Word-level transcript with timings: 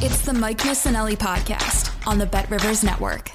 It's 0.00 0.22
the 0.22 0.32
Mike 0.32 0.58
Missanelli 0.58 1.16
podcast 1.16 1.90
on 2.06 2.18
the 2.18 2.26
Bet 2.26 2.48
Rivers 2.48 2.84
Network. 2.84 3.32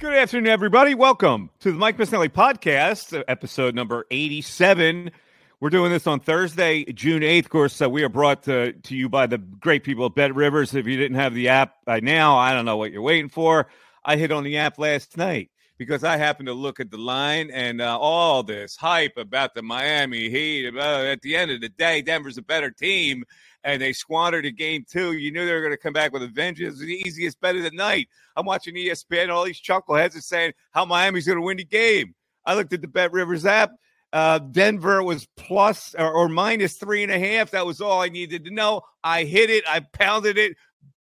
Good 0.00 0.12
afternoon, 0.12 0.48
everybody. 0.48 0.96
Welcome 0.96 1.50
to 1.60 1.70
the 1.70 1.78
Mike 1.78 1.96
Missanelli 1.96 2.30
podcast, 2.30 3.22
episode 3.28 3.76
number 3.76 4.06
87. 4.10 5.12
We're 5.60 5.70
doing 5.70 5.92
this 5.92 6.08
on 6.08 6.18
Thursday, 6.18 6.82
June 6.82 7.22
8th. 7.22 7.44
Of 7.44 7.48
course, 7.48 7.80
uh, 7.80 7.88
we 7.88 8.02
are 8.02 8.08
brought 8.08 8.42
to, 8.42 8.72
to 8.72 8.96
you 8.96 9.08
by 9.08 9.28
the 9.28 9.38
great 9.38 9.84
people 9.84 10.04
at 10.06 10.16
Bet 10.16 10.34
Rivers. 10.34 10.74
If 10.74 10.84
you 10.84 10.96
didn't 10.96 11.18
have 11.18 11.32
the 11.32 11.50
app 11.50 11.84
by 11.84 12.00
now, 12.00 12.36
I 12.36 12.52
don't 12.52 12.64
know 12.64 12.76
what 12.76 12.90
you're 12.90 13.02
waiting 13.02 13.28
for. 13.28 13.68
I 14.04 14.16
hit 14.16 14.32
on 14.32 14.42
the 14.42 14.56
app 14.56 14.80
last 14.80 15.16
night 15.16 15.50
because 15.80 16.04
I 16.04 16.18
happened 16.18 16.48
to 16.48 16.52
look 16.52 16.78
at 16.78 16.90
the 16.90 16.98
line 16.98 17.50
and 17.52 17.80
uh, 17.80 17.98
all 17.98 18.42
this 18.42 18.76
hype 18.76 19.16
about 19.16 19.54
the 19.54 19.62
Miami 19.62 20.28
Heat. 20.28 20.66
About, 20.66 21.06
at 21.06 21.22
the 21.22 21.34
end 21.34 21.52
of 21.52 21.62
the 21.62 21.70
day, 21.70 22.02
Denver's 22.02 22.36
a 22.36 22.42
better 22.42 22.70
team, 22.70 23.24
and 23.64 23.80
they 23.80 23.92
squandered 23.92 24.46
a 24.46 24.50
game 24.50 24.84
two. 24.88 25.12
You 25.12 25.32
knew 25.32 25.44
they 25.44 25.52
were 25.52 25.60
going 25.60 25.72
to 25.72 25.76
come 25.76 25.92
back 25.92 26.12
with 26.12 26.22
a 26.22 26.28
vengeance. 26.28 26.78
The 26.78 26.86
easiest 26.86 27.40
bet 27.40 27.56
of 27.56 27.62
the 27.62 27.70
night. 27.70 28.08
I'm 28.36 28.46
watching 28.46 28.74
ESPN. 28.74 29.30
All 29.30 29.44
these 29.44 29.60
chuckleheads 29.60 30.16
are 30.16 30.22
saying 30.22 30.52
how 30.70 30.84
Miami's 30.84 31.26
going 31.26 31.38
to 31.38 31.44
win 31.44 31.58
the 31.58 31.64
game. 31.64 32.14
I 32.46 32.54
looked 32.54 32.72
at 32.72 32.80
the 32.80 32.88
Bet 32.88 33.12
Rivers 33.12 33.44
app. 33.44 33.72
Uh, 34.12 34.38
Denver 34.38 35.02
was 35.02 35.28
plus 35.36 35.94
or, 35.96 36.10
or 36.10 36.28
minus 36.28 36.74
three 36.74 37.02
and 37.02 37.12
a 37.12 37.18
half. 37.18 37.52
That 37.52 37.66
was 37.66 37.80
all 37.80 38.00
I 38.00 38.08
needed 38.08 38.44
to 38.44 38.50
know. 38.50 38.82
I 39.04 39.24
hit 39.24 39.50
it. 39.50 39.64
I 39.68 39.80
pounded 39.92 40.36
it. 40.36 40.56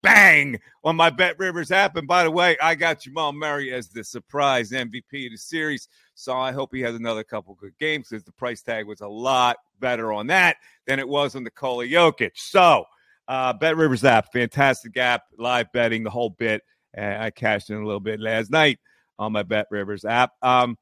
Bang 0.07 0.61
on 0.85 0.95
my 0.95 1.11
Bet 1.11 1.37
Rivers 1.37 1.73
app. 1.73 1.97
And 1.97 2.07
by 2.07 2.23
the 2.23 2.31
way, 2.31 2.57
I 2.63 2.77
got 2.77 3.01
Jamal 3.01 3.33
Murray 3.33 3.73
as 3.73 3.89
the 3.89 4.05
surprise 4.05 4.71
MVP 4.71 5.27
of 5.27 5.33
the 5.33 5.37
series. 5.37 5.89
So 6.15 6.39
I 6.39 6.53
hope 6.53 6.73
he 6.73 6.81
has 6.83 6.95
another 6.95 7.25
couple 7.25 7.57
good 7.57 7.77
games 7.81 8.11
because 8.11 8.23
the 8.23 8.31
price 8.31 8.63
tag 8.63 8.87
was 8.87 9.01
a 9.01 9.09
lot 9.09 9.57
better 9.81 10.13
on 10.13 10.29
that 10.29 10.59
than 10.87 11.01
it 11.01 11.09
was 11.09 11.35
on 11.35 11.43
the 11.43 11.51
Nikola 11.51 11.87
Jokic. 11.87 12.31
So 12.37 12.85
uh, 13.27 13.53
Bet 13.55 13.77
Rivers 13.77 14.05
app, 14.05 14.33
fantastic 14.33 14.97
app, 14.97 15.23
live 15.39 15.73
betting, 15.73 16.05
the 16.05 16.11
whole 16.11 16.31
bit. 16.31 16.63
And 16.95 17.21
I 17.21 17.31
cashed 17.31 17.71
in 17.71 17.77
a 17.77 17.85
little 17.85 17.99
bit 17.99 18.21
last 18.21 18.53
night 18.53 18.79
on 19.19 19.33
my 19.33 19.43
Bet 19.43 19.67
Rivers 19.73 20.05
app. 20.05 20.35
Um, 20.41 20.79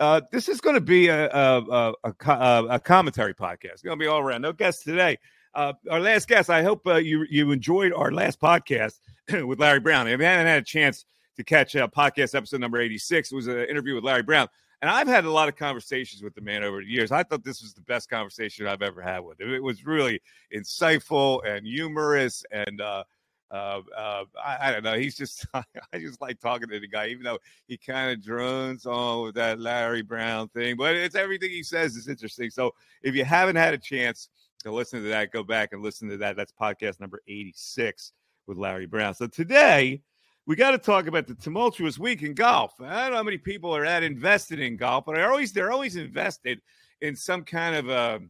uh, 0.00 0.20
this 0.30 0.50
is 0.50 0.60
going 0.60 0.74
to 0.74 0.82
be 0.82 1.08
a 1.08 1.30
a, 1.30 1.94
a, 2.04 2.14
a, 2.26 2.64
a 2.72 2.78
commentary 2.78 3.32
podcast. 3.32 3.72
It's 3.72 3.82
going 3.82 3.98
to 3.98 4.02
be 4.02 4.06
all 4.06 4.20
around. 4.20 4.42
No 4.42 4.52
guests 4.52 4.84
today. 4.84 5.16
Uh, 5.56 5.72
our 5.90 6.00
last 6.00 6.28
guest. 6.28 6.50
I 6.50 6.62
hope 6.62 6.86
uh, 6.86 6.96
you 6.96 7.24
you 7.30 7.50
enjoyed 7.50 7.94
our 7.94 8.12
last 8.12 8.38
podcast 8.38 9.00
with 9.46 9.58
Larry 9.58 9.80
Brown. 9.80 10.06
If 10.06 10.20
you 10.20 10.26
haven't 10.26 10.46
had 10.46 10.60
a 10.60 10.64
chance 10.64 11.06
to 11.38 11.44
catch 11.44 11.74
uh, 11.74 11.88
podcast 11.88 12.34
episode 12.34 12.60
number 12.60 12.78
eighty 12.78 12.98
six, 12.98 13.32
it 13.32 13.34
was 13.34 13.46
an 13.46 13.60
interview 13.60 13.94
with 13.94 14.04
Larry 14.04 14.22
Brown. 14.22 14.48
And 14.82 14.90
I've 14.90 15.08
had 15.08 15.24
a 15.24 15.30
lot 15.30 15.48
of 15.48 15.56
conversations 15.56 16.22
with 16.22 16.34
the 16.34 16.42
man 16.42 16.62
over 16.62 16.80
the 16.82 16.86
years. 16.86 17.10
I 17.10 17.22
thought 17.22 17.42
this 17.42 17.62
was 17.62 17.72
the 17.72 17.80
best 17.80 18.10
conversation 18.10 18.66
I've 18.66 18.82
ever 18.82 19.00
had 19.00 19.20
with 19.20 19.40
him. 19.40 19.50
It 19.50 19.62
was 19.62 19.86
really 19.86 20.20
insightful 20.54 21.40
and 21.46 21.66
humorous 21.66 22.44
and 22.52 22.82
uh, 22.82 23.04
uh, 23.50 23.80
uh, 23.96 24.24
I, 24.44 24.58
I, 24.60 24.72
don't 24.72 24.82
know. 24.82 24.98
He's 24.98 25.16
just, 25.16 25.46
I, 25.54 25.64
just 25.94 26.20
like 26.20 26.40
talking 26.40 26.68
to 26.68 26.80
the 26.80 26.88
guy, 26.88 27.06
even 27.06 27.24
though 27.24 27.38
he 27.68 27.78
kind 27.78 28.10
of 28.10 28.22
drones 28.22 28.84
on 28.84 29.22
with 29.22 29.34
that 29.36 29.60
Larry 29.60 30.02
Brown 30.02 30.48
thing. 30.48 30.76
But 30.76 30.96
it's 30.96 31.14
everything 31.14 31.50
he 31.50 31.62
says 31.62 31.96
is 31.96 32.08
interesting. 32.08 32.50
So 32.50 32.74
if 33.02 33.14
you 33.14 33.24
haven't 33.24 33.56
had 33.56 33.72
a 33.72 33.78
chance 33.78 34.28
to 34.66 34.76
listen 34.76 35.02
to 35.02 35.08
that, 35.08 35.32
go 35.32 35.42
back 35.42 35.72
and 35.72 35.82
listen 35.82 36.08
to 36.08 36.16
that. 36.18 36.36
That's 36.36 36.52
podcast 36.52 37.00
number 37.00 37.22
86 37.28 38.12
with 38.46 38.58
Larry 38.58 38.86
Brown. 38.86 39.14
So 39.14 39.26
today, 39.26 40.02
we 40.46 40.56
got 40.56 40.72
to 40.72 40.78
talk 40.78 41.06
about 41.06 41.26
the 41.26 41.34
tumultuous 41.34 41.98
week 41.98 42.22
in 42.22 42.34
golf. 42.34 42.74
I 42.80 43.02
don't 43.02 43.10
know 43.10 43.16
how 43.16 43.22
many 43.22 43.38
people 43.38 43.74
are 43.74 43.84
that 43.84 44.02
invested 44.02 44.60
in 44.60 44.76
golf, 44.76 45.04
but 45.06 45.14
they're 45.16 45.30
always 45.30 45.52
they're 45.52 45.72
always 45.72 45.96
invested 45.96 46.60
in 47.00 47.16
some 47.16 47.44
kind 47.44 47.76
of 47.76 47.88
a 47.88 48.20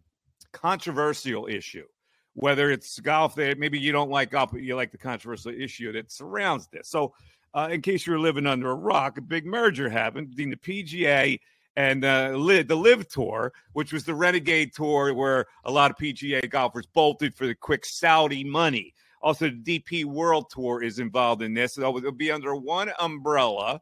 controversial 0.52 1.46
issue 1.46 1.84
whether 2.36 2.70
it's 2.70 3.00
golf 3.00 3.34
that 3.34 3.58
maybe 3.58 3.78
you 3.78 3.92
don't 3.92 4.10
like 4.10 4.30
golf, 4.30 4.52
but 4.52 4.60
you 4.60 4.76
like 4.76 4.92
the 4.92 4.98
controversial 4.98 5.52
issue 5.52 5.90
that 5.92 6.12
surrounds 6.12 6.68
this. 6.68 6.88
So, 6.88 7.14
uh, 7.54 7.68
in 7.72 7.80
case 7.80 8.06
you're 8.06 8.18
living 8.18 8.46
under 8.46 8.70
a 8.70 8.74
rock, 8.74 9.16
a 9.16 9.22
big 9.22 9.46
merger 9.46 9.88
happened 9.88 10.28
between 10.28 10.50
the 10.50 10.56
PGA 10.56 11.40
and 11.76 12.04
uh, 12.04 12.30
the 12.30 12.76
LIV 12.76 13.08
Tour, 13.08 13.52
which 13.74 13.92
was 13.92 14.04
the 14.04 14.14
renegade 14.14 14.72
tour 14.74 15.12
where 15.12 15.46
a 15.64 15.70
lot 15.70 15.90
of 15.90 15.96
PGA 15.96 16.48
golfers 16.48 16.86
bolted 16.86 17.34
for 17.34 17.46
the 17.46 17.54
quick 17.54 17.84
Saudi 17.84 18.42
money. 18.44 18.94
Also, 19.22 19.50
the 19.50 19.80
DP 19.80 20.04
World 20.04 20.50
Tour 20.50 20.82
is 20.82 20.98
involved 20.98 21.42
in 21.42 21.52
this. 21.52 21.76
It'll 21.76 22.12
be 22.12 22.30
under 22.30 22.54
one 22.54 22.90
umbrella. 22.98 23.80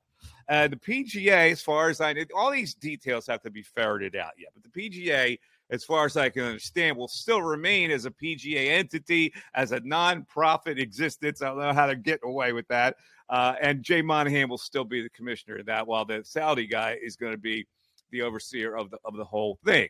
Uh, 0.49 0.69
the 0.69 0.77
PGA, 0.77 1.53
as 1.53 1.63
far 1.63 1.89
as 1.89 2.01
I 2.01 2.13
know, 2.13 2.25
all 2.37 2.51
these 2.51 2.75
details 2.75 3.27
have 3.27 3.43
to 3.43 3.51
be 3.51 3.63
ferreted 3.63 4.17
out 4.17 4.33
yet, 4.39 4.51
but 4.55 4.63
the 4.63 4.69
PGA 4.69 5.39
as 5.71 5.85
far 5.85 6.05
as 6.05 6.17
I 6.17 6.29
can 6.29 6.45
understand, 6.45 6.97
will 6.97 7.09
still 7.09 7.43
remain 7.43 7.91
as 7.91 8.05
a 8.05 8.11
PGA 8.11 8.71
entity, 8.71 9.33
as 9.55 9.73
a 9.73 9.81
nonprofit 9.81 10.79
existence. 10.79 11.43
I 11.43 11.49
don't 11.49 11.59
know 11.59 11.73
how 11.73 11.87
to 11.87 11.97
get 11.97 12.21
away 12.23 12.53
with 12.53 12.69
that. 12.69 12.97
Uh, 13.29 13.55
and 13.61 13.83
Jay 13.83 14.03
Monahan 14.03 14.49
will 14.49 14.59
still 14.59 14.85
be 14.85 15.03
the 15.03 15.09
commissioner 15.11 15.57
of 15.57 15.67
that, 15.67 15.87
while 15.87 16.05
the 16.05 16.23
Saudi 16.25 16.67
guy 16.67 16.99
is 17.03 17.17
going 17.17 17.33
to 17.33 17.39
be 17.39 17.67
the 18.15 18.23
overseer 18.23 18.77
of 18.77 18.91
the 18.91 18.99
of 19.05 19.17
the 19.17 19.25
whole 19.25 19.59
thing. 19.65 19.89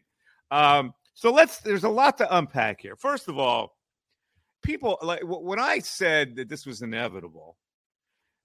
Um, 0.50 0.92
so 1.14 1.32
let's. 1.32 1.58
There's 1.58 1.84
a 1.84 1.88
lot 1.88 2.18
to 2.18 2.36
unpack 2.36 2.80
here. 2.80 2.96
First 2.96 3.28
of 3.28 3.38
all, 3.38 3.76
people 4.62 4.98
like 5.02 5.22
when 5.24 5.60
I 5.60 5.78
said 5.78 6.34
that 6.36 6.48
this 6.48 6.66
was 6.66 6.82
inevitable 6.82 7.56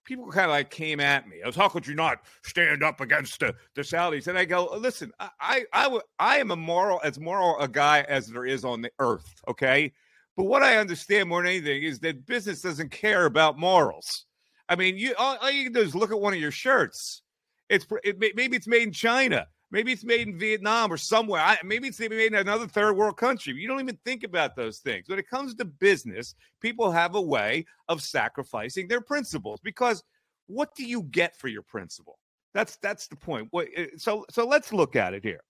people 0.09 0.31
kind 0.31 0.45
of 0.45 0.49
like 0.49 0.71
came 0.71 0.99
at 0.99 1.27
me. 1.29 1.37
I 1.43 1.47
was, 1.47 1.55
how 1.55 1.69
could 1.69 1.85
you 1.85 1.93
not 1.93 2.23
stand 2.43 2.83
up 2.83 2.99
against 2.99 3.39
the, 3.39 3.53
the 3.75 3.81
Saudis? 3.81 4.27
And 4.27 4.39
I 4.39 4.43
go, 4.43 4.65
listen, 4.75 5.11
I, 5.19 5.29
I, 5.39 5.65
I, 5.71 5.99
I 6.17 6.37
am 6.37 6.49
a 6.49 6.55
moral, 6.55 6.99
as 7.03 7.19
moral 7.19 7.59
a 7.59 7.67
guy 7.67 8.01
as 8.09 8.27
there 8.27 8.47
is 8.47 8.65
on 8.65 8.81
the 8.81 8.91
earth. 8.97 9.41
Okay. 9.47 9.93
But 10.35 10.45
what 10.45 10.63
I 10.63 10.77
understand 10.77 11.29
more 11.29 11.43
than 11.43 11.51
anything 11.51 11.83
is 11.83 11.99
that 11.99 12.25
business 12.25 12.63
doesn't 12.63 12.89
care 12.89 13.25
about 13.25 13.59
morals. 13.59 14.25
I 14.67 14.75
mean, 14.75 14.97
you 14.97 15.13
all, 15.17 15.37
all 15.41 15.51
you 15.51 15.65
can 15.65 15.73
do 15.73 15.81
is 15.81 15.93
look 15.93 16.11
at 16.11 16.19
one 16.19 16.33
of 16.33 16.39
your 16.39 16.51
shirts. 16.51 17.21
It's 17.69 17.85
it, 18.03 18.17
maybe 18.35 18.57
it's 18.57 18.67
made 18.67 18.83
in 18.83 18.91
China. 18.91 19.47
Maybe 19.71 19.91
it's 19.91 20.03
made 20.03 20.27
in 20.27 20.37
Vietnam 20.37 20.91
or 20.91 20.97
somewhere. 20.97 21.41
I, 21.41 21.57
maybe 21.63 21.87
it's 21.87 21.99
made 21.99 22.11
in 22.11 22.35
another 22.35 22.67
third 22.67 22.93
world 22.93 23.17
country. 23.17 23.53
You 23.53 23.67
don't 23.67 23.79
even 23.79 23.99
think 24.03 24.23
about 24.23 24.55
those 24.55 24.79
things. 24.79 25.07
When 25.07 25.19
it 25.19 25.29
comes 25.29 25.53
to 25.55 25.65
business, 25.65 26.33
people 26.59 26.89
have 26.91 27.15
a 27.15 27.21
way 27.21 27.65
of 27.87 28.01
sacrificing 28.01 28.87
their 28.87 29.01
principles 29.01 29.59
because 29.63 30.03
what 30.47 30.73
do 30.75 30.83
you 30.83 31.03
get 31.03 31.37
for 31.37 31.47
your 31.49 31.61
principle? 31.61 32.17
That's 32.53 32.77
that's 32.77 33.07
the 33.07 33.15
point. 33.15 33.49
Eh, 33.53 33.87
so 33.97 34.25
so 34.31 34.47
let's 34.47 34.73
look 34.73 34.95
at 34.95 35.13
it 35.13 35.23
here. 35.23 35.41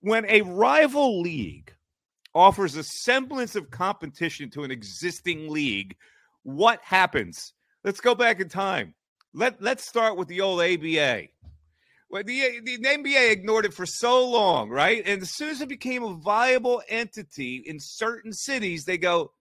When 0.00 0.26
a 0.28 0.42
rival 0.42 1.22
league 1.22 1.72
offers 2.34 2.76
a 2.76 2.82
semblance 2.82 3.56
of 3.56 3.70
competition 3.70 4.50
to 4.50 4.64
an 4.64 4.70
existing 4.70 5.48
league, 5.48 5.96
what 6.42 6.80
happens? 6.82 7.54
Let's 7.84 8.00
go 8.00 8.14
back 8.14 8.40
in 8.40 8.50
time. 8.50 8.94
Let 9.32 9.62
let's 9.62 9.88
start 9.88 10.18
with 10.18 10.28
the 10.28 10.42
old 10.42 10.60
ABA 10.60 11.28
Well, 12.12 12.22
the, 12.22 12.60
the 12.62 12.76
NBA 12.76 13.32
ignored 13.32 13.64
it 13.64 13.72
for 13.72 13.86
so 13.86 14.28
long, 14.28 14.68
right? 14.68 15.02
And 15.06 15.22
as 15.22 15.30
soon 15.30 15.48
as 15.48 15.62
it 15.62 15.68
became 15.70 16.04
a 16.04 16.12
viable 16.12 16.82
entity 16.90 17.64
in 17.66 17.80
certain 17.80 18.34
cities, 18.34 18.84
they 18.84 18.98
go, 18.98 19.32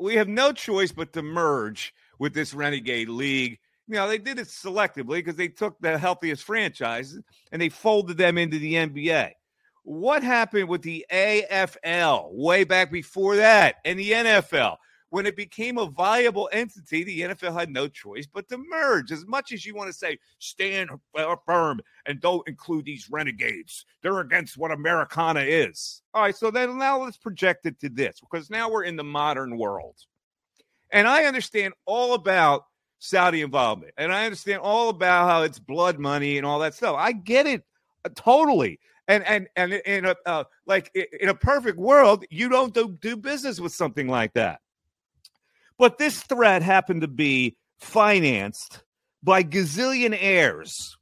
we 0.00 0.16
have 0.16 0.26
no 0.26 0.50
choice 0.50 0.90
but 0.90 1.12
to 1.12 1.22
merge 1.22 1.94
with 2.18 2.34
this 2.34 2.52
renegade 2.52 3.08
league. 3.08 3.60
You 3.86 3.94
know, 3.94 4.08
they 4.08 4.18
did 4.18 4.40
it 4.40 4.48
selectively 4.48 5.18
because 5.18 5.36
they 5.36 5.46
took 5.46 5.78
the 5.78 5.96
healthiest 5.96 6.42
franchises 6.42 7.22
and 7.52 7.62
they 7.62 7.68
folded 7.68 8.16
them 8.16 8.38
into 8.38 8.58
the 8.58 8.74
NBA. 8.74 9.30
What 9.84 10.24
happened 10.24 10.68
with 10.68 10.82
the 10.82 11.06
AFL 11.12 12.32
way 12.32 12.64
back 12.64 12.90
before 12.90 13.36
that 13.36 13.76
and 13.84 14.00
the 14.00 14.10
NFL? 14.10 14.78
When 15.14 15.26
it 15.26 15.36
became 15.36 15.78
a 15.78 15.86
viable 15.86 16.50
entity, 16.50 17.04
the 17.04 17.20
NFL 17.20 17.56
had 17.56 17.70
no 17.70 17.86
choice 17.86 18.26
but 18.26 18.48
to 18.48 18.58
merge. 18.58 19.12
As 19.12 19.24
much 19.24 19.52
as 19.52 19.64
you 19.64 19.72
want 19.72 19.86
to 19.86 19.92
say, 19.92 20.18
stand 20.40 20.90
firm 21.46 21.80
and 22.06 22.20
don't 22.20 22.48
include 22.48 22.84
these 22.84 23.08
renegades, 23.08 23.86
they're 24.02 24.18
against 24.18 24.56
what 24.56 24.72
Americana 24.72 25.38
is. 25.38 26.02
All 26.14 26.22
right, 26.22 26.36
so 26.36 26.50
then 26.50 26.76
now 26.78 27.00
let's 27.00 27.16
project 27.16 27.64
it 27.64 27.78
to 27.78 27.88
this 27.88 28.18
because 28.18 28.50
now 28.50 28.68
we're 28.68 28.82
in 28.82 28.96
the 28.96 29.04
modern 29.04 29.56
world. 29.56 29.94
And 30.90 31.06
I 31.06 31.26
understand 31.26 31.74
all 31.86 32.14
about 32.14 32.64
Saudi 32.98 33.42
involvement 33.42 33.94
and 33.96 34.12
I 34.12 34.24
understand 34.24 34.62
all 34.62 34.88
about 34.88 35.28
how 35.28 35.42
it's 35.42 35.60
blood 35.60 36.00
money 36.00 36.38
and 36.38 36.44
all 36.44 36.58
that 36.58 36.74
stuff. 36.74 36.96
I 36.98 37.12
get 37.12 37.46
it 37.46 37.62
uh, 38.04 38.08
totally. 38.16 38.80
And 39.06 39.22
and 39.24 39.46
and 39.54 39.74
in 39.74 40.06
a 40.06 40.16
uh, 40.26 40.42
like 40.66 40.90
in 41.20 41.28
a 41.28 41.34
perfect 41.34 41.78
world, 41.78 42.24
you 42.30 42.48
don't 42.48 42.74
do, 42.74 42.98
do 43.00 43.16
business 43.16 43.60
with 43.60 43.72
something 43.72 44.08
like 44.08 44.32
that. 44.32 44.60
But 45.78 45.98
this 45.98 46.22
threat 46.22 46.62
happened 46.62 47.00
to 47.02 47.08
be 47.08 47.56
financed 47.80 48.82
by 49.22 49.42
gazillion 49.42 50.16
heirs. 50.18 50.96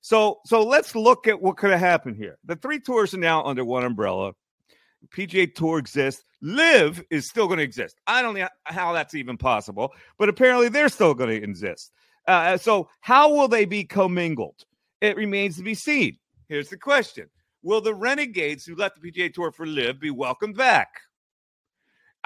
So, 0.00 0.38
so 0.46 0.62
let's 0.62 0.94
look 0.94 1.26
at 1.26 1.42
what 1.42 1.56
could 1.56 1.70
have 1.70 1.80
happened 1.80 2.16
here. 2.16 2.38
The 2.44 2.56
three 2.56 2.78
tours 2.78 3.12
are 3.12 3.18
now 3.18 3.44
under 3.44 3.64
one 3.64 3.84
umbrella. 3.84 4.32
PGA 5.08 5.52
Tour 5.52 5.78
exists. 5.78 6.24
LIV 6.42 7.02
is 7.10 7.28
still 7.28 7.46
going 7.46 7.58
to 7.58 7.64
exist. 7.64 7.96
I 8.06 8.22
don't 8.22 8.34
know 8.34 8.48
how 8.64 8.92
that's 8.92 9.14
even 9.14 9.36
possible, 9.36 9.92
but 10.18 10.28
apparently 10.28 10.68
they're 10.68 10.88
still 10.88 11.14
going 11.14 11.30
to 11.30 11.42
exist. 11.42 11.92
Uh, 12.26 12.56
so, 12.56 12.88
how 13.00 13.32
will 13.32 13.48
they 13.48 13.64
be 13.64 13.84
commingled? 13.84 14.64
It 15.00 15.16
remains 15.16 15.56
to 15.56 15.62
be 15.62 15.74
seen. 15.74 16.18
Here's 16.48 16.68
the 16.68 16.76
question 16.76 17.28
Will 17.62 17.80
the 17.80 17.94
renegades 17.94 18.64
who 18.64 18.76
left 18.76 19.00
the 19.00 19.10
PGA 19.10 19.32
Tour 19.32 19.50
for 19.50 19.66
LIV 19.66 20.00
be 20.00 20.10
welcomed 20.10 20.56
back? 20.56 20.88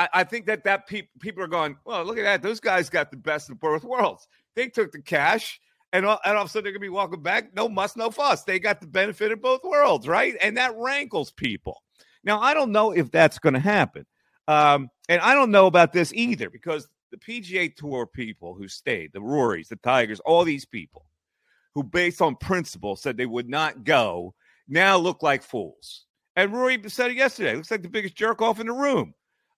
I, 0.01 0.09
I 0.15 0.25
think 0.25 0.47
that 0.47 0.65
that 0.65 0.87
pe- 0.87 1.09
people 1.21 1.43
are 1.43 1.49
going, 1.49 1.77
well, 1.85 2.03
look 2.05 2.17
at 2.17 2.23
that. 2.23 2.41
Those 2.41 2.59
guys 2.59 2.89
got 2.89 3.11
the 3.11 3.19
best 3.19 3.51
of 3.51 3.61
both 3.61 3.85
worlds. 3.85 4.27
They 4.57 4.69
took 4.69 4.93
the 4.93 5.03
cash, 5.03 5.61
and 5.93 6.07
all, 6.07 6.19
and 6.25 6.37
all 6.37 6.45
of 6.45 6.49
a 6.49 6.51
sudden 6.51 6.65
they're 6.65 6.73
going 6.73 6.81
to 6.81 6.87
be 6.87 6.89
walking 6.89 7.23
back. 7.23 7.55
No 7.55 7.69
muss, 7.69 7.97
no 7.97 8.11
fuss. 8.11 8.45
They 8.45 8.59
got 8.59 8.81
the 8.81 8.87
benefit 8.87 9.31
of 9.31 9.43
both 9.43 9.63
worlds, 9.63 10.09
right? 10.09 10.35
And 10.41 10.57
that 10.57 10.75
rankles 10.75 11.31
people. 11.33 11.83
Now, 12.25 12.41
I 12.41 12.55
don't 12.55 12.73
know 12.73 12.93
if 12.93 13.11
that's 13.11 13.39
going 13.39 13.53
to 13.53 13.61
happen. 13.61 14.07
Um, 14.49 14.89
and 15.11 15.21
I 15.21 15.35
don't 15.35 15.51
know 15.51 15.67
about 15.67 15.93
this 15.93 16.15
either 16.15 16.49
because 16.49 16.89
the 17.11 17.19
PGA 17.19 17.77
Tour 17.77 18.07
people 18.07 18.55
who 18.55 18.69
stayed, 18.69 19.13
the 19.13 19.21
Rorys, 19.21 19.69
the 19.69 19.77
Tigers, 19.77 20.21
all 20.21 20.45
these 20.45 20.65
people 20.65 21.05
who, 21.75 21.83
based 21.83 22.23
on 22.23 22.37
principle, 22.37 22.97
said 22.97 23.19
they 23.19 23.27
would 23.27 23.51
not 23.51 23.85
go, 23.85 24.35
now 24.67 24.97
look 24.97 25.23
like 25.23 25.43
fools. 25.43 26.07
And 26.37 26.55
Rory 26.55 26.81
said 26.89 27.11
it 27.11 27.19
yesterday. 27.19 27.55
Looks 27.55 27.71
like 27.71 27.83
the 27.83 27.89
biggest 27.91 28.17
jerk 28.17 28.41
off 28.41 28.61
in 28.61 28.67
the 28.67 28.73
room. 28.73 29.13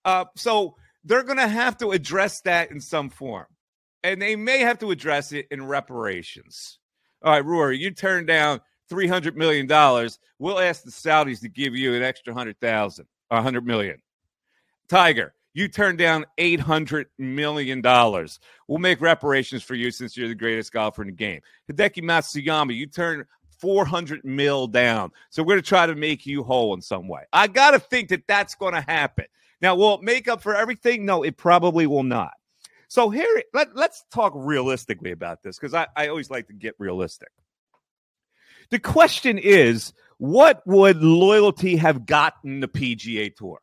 Uh, 0.05 0.25
so 0.35 0.75
they're 1.03 1.23
going 1.23 1.37
to 1.37 1.47
have 1.47 1.77
to 1.77 1.91
address 1.91 2.41
that 2.41 2.71
in 2.71 2.79
some 2.79 3.09
form. 3.09 3.45
And 4.03 4.21
they 4.21 4.35
may 4.35 4.59
have 4.59 4.79
to 4.79 4.91
address 4.91 5.31
it 5.31 5.47
in 5.49 5.65
reparations. 5.65 6.79
All 7.23 7.31
right, 7.31 7.45
Rory, 7.45 7.77
you 7.77 7.91
turned 7.91 8.27
down 8.27 8.59
$300 8.91 9.35
million. 9.35 9.67
We'll 10.39 10.59
ask 10.59 10.83
the 10.83 10.91
Saudis 10.91 11.39
to 11.41 11.49
give 11.49 11.73
you 11.75 11.93
an 11.93 12.03
extra 12.03 12.33
100,000 12.33 13.05
or 13.31 13.37
100 13.37 13.65
million. 13.65 14.01
Tiger, 14.89 15.33
you 15.53 15.67
turned 15.67 15.99
down 15.99 16.25
$800 16.37 17.05
million. 17.17 17.81
We'll 18.67 18.79
make 18.79 18.99
reparations 18.99 19.63
for 19.63 19.75
you 19.75 19.91
since 19.91 20.17
you're 20.17 20.27
the 20.27 20.35
greatest 20.35 20.73
golfer 20.73 21.03
in 21.03 21.07
the 21.07 21.13
game. 21.13 21.41
Hideki 21.71 22.03
Matsuyama, 22.03 22.75
you 22.75 22.87
turned 22.87 23.25
400 23.59 24.25
mil 24.25 24.67
down. 24.67 25.11
So 25.29 25.43
we're 25.43 25.53
going 25.53 25.61
to 25.61 25.67
try 25.67 25.85
to 25.85 25.95
make 25.95 26.25
you 26.25 26.43
whole 26.43 26.73
in 26.73 26.81
some 26.81 27.07
way. 27.07 27.23
I 27.31 27.47
got 27.47 27.71
to 27.71 27.79
think 27.79 28.09
that 28.09 28.27
that's 28.27 28.55
going 28.55 28.73
to 28.73 28.81
happen. 28.81 29.25
Now, 29.63 29.75
will 29.75 29.95
it 29.95 30.03
make 30.03 30.27
up 30.27 30.41
for 30.41 30.53
everything? 30.53 31.05
No, 31.05 31.23
it 31.23 31.37
probably 31.37 31.87
will 31.87 32.03
not. 32.03 32.33
So 32.89 33.09
here, 33.09 33.43
let, 33.53 33.69
us 33.77 34.03
talk 34.13 34.33
realistically 34.35 35.11
about 35.11 35.41
this 35.41 35.57
because 35.57 35.73
I, 35.73 35.87
I 35.95 36.09
always 36.09 36.29
like 36.29 36.47
to 36.47 36.53
get 36.53 36.75
realistic. 36.79 37.29
The 38.71 38.79
question 38.79 39.37
is, 39.37 39.93
what 40.17 40.61
would 40.67 41.01
loyalty 41.01 41.77
have 41.77 42.05
gotten 42.05 42.59
the 42.59 42.67
PGA 42.67 43.33
Tour? 43.33 43.59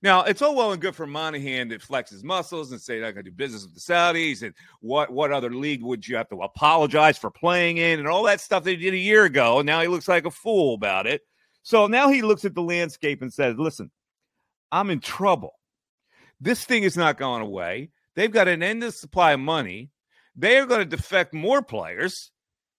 Now, 0.00 0.22
it's 0.22 0.40
all 0.40 0.56
well 0.56 0.72
and 0.72 0.80
good 0.80 0.96
for 0.96 1.06
Monahan 1.06 1.68
to 1.68 1.78
flex 1.78 2.10
his 2.10 2.24
muscles 2.24 2.72
and 2.72 2.80
say, 2.80 3.00
going 3.00 3.14
to 3.14 3.22
do 3.24 3.30
business 3.30 3.64
with 3.64 3.74
the 3.74 3.80
Saudis. 3.80 4.42
And 4.42 4.54
what, 4.80 5.10
what 5.10 5.32
other 5.32 5.50
league 5.50 5.82
would 5.82 6.08
you 6.08 6.16
have 6.16 6.30
to 6.30 6.36
apologize 6.36 7.18
for 7.18 7.30
playing 7.30 7.76
in 7.76 7.98
and 7.98 8.08
all 8.08 8.22
that 8.22 8.40
stuff 8.40 8.64
they 8.64 8.76
did 8.76 8.94
a 8.94 8.98
year 8.98 9.24
ago? 9.24 9.58
And 9.58 9.66
now 9.66 9.82
he 9.82 9.88
looks 9.88 10.08
like 10.08 10.24
a 10.24 10.30
fool 10.30 10.74
about 10.74 11.06
it. 11.06 11.20
So 11.62 11.86
now 11.88 12.08
he 12.08 12.22
looks 12.22 12.46
at 12.46 12.54
the 12.54 12.62
landscape 12.62 13.20
and 13.20 13.32
says, 13.32 13.56
listen, 13.58 13.90
I'm 14.74 14.90
in 14.90 14.98
trouble. 14.98 15.54
This 16.40 16.64
thing 16.64 16.82
is 16.82 16.96
not 16.96 17.16
going 17.16 17.42
away. 17.42 17.90
They've 18.16 18.30
got 18.30 18.48
an 18.48 18.60
endless 18.60 19.00
supply 19.00 19.32
of 19.32 19.40
money. 19.40 19.90
They 20.34 20.56
are 20.56 20.66
going 20.66 20.80
to 20.80 20.96
defect 20.96 21.32
more 21.32 21.62
players. 21.62 22.32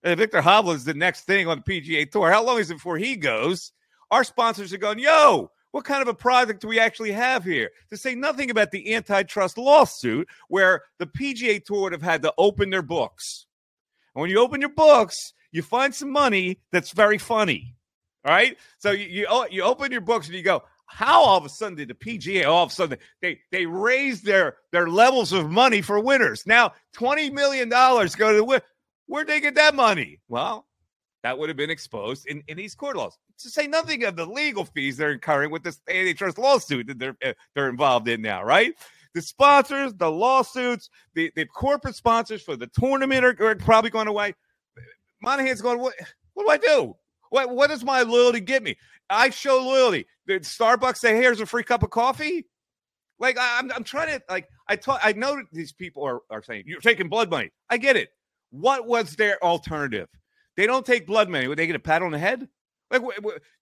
And 0.03 0.17
Viktor 0.19 0.41
Hovland 0.41 0.75
is 0.75 0.83
the 0.83 0.93
next 0.93 1.21
thing 1.21 1.47
on 1.47 1.63
the 1.65 1.81
PGA 1.81 2.11
Tour. 2.11 2.29
How 2.29 2.43
long 2.43 2.59
is 2.59 2.69
it 2.69 2.75
before 2.75 2.97
he 2.97 3.15
goes? 3.15 3.71
Our 4.11 4.25
sponsors 4.25 4.73
are 4.73 4.77
going, 4.77 4.99
yo, 4.99 5.51
what 5.71 5.85
kind 5.85 6.01
of 6.01 6.09
a 6.09 6.13
project 6.13 6.61
do 6.61 6.67
we 6.67 6.81
actually 6.81 7.13
have 7.13 7.45
here? 7.45 7.69
To 7.91 7.97
say 7.97 8.13
nothing 8.13 8.51
about 8.51 8.71
the 8.71 8.93
antitrust 8.93 9.57
lawsuit 9.57 10.27
where 10.49 10.81
the 10.99 11.07
PGA 11.07 11.63
Tour 11.63 11.83
would 11.83 11.93
have 11.93 12.01
had 12.01 12.23
to 12.23 12.33
open 12.37 12.71
their 12.71 12.81
books. 12.81 13.45
And 14.13 14.21
when 14.21 14.29
you 14.29 14.39
open 14.39 14.59
your 14.59 14.73
books, 14.73 15.31
you 15.53 15.61
find 15.61 15.95
some 15.95 16.11
money 16.11 16.59
that's 16.73 16.91
very 16.91 17.17
funny. 17.17 17.75
All 18.25 18.33
right. 18.33 18.57
So 18.79 18.91
you, 18.91 19.07
you, 19.07 19.27
oh, 19.29 19.47
you 19.49 19.63
open 19.63 19.91
your 19.91 20.01
books 20.01 20.27
and 20.27 20.35
you 20.35 20.41
go, 20.41 20.63
how 20.87 21.23
all 21.23 21.37
of 21.37 21.45
a 21.45 21.49
sudden 21.49 21.77
did 21.77 21.89
the 21.89 21.93
PGA 21.93 22.45
all 22.45 22.63
of 22.63 22.71
a 22.71 22.73
sudden 22.73 22.97
they 23.21 23.39
they 23.51 23.65
raised 23.65 24.25
their 24.25 24.57
their 24.71 24.87
levels 24.87 25.33
of 25.33 25.49
money 25.49 25.81
for 25.81 25.99
winners? 25.99 26.45
Now 26.45 26.73
twenty 26.93 27.29
million 27.29 27.69
dollars 27.69 28.15
go 28.15 28.31
to 28.31 28.37
the 28.37 28.43
win. 28.43 28.61
Where'd 29.07 29.27
they 29.27 29.39
get 29.39 29.55
that 29.55 29.75
money? 29.75 30.19
Well, 30.27 30.67
that 31.23 31.37
would 31.37 31.49
have 31.49 31.57
been 31.57 31.69
exposed 31.69 32.27
in, 32.27 32.43
in 32.47 32.57
these 32.57 32.75
court 32.75 32.95
laws. 32.95 33.17
To 33.39 33.49
say 33.49 33.67
nothing 33.67 34.03
of 34.03 34.15
the 34.15 34.25
legal 34.25 34.65
fees 34.65 34.97
they're 34.97 35.11
incurring 35.11 35.51
with 35.51 35.63
this 35.63 35.79
antitrust 35.89 36.37
lawsuit 36.37 36.87
that 36.87 36.99
they're 36.99 37.17
uh, 37.23 37.33
they're 37.53 37.69
involved 37.69 38.07
in 38.07 38.21
now, 38.21 38.43
right? 38.43 38.73
The 39.15 39.21
sponsors, 39.21 39.93
the 39.93 40.11
lawsuits, 40.11 40.89
the, 41.13 41.31
the 41.35 41.45
corporate 41.45 41.95
sponsors 41.95 42.41
for 42.41 42.57
the 42.57 42.67
tournament 42.67 43.23
are, 43.23 43.35
are 43.47 43.55
probably 43.55 43.89
going 43.89 44.07
away. 44.07 44.35
Monahan's 45.21 45.61
going, 45.61 45.79
what, 45.79 45.93
what 46.33 46.43
do 46.43 46.49
I 46.49 46.57
do? 46.57 46.95
What 47.35 47.49
what 47.49 47.69
does 47.69 47.83
my 47.83 48.01
loyalty 48.01 48.39
get 48.39 48.63
me? 48.63 48.77
I 49.09 49.29
show 49.29 49.57
loyalty. 49.57 50.05
Did 50.25 50.43
Starbucks 50.43 50.99
say, 50.99 51.17
hey, 51.17 51.21
"Here's 51.21 51.41
a 51.41 51.45
free 51.45 51.63
cup 51.63 51.83
of 51.83 51.89
coffee"? 51.89 52.45
Like 53.19 53.35
I'm, 53.37 53.69
I'm 53.73 53.83
trying 53.83 54.07
to 54.07 54.23
like 54.29 54.47
I 54.69 54.77
talk. 54.77 55.01
I 55.03 55.11
know 55.11 55.43
these 55.51 55.73
people 55.73 56.05
are 56.05 56.21
are 56.29 56.41
saying 56.41 56.63
you're 56.65 56.79
taking 56.79 57.09
blood 57.09 57.29
money. 57.29 57.51
I 57.69 57.75
get 57.75 57.97
it. 57.97 58.07
What 58.51 58.87
was 58.87 59.17
their 59.17 59.37
alternative? 59.43 60.07
They 60.55 60.65
don't 60.65 60.85
take 60.85 61.05
blood 61.05 61.27
money. 61.27 61.49
Would 61.49 61.57
they 61.57 61.67
get 61.67 61.75
a 61.75 61.79
pat 61.79 62.01
on 62.01 62.11
the 62.11 62.17
head? 62.17 62.47
Like 62.89 63.01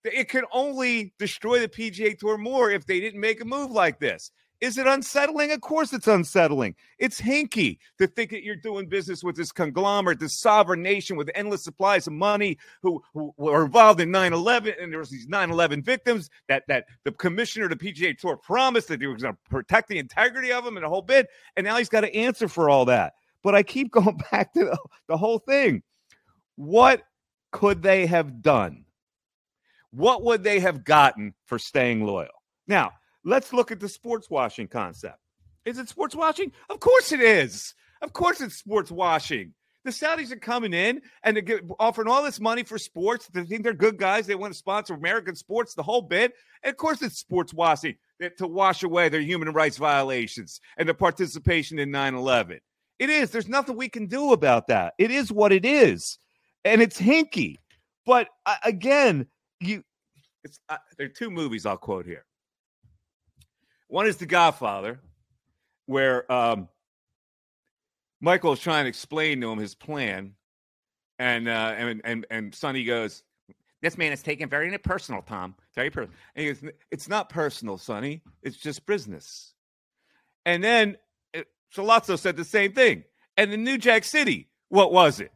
it 0.03 0.29
can 0.29 0.43
only 0.51 1.15
destroy 1.17 1.59
the 1.59 1.67
PGA 1.67 2.15
Tour 2.15 2.37
more 2.37 2.69
if 2.69 2.85
they 2.85 2.99
didn't 2.99 3.21
make 3.21 3.41
a 3.41 3.45
move 3.45 3.71
like 3.71 3.99
this. 3.99 4.29
Is 4.63 4.77
it 4.77 4.87
unsettling? 4.87 5.51
Of 5.51 5.59
course 5.59 5.91
it's 5.91 6.07
unsettling. 6.07 6.75
It's 6.97 7.19
hinky 7.19 7.79
to 7.97 8.07
think 8.07 8.31
that 8.31 8.45
you're 8.45 8.55
doing 8.55 8.87
business 8.87 9.21
with 9.21 9.35
this 9.35 9.51
conglomerate, 9.51 10.21
this 10.21 10.39
sovereign 10.39 10.81
nation 10.81 11.17
with 11.17 11.29
endless 11.35 11.65
supplies 11.65 12.07
of 12.07 12.13
money 12.13 12.57
who, 12.81 13.03
who 13.13 13.33
were 13.35 13.65
involved 13.65 13.99
in 13.99 14.07
9-11 14.07 14.81
and 14.81 14.89
there 14.89 14.99
was 14.99 15.09
these 15.09 15.27
9-11 15.27 15.83
victims 15.83 16.29
that 16.47 16.63
that 16.69 16.85
the 17.03 17.11
commissioner 17.11 17.65
of 17.65 17.71
the 17.71 17.75
PGA 17.75 18.17
Tour 18.17 18.37
promised 18.37 18.87
that 18.87 19.01
he 19.01 19.07
was 19.07 19.21
going 19.21 19.33
to 19.33 19.39
protect 19.49 19.89
the 19.89 19.99
integrity 19.99 20.53
of 20.53 20.63
them 20.63 20.77
and 20.77 20.85
the 20.85 20.89
whole 20.89 21.01
bit. 21.01 21.27
And 21.57 21.65
now 21.65 21.75
he's 21.75 21.89
got 21.89 22.01
to 22.01 22.15
answer 22.15 22.47
for 22.47 22.69
all 22.69 22.85
that. 22.85 23.15
But 23.43 23.55
I 23.55 23.63
keep 23.63 23.91
going 23.91 24.17
back 24.31 24.53
to 24.53 24.63
the, 24.63 24.77
the 25.09 25.17
whole 25.17 25.39
thing. 25.39 25.83
What 26.55 27.03
could 27.51 27.81
they 27.81 28.05
have 28.05 28.41
done? 28.41 28.85
What 29.91 30.23
would 30.23 30.41
they 30.41 30.61
have 30.61 30.85
gotten 30.85 31.33
for 31.47 31.59
staying 31.59 32.05
loyal? 32.05 32.29
Now, 32.65 32.93
Let's 33.23 33.53
look 33.53 33.71
at 33.71 33.79
the 33.79 33.89
sports 33.89 34.29
washing 34.29 34.67
concept. 34.67 35.17
Is 35.65 35.77
it 35.77 35.89
sports 35.89 36.15
washing? 36.15 36.51
Of 36.69 36.79
course 36.79 37.11
it 37.11 37.21
is. 37.21 37.73
Of 38.01 38.13
course 38.13 38.41
it's 38.41 38.55
sports 38.55 38.91
washing. 38.91 39.53
The 39.85 39.91
Saudis 39.91 40.31
are 40.31 40.37
coming 40.37 40.73
in 40.73 41.01
and 41.23 41.35
they're 41.37 41.61
offering 41.79 42.07
all 42.07 42.23
this 42.23 42.39
money 42.39 42.63
for 42.63 42.77
sports. 42.77 43.27
They 43.27 43.43
think 43.43 43.63
they're 43.63 43.73
good 43.73 43.97
guys. 43.97 44.27
They 44.27 44.35
want 44.35 44.53
to 44.53 44.57
sponsor 44.57 44.93
American 44.93 45.35
sports, 45.35 45.73
the 45.73 45.83
whole 45.83 46.01
bit. 46.01 46.33
And 46.63 46.71
of 46.71 46.77
course, 46.77 47.01
it's 47.01 47.17
sports 47.17 47.53
washing 47.53 47.95
to 48.37 48.47
wash 48.47 48.83
away 48.83 49.09
their 49.09 49.21
human 49.21 49.51
rights 49.53 49.77
violations 49.77 50.61
and 50.77 50.87
their 50.87 50.93
participation 50.93 51.79
in 51.79 51.91
9 51.91 52.15
11. 52.15 52.59
It 52.99 53.09
is. 53.09 53.31
There's 53.31 53.49
nothing 53.49 53.75
we 53.75 53.89
can 53.89 54.07
do 54.07 54.31
about 54.31 54.67
that. 54.67 54.93
It 54.97 55.11
is 55.11 55.31
what 55.31 55.51
it 55.51 55.65
is. 55.65 56.17
and 56.63 56.81
it's 56.81 56.99
hinky. 56.99 57.57
But 58.05 58.29
uh, 58.45 58.55
again, 58.63 59.27
you 59.59 59.83
it's 60.43 60.59
uh, 60.69 60.77
there 60.97 61.07
are 61.07 61.09
two 61.09 61.29
movies 61.31 61.65
I'll 61.65 61.77
quote 61.77 62.05
here. 62.05 62.25
One 63.93 64.07
is 64.07 64.17
The 64.17 64.25
Godfather, 64.25 64.99
where 65.85 66.29
um, 66.31 66.67
Michael 68.21 68.53
is 68.53 68.59
trying 68.59 68.85
to 68.85 68.89
explain 68.89 69.39
to 69.41 69.51
him 69.51 69.59
his 69.59 69.75
plan, 69.75 70.33
and 71.19 71.47
uh, 71.47 71.75
and 71.77 72.01
and 72.03 72.25
and 72.31 72.55
Sonny 72.55 72.85
goes, 72.85 73.21
"This 73.83 73.95
man 73.95 74.11
is 74.11 74.23
taking 74.23 74.49
very 74.49 74.75
personal, 74.79 75.21
Tom. 75.21 75.53
Very 75.75 75.91
personal." 75.91 76.17
And 76.35 76.43
he 76.43 76.51
goes, 76.51 76.73
"It's 76.89 77.07
not 77.07 77.29
personal, 77.29 77.77
Sonny. 77.77 78.23
It's 78.41 78.57
just 78.57 78.83
business." 78.87 79.53
And 80.43 80.63
then 80.63 80.97
it, 81.31 81.45
Sollozzo 81.71 82.17
said 82.17 82.35
the 82.35 82.43
same 82.43 82.73
thing. 82.73 83.03
And 83.37 83.53
in 83.53 83.63
New 83.63 83.77
Jack 83.77 84.05
City, 84.05 84.49
what 84.69 84.91
was 84.91 85.19
it? 85.19 85.31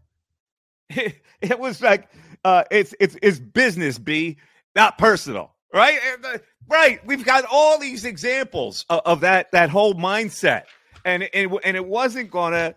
It, 0.89 1.21
it 1.41 1.59
was 1.59 1.79
like 1.79 2.09
uh, 2.43 2.63
it's 2.71 2.95
it's 2.99 3.15
it's 3.21 3.37
business, 3.37 3.99
B, 3.99 4.37
not 4.75 4.97
personal, 4.97 5.53
right? 5.73 5.99
Uh, 6.23 6.37
right. 6.67 7.05
We've 7.05 7.25
got 7.25 7.45
all 7.49 7.79
these 7.79 8.05
examples 8.05 8.85
of, 8.89 9.01
of 9.05 9.19
that 9.21 9.51
that 9.51 9.69
whole 9.69 9.93
mindset, 9.93 10.63
and 11.05 11.29
and 11.33 11.57
and 11.63 11.77
it 11.77 11.85
wasn't 11.85 12.31
gonna 12.31 12.75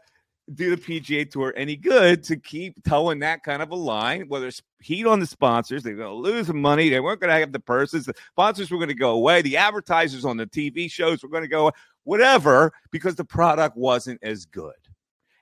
do 0.54 0.74
the 0.74 1.00
PGA 1.00 1.30
Tour 1.30 1.52
any 1.56 1.76
good 1.76 2.24
to 2.24 2.36
keep 2.36 2.82
towing 2.84 3.20
that 3.20 3.42
kind 3.42 3.62
of 3.62 3.70
a 3.70 3.76
line. 3.76 4.28
Whether 4.28 4.48
it's 4.48 4.62
heat 4.80 5.06
on 5.06 5.20
the 5.20 5.26
sponsors, 5.26 5.82
they're 5.82 5.94
going 5.94 6.08
to 6.08 6.14
lose 6.14 6.48
the 6.48 6.54
money. 6.54 6.88
They 6.88 7.00
weren't 7.00 7.20
going 7.20 7.32
to 7.32 7.38
have 7.38 7.52
the 7.52 7.60
purses. 7.60 8.06
The 8.06 8.14
sponsors 8.32 8.70
were 8.70 8.78
going 8.78 8.88
to 8.88 8.94
go 8.94 9.12
away. 9.12 9.42
The 9.42 9.56
advertisers 9.56 10.24
on 10.24 10.36
the 10.36 10.46
TV 10.46 10.90
shows 10.90 11.22
were 11.22 11.28
going 11.28 11.44
to 11.44 11.48
go 11.48 11.72
whatever 12.04 12.72
because 12.90 13.14
the 13.14 13.24
product 13.24 13.76
wasn't 13.76 14.20
as 14.22 14.44
good, 14.46 14.74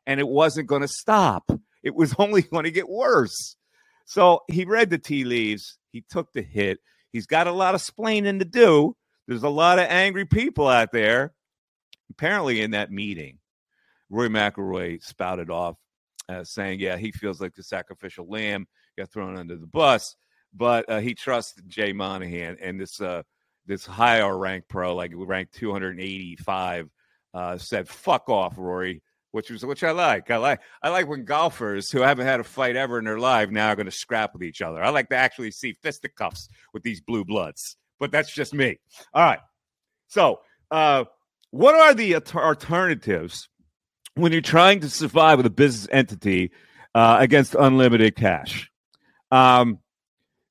and 0.06 0.20
it 0.20 0.28
wasn't 0.28 0.68
going 0.68 0.82
to 0.82 0.88
stop. 0.88 1.50
It 1.82 1.94
was 1.94 2.14
only 2.18 2.42
going 2.42 2.64
to 2.64 2.70
get 2.70 2.88
worse. 2.88 3.56
So 4.04 4.42
he 4.48 4.64
read 4.64 4.90
the 4.90 4.98
tea 4.98 5.24
leaves. 5.24 5.78
He 5.92 6.04
took 6.08 6.32
the 6.32 6.42
hit. 6.42 6.78
He's 7.12 7.26
got 7.26 7.46
a 7.46 7.52
lot 7.52 7.74
of 7.74 7.80
splaining 7.80 8.38
to 8.38 8.44
do. 8.44 8.96
There's 9.26 9.42
a 9.42 9.48
lot 9.48 9.78
of 9.78 9.86
angry 9.88 10.24
people 10.24 10.68
out 10.68 10.92
there. 10.92 11.32
Apparently, 12.10 12.62
in 12.62 12.70
that 12.70 12.90
meeting, 12.90 13.38
Rory 14.08 14.30
McIlroy 14.30 15.02
spouted 15.02 15.50
off 15.50 15.76
uh, 16.28 16.44
saying, 16.44 16.80
yeah, 16.80 16.96
he 16.96 17.12
feels 17.12 17.40
like 17.40 17.54
the 17.54 17.62
sacrificial 17.62 18.26
lamb 18.28 18.66
got 18.96 19.10
thrown 19.10 19.36
under 19.36 19.56
the 19.56 19.66
bus, 19.66 20.16
but 20.54 20.88
uh, 20.88 21.00
he 21.00 21.14
trusts 21.14 21.60
Jay 21.66 21.92
Monahan 21.92 22.56
and 22.60 22.80
this 22.80 23.00
uh, 23.00 23.22
this 23.66 23.84
higher 23.84 24.36
rank 24.36 24.64
pro, 24.68 24.94
like 24.94 25.12
ranked 25.14 25.54
285, 25.54 26.88
uh, 27.34 27.58
said, 27.58 27.88
"Fuck 27.88 28.28
off, 28.28 28.54
Rory." 28.56 29.02
Which 29.38 29.50
was 29.50 29.64
which 29.64 29.84
I 29.84 29.92
like. 29.92 30.32
I 30.32 30.36
like 30.36 30.60
I 30.82 30.88
like 30.88 31.06
when 31.06 31.24
golfers 31.24 31.92
who 31.92 32.00
haven't 32.00 32.26
had 32.26 32.40
a 32.40 32.44
fight 32.44 32.74
ever 32.74 32.98
in 32.98 33.04
their 33.04 33.20
life 33.20 33.50
now 33.50 33.68
are 33.68 33.76
going 33.76 33.86
to 33.86 33.92
scrap 33.92 34.32
with 34.32 34.42
each 34.42 34.60
other. 34.60 34.82
I 34.82 34.90
like 34.90 35.10
to 35.10 35.14
actually 35.14 35.52
see 35.52 35.74
fisticuffs 35.74 36.48
with 36.74 36.82
these 36.82 37.00
blue 37.00 37.24
bloods, 37.24 37.76
but 38.00 38.10
that's 38.10 38.34
just 38.34 38.52
me. 38.52 38.80
All 39.14 39.22
right. 39.22 39.38
So, 40.08 40.40
uh, 40.72 41.04
what 41.52 41.76
are 41.76 41.94
the 41.94 42.16
alternatives 42.16 43.48
when 44.16 44.32
you're 44.32 44.40
trying 44.40 44.80
to 44.80 44.90
survive 44.90 45.38
with 45.38 45.46
a 45.46 45.50
business 45.50 45.88
entity 45.92 46.50
uh, 46.96 47.18
against 47.20 47.54
unlimited 47.54 48.16
cash? 48.16 48.72
Um, 49.30 49.78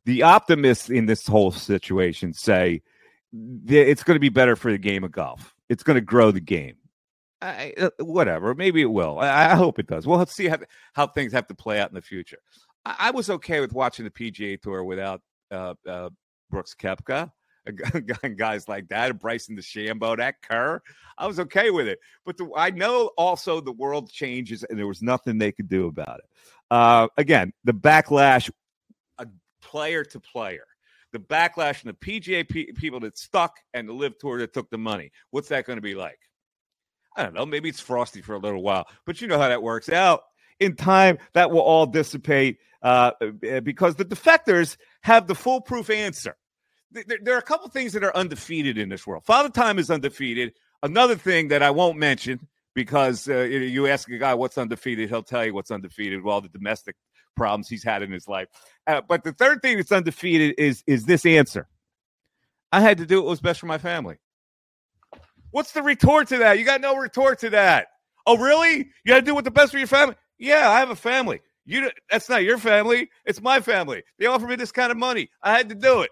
the 0.05 0.23
optimists 0.23 0.89
in 0.89 1.07
this 1.07 1.27
whole 1.27 1.51
situation 1.51 2.31
say 2.31 2.83
it's 3.67 4.03
going 4.03 4.15
to 4.15 4.21
be 4.21 4.29
better 4.29 4.55
for 4.55 4.71
the 4.71 4.77
game 4.77 5.03
of 5.03 5.11
golf. 5.11 5.53
It's 5.67 5.83
going 5.83 5.95
to 5.95 6.01
grow 6.01 6.31
the 6.31 6.39
game. 6.39 6.76
I, 7.41 7.73
uh, 7.77 7.89
whatever, 7.99 8.55
maybe 8.55 8.81
it 8.81 8.91
will. 8.91 9.19
I, 9.19 9.51
I, 9.51 9.55
hope 9.55 9.77
it 9.77 9.87
does. 9.87 10.07
We'll 10.07 10.25
see 10.25 10.47
how, 10.47 10.57
how 10.93 11.07
things 11.07 11.33
have 11.33 11.47
to 11.47 11.53
play 11.53 11.79
out 11.79 11.89
in 11.89 11.95
the 11.95 12.01
future. 12.01 12.39
I, 12.85 12.95
I 12.99 13.11
was 13.11 13.29
okay 13.29 13.59
with 13.59 13.73
watching 13.73 14.05
the 14.05 14.11
PGA 14.11 14.59
Tour 14.59 14.83
without 14.83 15.21
uh, 15.51 15.75
uh, 15.87 16.09
Brooks 16.49 16.75
Koepka 16.79 17.31
guys 18.37 18.67
like 18.67 18.87
that, 18.89 19.19
Bryson 19.19 19.57
DeChambeau, 19.57 20.17
that 20.17 20.41
Kerr. 20.41 20.81
I 21.17 21.27
was 21.27 21.39
okay 21.39 21.69
with 21.69 21.87
it, 21.87 21.99
but 22.25 22.37
the, 22.37 22.49
I 22.55 22.69
know 22.71 23.11
also 23.17 23.59
the 23.59 23.73
world 23.73 24.09
changes, 24.09 24.63
and 24.63 24.79
there 24.79 24.87
was 24.87 25.01
nothing 25.01 25.37
they 25.37 25.51
could 25.51 25.67
do 25.67 25.87
about 25.87 26.19
it. 26.19 26.25
Uh, 26.71 27.07
again, 27.17 27.53
the 27.65 27.73
backlash, 27.73 28.49
a 29.17 29.27
player 29.61 30.03
to 30.05 30.19
player 30.19 30.63
the 31.13 31.19
backlash 31.19 31.77
from 31.77 31.91
the 31.91 31.93
PGA 31.93 32.47
pe- 32.47 32.71
people 32.73 32.99
that 33.01 33.17
stuck 33.17 33.57
and 33.73 33.87
the 33.87 33.93
LIV 33.93 34.17
Tour 34.19 34.39
that 34.39 34.53
took 34.53 34.69
the 34.69 34.77
money. 34.77 35.11
What's 35.31 35.49
that 35.49 35.65
going 35.65 35.77
to 35.77 35.81
be 35.81 35.95
like? 35.95 36.19
I 37.17 37.23
don't 37.23 37.33
know. 37.33 37.45
Maybe 37.45 37.69
it's 37.69 37.79
frosty 37.79 38.21
for 38.21 38.35
a 38.35 38.39
little 38.39 38.61
while, 38.61 38.87
but 39.05 39.19
you 39.19 39.27
know 39.27 39.39
how 39.39 39.49
that 39.49 39.63
works 39.63 39.89
out. 39.89 40.21
In 40.59 40.75
time, 40.75 41.17
that 41.33 41.51
will 41.51 41.61
all 41.61 41.85
dissipate 41.85 42.59
uh, 42.81 43.11
because 43.63 43.95
the 43.95 44.05
defectors 44.05 44.77
have 45.01 45.27
the 45.27 45.35
foolproof 45.35 45.89
answer. 45.89 46.37
There, 46.91 47.17
there 47.21 47.35
are 47.35 47.39
a 47.39 47.43
couple 47.43 47.67
things 47.69 47.93
that 47.93 48.03
are 48.03 48.15
undefeated 48.15 48.77
in 48.77 48.89
this 48.89 49.05
world. 49.05 49.25
Father 49.25 49.49
Time 49.49 49.77
is 49.77 49.91
undefeated. 49.91 50.53
Another 50.81 51.15
thing 51.15 51.49
that 51.49 51.63
I 51.63 51.71
won't 51.71 51.97
mention 51.97 52.47
because 52.73 53.27
uh, 53.27 53.39
you 53.39 53.87
ask 53.87 54.09
a 54.09 54.17
guy 54.19 54.35
what's 54.35 54.57
undefeated, 54.57 55.09
he'll 55.09 55.23
tell 55.23 55.43
you 55.43 55.53
what's 55.53 55.71
undefeated. 55.71 56.23
Well, 56.23 56.41
the 56.41 56.49
domestic 56.49 56.95
problems 57.35 57.67
he's 57.67 57.83
had 57.83 58.03
in 58.03 58.11
his 58.11 58.27
life. 58.27 58.47
Uh, 58.85 59.01
but 59.07 59.23
the 59.23 59.33
third 59.33 59.61
thing 59.61 59.77
that's 59.77 59.91
undefeated 59.91 60.55
is 60.57 60.83
is 60.85 61.05
this 61.05 61.25
answer. 61.25 61.67
I 62.71 62.81
had 62.81 62.97
to 62.99 63.05
do 63.05 63.21
what 63.21 63.29
was 63.29 63.41
best 63.41 63.59
for 63.59 63.65
my 63.65 63.77
family. 63.77 64.17
What's 65.51 65.71
the 65.71 65.81
retort 65.81 66.27
to 66.29 66.37
that? 66.37 66.59
You 66.59 66.65
got 66.65 66.81
no 66.81 66.95
retort 66.95 67.39
to 67.39 67.49
that. 67.51 67.87
Oh, 68.25 68.37
really? 68.37 68.77
You 68.77 69.07
got 69.07 69.15
to 69.15 69.21
do 69.21 69.33
what 69.33 69.45
the 69.45 69.51
best 69.51 69.71
for 69.71 69.77
your 69.77 69.87
family? 69.87 70.15
Yeah, 70.37 70.69
I 70.69 70.79
have 70.79 70.89
a 70.89 70.95
family. 70.95 71.41
You 71.65 71.89
that's 72.09 72.29
not 72.29 72.43
your 72.43 72.57
family. 72.57 73.09
It's 73.25 73.41
my 73.41 73.59
family. 73.59 74.03
They 74.19 74.25
offered 74.25 74.49
me 74.49 74.55
this 74.55 74.71
kind 74.71 74.91
of 74.91 74.97
money. 74.97 75.29
I 75.43 75.55
had 75.55 75.69
to 75.69 75.75
do 75.75 76.01
it. 76.01 76.11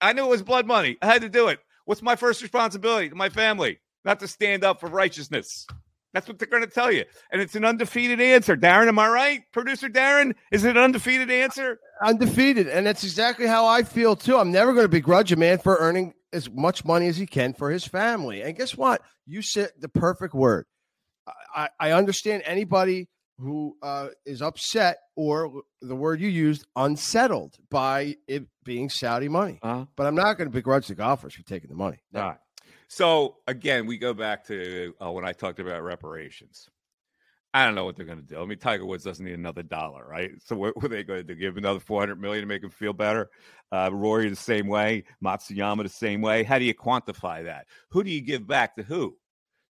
I 0.00 0.12
knew 0.12 0.24
it 0.24 0.30
was 0.30 0.42
blood 0.42 0.66
money. 0.66 0.96
I 1.02 1.06
had 1.06 1.22
to 1.22 1.28
do 1.28 1.48
it. 1.48 1.58
What's 1.84 2.02
my 2.02 2.16
first 2.16 2.42
responsibility 2.42 3.08
to 3.08 3.14
my 3.14 3.28
family? 3.28 3.80
Not 4.04 4.20
to 4.20 4.28
stand 4.28 4.64
up 4.64 4.80
for 4.80 4.88
righteousness. 4.88 5.66
That's 6.12 6.28
what 6.28 6.38
they're 6.38 6.46
going 6.46 6.62
to 6.62 6.70
tell 6.70 6.92
you. 6.92 7.04
And 7.32 7.42
it's 7.42 7.56
an 7.56 7.64
undefeated 7.64 8.20
answer. 8.20 8.56
Darren, 8.56 8.86
am 8.86 9.00
I 9.00 9.08
right? 9.08 9.42
Producer 9.52 9.88
Darren, 9.88 10.34
is 10.52 10.62
it 10.62 10.76
an 10.76 10.82
undefeated 10.82 11.30
answer? 11.30 11.80
Undefeated. 12.02 12.68
And 12.68 12.86
that's 12.86 13.02
exactly 13.02 13.48
how 13.48 13.66
I 13.66 13.82
feel 13.82 14.14
too. 14.14 14.38
I'm 14.38 14.52
never 14.52 14.72
going 14.72 14.84
to 14.84 14.88
begrudge 14.88 15.32
a 15.32 15.36
man 15.36 15.58
for 15.58 15.76
earning 15.76 16.14
as 16.34 16.50
much 16.50 16.84
money 16.84 17.06
as 17.06 17.16
he 17.16 17.26
can 17.26 17.54
for 17.54 17.70
his 17.70 17.86
family. 17.86 18.42
And 18.42 18.56
guess 18.56 18.76
what? 18.76 19.00
You 19.26 19.40
said 19.40 19.70
the 19.78 19.88
perfect 19.88 20.34
word. 20.34 20.66
I, 21.54 21.68
I 21.80 21.92
understand 21.92 22.42
anybody 22.44 23.08
who 23.38 23.76
uh, 23.82 24.08
is 24.26 24.42
upset 24.42 24.98
or 25.16 25.62
the 25.80 25.96
word 25.96 26.20
you 26.20 26.28
used, 26.28 26.66
unsettled 26.76 27.56
by 27.70 28.16
it 28.28 28.44
being 28.64 28.88
Saudi 28.88 29.28
money. 29.28 29.58
Uh-huh. 29.62 29.86
But 29.96 30.06
I'm 30.06 30.14
not 30.14 30.36
going 30.36 30.48
to 30.48 30.52
begrudge 30.54 30.88
the 30.88 30.94
golfers 30.94 31.34
for 31.34 31.42
taking 31.42 31.70
the 31.70 31.76
money. 31.76 32.02
No. 32.12 32.20
All 32.20 32.28
right. 32.30 32.38
So 32.88 33.36
again, 33.46 33.86
we 33.86 33.98
go 33.98 34.14
back 34.14 34.44
to 34.46 34.94
uh, 35.02 35.10
when 35.10 35.24
I 35.24 35.32
talked 35.32 35.58
about 35.58 35.82
reparations. 35.82 36.68
I 37.54 37.64
don't 37.64 37.76
know 37.76 37.84
what 37.84 37.96
they're 37.96 38.04
going 38.04 38.20
to 38.20 38.26
do. 38.26 38.42
I 38.42 38.44
mean, 38.44 38.58
Tiger 38.58 38.84
Woods 38.84 39.04
doesn't 39.04 39.24
need 39.24 39.34
another 39.34 39.62
dollar, 39.62 40.04
right? 40.06 40.32
So 40.44 40.56
what, 40.56 40.74
are 40.82 40.88
they 40.88 41.04
going 41.04 41.26
to? 41.26 41.34
Give 41.34 41.56
another 41.56 41.80
four 41.80 42.00
hundred 42.00 42.20
million 42.20 42.42
to 42.42 42.48
make 42.48 42.62
him 42.62 42.70
feel 42.70 42.92
better? 42.92 43.30
Uh, 43.70 43.90
Rory 43.92 44.28
the 44.28 44.36
same 44.36 44.66
way, 44.66 45.04
Matsuyama 45.24 45.84
the 45.84 45.88
same 45.88 46.20
way. 46.20 46.42
How 46.42 46.58
do 46.58 46.64
you 46.64 46.74
quantify 46.74 47.44
that? 47.44 47.66
Who 47.90 48.02
do 48.04 48.10
you 48.10 48.20
give 48.20 48.46
back 48.46 48.74
to 48.76 48.82
who? 48.82 49.16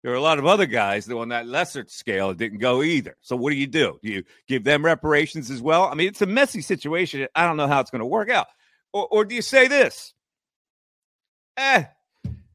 There 0.02 0.12
are 0.12 0.16
a 0.16 0.22
lot 0.22 0.40
of 0.40 0.46
other 0.46 0.66
guys 0.66 1.06
that 1.06 1.18
on 1.18 1.30
that 1.30 1.48
lesser 1.48 1.86
scale 1.88 2.34
didn't 2.34 2.60
go 2.60 2.84
either. 2.84 3.16
So 3.22 3.36
what 3.36 3.52
do 3.52 3.58
you 3.58 3.68
do? 3.68 4.00
Do 4.02 4.10
you 4.10 4.24
give 4.48 4.64
them 4.64 4.84
reparations 4.84 5.52
as 5.52 5.62
well? 5.62 5.84
I 5.84 5.94
mean, 5.94 6.08
it's 6.08 6.22
a 6.22 6.26
messy 6.26 6.62
situation. 6.62 7.28
I 7.36 7.46
don't 7.46 7.58
know 7.58 7.68
how 7.68 7.80
it's 7.80 7.92
going 7.92 8.02
to 8.02 8.06
work 8.06 8.30
out. 8.30 8.48
Or, 8.92 9.08
or 9.10 9.26
do 9.26 9.36
you 9.36 9.42
say 9.42 9.68
this? 9.68 10.14
Eh, 11.56 11.86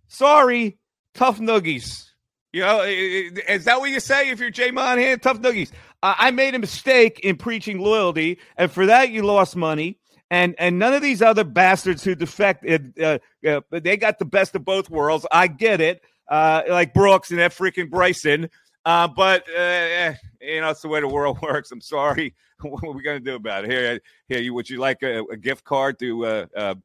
Sorry, 0.08 0.78
tough 1.14 1.38
noogies. 1.38 2.06
You 2.52 2.62
know, 2.62 2.82
is 2.82 3.64
that 3.64 3.78
what 3.78 3.90
you 3.90 4.00
say 4.00 4.30
if 4.30 4.40
you're 4.40 4.50
Jay 4.50 4.70
Monahan? 4.70 5.18
Tough 5.18 5.40
noogies. 5.40 5.70
Uh, 6.02 6.14
I 6.16 6.30
made 6.30 6.54
a 6.54 6.58
mistake 6.58 7.20
in 7.20 7.36
preaching 7.36 7.78
loyalty, 7.78 8.38
and 8.56 8.70
for 8.70 8.86
that 8.86 9.10
you 9.10 9.22
lost 9.22 9.54
money. 9.54 9.98
And 10.30 10.54
and 10.58 10.78
none 10.78 10.94
of 10.94 11.02
these 11.02 11.22
other 11.22 11.44
bastards 11.44 12.04
who 12.04 12.14
defected, 12.14 12.98
uh, 13.00 13.18
uh, 13.46 13.60
they 13.70 13.96
got 13.96 14.18
the 14.18 14.24
best 14.24 14.54
of 14.54 14.64
both 14.64 14.90
worlds. 14.90 15.26
I 15.30 15.46
get 15.46 15.80
it, 15.80 16.02
uh, 16.28 16.62
like 16.68 16.94
Brooks 16.94 17.30
and 17.30 17.38
that 17.38 17.52
freaking 17.52 17.90
Bryson. 17.90 18.48
Uh, 18.84 19.08
but 19.08 19.44
uh, 19.50 19.60
eh, 19.60 20.14
you 20.40 20.60
know, 20.60 20.70
it's 20.70 20.82
the 20.82 20.88
way 20.88 21.00
the 21.00 21.08
world 21.08 21.38
works. 21.42 21.70
I'm 21.70 21.80
sorry. 21.80 22.34
what 22.62 22.82
are 22.84 22.92
we 22.92 23.02
gonna 23.02 23.20
do 23.20 23.34
about 23.34 23.64
it? 23.64 23.70
Here, 23.70 24.00
here, 24.28 24.40
you 24.40 24.54
would 24.54 24.68
you 24.68 24.78
like 24.78 25.02
a, 25.02 25.22
a 25.24 25.36
gift 25.36 25.64
card 25.64 25.98
to 25.98 26.24
a 26.24 26.76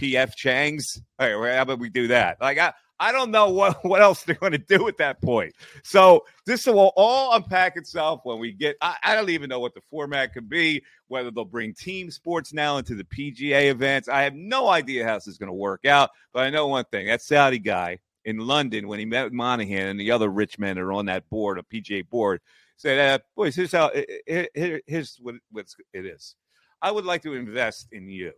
PF 0.00 0.34
Chang's. 0.34 1.00
All 1.18 1.36
right, 1.36 1.56
how 1.56 1.62
about 1.62 1.78
we 1.78 1.90
do 1.90 2.08
that? 2.08 2.40
Like 2.40 2.58
I, 2.58 2.72
I 3.02 3.10
don't 3.10 3.32
know 3.32 3.50
what, 3.50 3.84
what 3.84 4.00
else 4.00 4.22
they're 4.22 4.36
going 4.36 4.52
to 4.52 4.58
do 4.58 4.86
at 4.86 4.96
that 4.98 5.20
point. 5.20 5.54
So 5.82 6.24
this 6.46 6.66
will 6.66 6.92
all 6.96 7.34
unpack 7.34 7.76
itself 7.76 8.20
when 8.22 8.38
we 8.38 8.52
get. 8.52 8.76
I, 8.80 8.96
I, 9.02 9.14
don't 9.16 9.28
even 9.28 9.48
know 9.48 9.58
what 9.58 9.74
the 9.74 9.80
format 9.90 10.32
could 10.32 10.48
be. 10.48 10.82
Whether 11.08 11.32
they'll 11.32 11.44
bring 11.44 11.74
team 11.74 12.10
sports 12.10 12.52
now 12.52 12.76
into 12.76 12.94
the 12.94 13.04
PGA 13.04 13.70
events, 13.70 14.08
I 14.08 14.22
have 14.22 14.34
no 14.34 14.68
idea 14.68 15.04
how 15.04 15.14
this 15.14 15.26
is 15.26 15.36
going 15.36 15.48
to 15.48 15.52
work 15.52 15.84
out. 15.84 16.10
But 16.32 16.44
I 16.44 16.50
know 16.50 16.68
one 16.68 16.84
thing: 16.92 17.08
that 17.08 17.22
Saudi 17.22 17.58
guy 17.58 17.98
in 18.24 18.38
London 18.38 18.86
when 18.86 19.00
he 19.00 19.04
met 19.04 19.32
Monahan 19.32 19.88
and 19.88 20.00
the 20.00 20.12
other 20.12 20.28
rich 20.28 20.58
men 20.58 20.76
that 20.76 20.82
are 20.82 20.92
on 20.92 21.06
that 21.06 21.28
board, 21.28 21.58
a 21.58 21.62
PGA 21.62 22.08
board, 22.08 22.40
said, 22.76 22.98
that, 22.98 23.24
boys, 23.36 23.56
here's 23.56 23.72
how 23.72 23.90
here, 24.26 24.80
here's 24.86 25.16
what 25.20 25.34
what 25.50 25.66
it 25.92 26.06
is. 26.06 26.36
I 26.80 26.92
would 26.92 27.04
like 27.04 27.22
to 27.22 27.34
invest 27.34 27.88
in 27.92 28.08
you. 28.08 28.32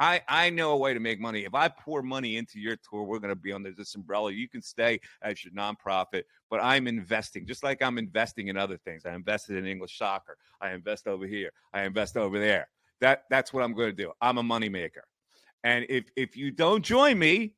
I, 0.00 0.22
I 0.28 0.50
know 0.50 0.70
a 0.70 0.76
way 0.76 0.94
to 0.94 1.00
make 1.00 1.20
money. 1.20 1.44
If 1.44 1.54
I 1.54 1.68
pour 1.68 2.02
money 2.02 2.36
into 2.36 2.60
your 2.60 2.76
tour, 2.76 3.02
we're 3.02 3.18
going 3.18 3.34
to 3.34 3.40
be 3.40 3.52
under 3.52 3.72
this 3.72 3.94
umbrella. 3.96 4.30
You 4.30 4.48
can 4.48 4.62
stay 4.62 5.00
as 5.22 5.44
your 5.44 5.52
nonprofit, 5.52 6.22
but 6.50 6.62
I'm 6.62 6.86
investing 6.86 7.46
just 7.46 7.64
like 7.64 7.82
I'm 7.82 7.98
investing 7.98 8.48
in 8.48 8.56
other 8.56 8.76
things. 8.78 9.04
I 9.06 9.14
invested 9.14 9.56
in 9.56 9.66
English 9.66 9.98
soccer. 9.98 10.36
I 10.60 10.70
invest 10.70 11.08
over 11.08 11.26
here. 11.26 11.50
I 11.72 11.82
invest 11.82 12.16
over 12.16 12.38
there. 12.38 12.68
That 13.00 13.24
that's 13.30 13.52
what 13.52 13.64
I'm 13.64 13.74
going 13.74 13.90
to 13.90 13.96
do. 13.96 14.12
I'm 14.20 14.38
a 14.38 14.42
moneymaker. 14.42 15.02
And 15.64 15.84
if 15.88 16.04
if 16.16 16.36
you 16.36 16.50
don't 16.50 16.84
join 16.84 17.18
me, 17.18 17.54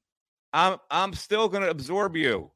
I'm 0.52 0.78
I'm 0.90 1.12
still 1.12 1.48
going 1.48 1.62
to 1.62 1.70
absorb 1.70 2.16
you. 2.16 2.50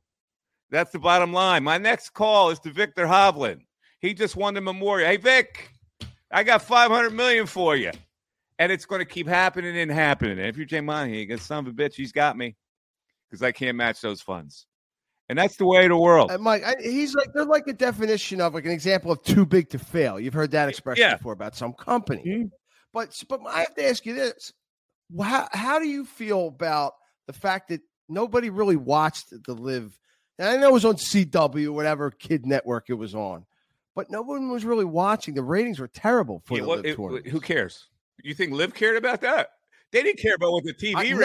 That's 0.70 0.92
the 0.92 0.98
bottom 0.98 1.32
line. 1.32 1.62
My 1.62 1.78
next 1.78 2.10
call 2.10 2.50
is 2.50 2.58
to 2.60 2.70
Viktor 2.70 3.06
Hovland. 3.06 3.60
He 4.00 4.14
just 4.14 4.36
won 4.36 4.54
the 4.54 4.60
Memorial. 4.60 5.08
Hey 5.08 5.16
Vic, 5.18 5.70
I 6.30 6.42
got 6.42 6.62
500 6.62 7.10
million 7.10 7.46
for 7.46 7.76
you. 7.76 7.92
And 8.58 8.70
it's 8.70 8.86
going 8.86 9.00
to 9.00 9.04
keep 9.04 9.26
happening 9.26 9.76
and 9.76 9.90
happening. 9.90 10.38
And 10.38 10.48
if 10.48 10.56
you're 10.56 10.66
Jay 10.66 10.80
Monahan, 10.80 11.12
you 11.12 11.36
son 11.38 11.66
of 11.66 11.72
a 11.72 11.76
bitch, 11.76 11.94
he's 11.94 12.12
got 12.12 12.36
me 12.36 12.56
because 13.28 13.42
I 13.42 13.52
can't 13.52 13.76
match 13.76 14.00
those 14.00 14.22
funds. 14.22 14.66
And 15.28 15.38
that's 15.38 15.56
the 15.56 15.66
way 15.66 15.84
of 15.84 15.88
the 15.88 15.96
world. 15.96 16.30
And 16.30 16.42
Mike, 16.42 16.62
I, 16.64 16.74
he's 16.80 17.14
like 17.14 17.32
they're 17.32 17.46
like 17.46 17.66
a 17.66 17.72
definition 17.72 18.40
of 18.40 18.54
like 18.54 18.66
an 18.66 18.70
example 18.70 19.10
of 19.10 19.22
too 19.22 19.46
big 19.46 19.70
to 19.70 19.78
fail. 19.78 20.20
You've 20.20 20.34
heard 20.34 20.50
that 20.50 20.68
expression 20.68 21.02
yeah. 21.02 21.16
before 21.16 21.32
about 21.32 21.56
some 21.56 21.72
company. 21.72 22.22
Mm-hmm. 22.26 22.46
But 22.92 23.22
but 23.28 23.40
I 23.48 23.60
have 23.60 23.74
to 23.74 23.88
ask 23.88 24.04
you 24.04 24.14
this: 24.14 24.52
how 25.18 25.48
how 25.52 25.78
do 25.78 25.88
you 25.88 26.04
feel 26.04 26.48
about 26.48 26.92
the 27.26 27.32
fact 27.32 27.68
that 27.68 27.80
nobody 28.08 28.50
really 28.50 28.76
watched 28.76 29.30
the 29.30 29.54
LIV? 29.54 29.98
And 30.38 30.48
I 30.48 30.56
know 30.56 30.68
it 30.68 30.72
was 30.72 30.84
on 30.84 30.96
CW, 30.96 31.70
whatever 31.70 32.10
kid 32.10 32.44
network 32.44 32.90
it 32.90 32.94
was 32.94 33.14
on, 33.14 33.46
but 33.94 34.10
no 34.10 34.20
one 34.20 34.50
was 34.50 34.64
really 34.64 34.84
watching. 34.84 35.34
The 35.34 35.42
ratings 35.42 35.80
were 35.80 35.88
terrible 35.88 36.42
for 36.44 36.58
yeah, 36.58 36.64
the 36.64 36.68
LIV 36.68 36.96
tournament. 36.96 37.26
Who 37.28 37.40
cares? 37.40 37.88
You 38.24 38.34
think 38.34 38.52
LIV 38.52 38.74
cared 38.74 38.96
about 38.96 39.20
that? 39.20 39.50
They 39.92 40.02
didn't 40.02 40.18
care 40.18 40.34
about 40.34 40.52
what 40.52 40.64
the 40.64 40.74
TV 40.74 40.96
I, 40.96 41.00
ratings 41.12 41.20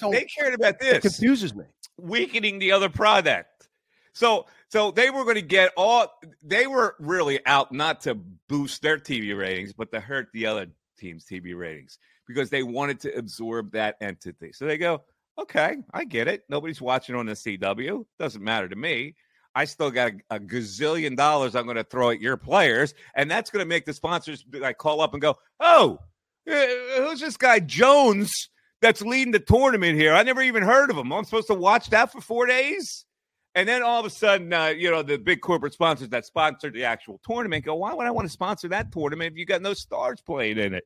no, 0.00 0.08
were. 0.08 0.12
They 0.12 0.24
cared 0.24 0.54
about 0.54 0.78
this. 0.78 0.98
It 0.98 1.00
confuses 1.00 1.54
me. 1.54 1.64
Weakening 1.98 2.58
the 2.60 2.70
other 2.70 2.88
product. 2.88 3.68
So 4.12 4.46
so 4.68 4.90
they 4.90 5.10
were 5.10 5.24
going 5.24 5.36
to 5.36 5.42
get 5.42 5.72
all 5.76 6.18
they 6.42 6.66
were 6.66 6.94
really 6.98 7.44
out 7.46 7.72
not 7.72 8.00
to 8.02 8.14
boost 8.48 8.82
their 8.82 8.98
TV 8.98 9.36
ratings, 9.36 9.72
but 9.72 9.90
to 9.92 10.00
hurt 10.00 10.28
the 10.32 10.46
other 10.46 10.66
team's 10.98 11.24
TV 11.24 11.56
ratings 11.56 11.98
because 12.28 12.50
they 12.50 12.62
wanted 12.62 13.00
to 13.00 13.16
absorb 13.16 13.72
that 13.72 13.96
entity. 14.00 14.52
So 14.52 14.66
they 14.66 14.78
go, 14.78 15.02
okay, 15.38 15.78
I 15.92 16.04
get 16.04 16.28
it. 16.28 16.44
Nobody's 16.48 16.80
watching 16.80 17.14
on 17.14 17.26
the 17.26 17.32
CW. 17.32 18.04
Doesn't 18.18 18.42
matter 18.42 18.68
to 18.68 18.76
me. 18.76 19.14
I 19.54 19.64
still 19.64 19.90
got 19.90 20.12
a, 20.30 20.36
a 20.36 20.40
gazillion 20.40 21.16
dollars 21.16 21.54
I'm 21.54 21.64
going 21.64 21.76
to 21.76 21.84
throw 21.84 22.10
at 22.10 22.20
your 22.20 22.36
players, 22.36 22.94
and 23.14 23.30
that's 23.30 23.50
going 23.50 23.64
to 23.64 23.68
make 23.68 23.86
the 23.86 23.92
sponsors 23.94 24.44
like 24.52 24.76
call 24.76 25.00
up 25.00 25.14
and 25.14 25.22
go, 25.22 25.36
oh, 25.60 25.98
who's 26.46 27.20
this 27.20 27.36
guy 27.36 27.60
Jones 27.60 28.50
that's 28.80 29.02
leading 29.02 29.32
the 29.32 29.40
tournament 29.40 29.98
here? 29.98 30.14
I 30.14 30.22
never 30.22 30.42
even 30.42 30.62
heard 30.62 30.90
of 30.90 30.96
him. 30.96 31.12
I'm 31.12 31.24
supposed 31.24 31.48
to 31.48 31.54
watch 31.54 31.90
that 31.90 32.12
for 32.12 32.20
four 32.20 32.46
days. 32.46 33.04
And 33.54 33.66
then 33.66 33.82
all 33.82 34.00
of 34.00 34.06
a 34.06 34.10
sudden, 34.10 34.52
uh, 34.52 34.66
you 34.66 34.90
know, 34.90 35.02
the 35.02 35.16
big 35.16 35.40
corporate 35.40 35.72
sponsors 35.72 36.10
that 36.10 36.26
sponsored 36.26 36.74
the 36.74 36.84
actual 36.84 37.18
tournament 37.26 37.64
go, 37.64 37.74
why 37.74 37.94
would 37.94 38.06
I 38.06 38.10
want 38.10 38.26
to 38.26 38.32
sponsor 38.32 38.68
that 38.68 38.92
tournament 38.92 39.32
if 39.32 39.38
you 39.38 39.46
got 39.46 39.62
no 39.62 39.72
stars 39.72 40.20
playing 40.20 40.58
in 40.58 40.74
it? 40.74 40.84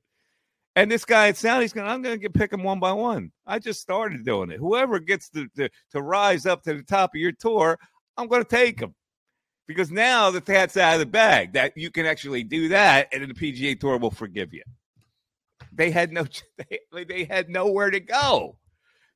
And 0.76 0.88
this 0.88 1.04
guy 1.04 1.28
at 1.28 1.36
Saudi's 1.36 1.72
going, 1.72 1.88
I'm 1.88 2.00
going 2.00 2.20
to 2.20 2.30
pick 2.30 2.52
them 2.52 2.62
one 2.62 2.78
by 2.78 2.92
one. 2.92 3.32
I 3.44 3.58
just 3.58 3.80
started 3.80 4.24
doing 4.24 4.50
it. 4.50 4.58
Whoever 4.58 5.00
gets 5.00 5.28
to, 5.30 5.48
to, 5.56 5.68
to 5.90 6.00
rise 6.00 6.46
up 6.46 6.62
to 6.62 6.74
the 6.74 6.84
top 6.84 7.10
of 7.12 7.20
your 7.20 7.32
tour, 7.32 7.76
I'm 8.16 8.28
going 8.28 8.44
to 8.44 8.48
take 8.48 8.78
them. 8.78 8.94
Because 9.66 9.90
now 9.90 10.30
the 10.30 10.40
cat's 10.40 10.76
out 10.76 10.94
of 10.94 11.00
the 11.00 11.06
bag 11.06 11.54
that 11.54 11.76
you 11.76 11.90
can 11.90 12.06
actually 12.06 12.44
do 12.44 12.68
that, 12.68 13.08
and 13.12 13.28
the 13.28 13.34
PGA 13.34 13.78
Tour 13.78 13.98
will 13.98 14.10
forgive 14.10 14.52
you. 14.52 14.62
They 15.72 15.90
had 15.90 16.12
no, 16.12 16.26
they, 16.92 17.04
they 17.04 17.24
had 17.24 17.48
nowhere 17.48 17.90
to 17.90 18.00
go. 18.00 18.56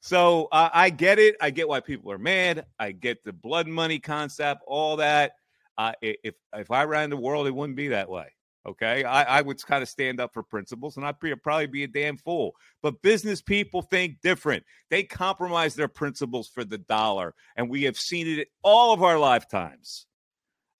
So 0.01 0.49
uh, 0.53 0.69
I 0.73 0.91
get 0.91 1.19
it. 1.19 1.35
I 1.41 1.51
get 1.51 1.67
why 1.67 1.81
people 1.81 2.13
are 2.13 2.19
mad. 2.19 2.67
I 2.79 2.93
get 2.93 3.25
the 3.25 3.33
blood 3.33 3.67
money 3.67 3.99
concept, 3.99 4.61
all 4.67 4.97
that. 4.97 5.33
Uh, 5.79 5.93
if 6.03 6.35
if 6.55 6.71
I 6.71 6.85
ran 6.85 7.11
the 7.11 7.17
world, 7.17 7.47
it 7.47 7.55
wouldn't 7.55 7.77
be 7.77 7.89
that 7.89 8.09
way. 8.09 8.27
Okay, 8.67 9.05
I, 9.05 9.39
I 9.39 9.41
would 9.43 9.65
kind 9.65 9.83
of 9.83 9.89
stand 9.89 10.21
up 10.21 10.33
for 10.33 10.43
principles, 10.43 10.97
and 10.97 11.05
I'd 11.05 11.17
probably 11.43 11.67
be 11.67 11.85
a 11.85 11.89
damn 11.89 12.17
fool. 12.17 12.55
But 12.83 13.03
business 13.03 13.43
people 13.43 13.83
think 13.83 14.21
different. 14.23 14.65
They 14.91 15.03
compromise 15.03 15.75
their 15.75 15.89
principles 15.89 16.49
for 16.49 16.65
the 16.65 16.79
dollar, 16.79 17.35
and 17.57 17.69
we 17.69 17.83
have 17.83 17.99
seen 17.99 18.27
it 18.27 18.49
all 18.63 18.95
of 18.95 19.03
our 19.03 19.19
lifetimes. 19.19 20.07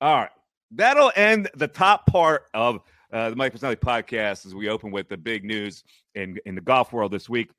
All 0.01 0.17
right, 0.17 0.31
that'll 0.71 1.13
end 1.15 1.51
the 1.55 1.69
top 1.69 2.07
part 2.07 2.45
of 2.55 2.81
uh, 3.15 3.31
the 3.31 3.37
Mike 3.37 3.55
Missanelli 3.55 3.77
podcast 3.77 4.45
as 4.45 4.55
we 4.55 4.69
open 4.69 4.91
with 4.91 5.09
the 5.09 5.17
big 5.17 5.45
news 5.45 5.85
in 6.15 6.39
in 6.45 6.55
the 6.55 6.61
golf 6.61 6.93
world 6.93 7.13
this 7.13 7.29
week. 7.29 7.51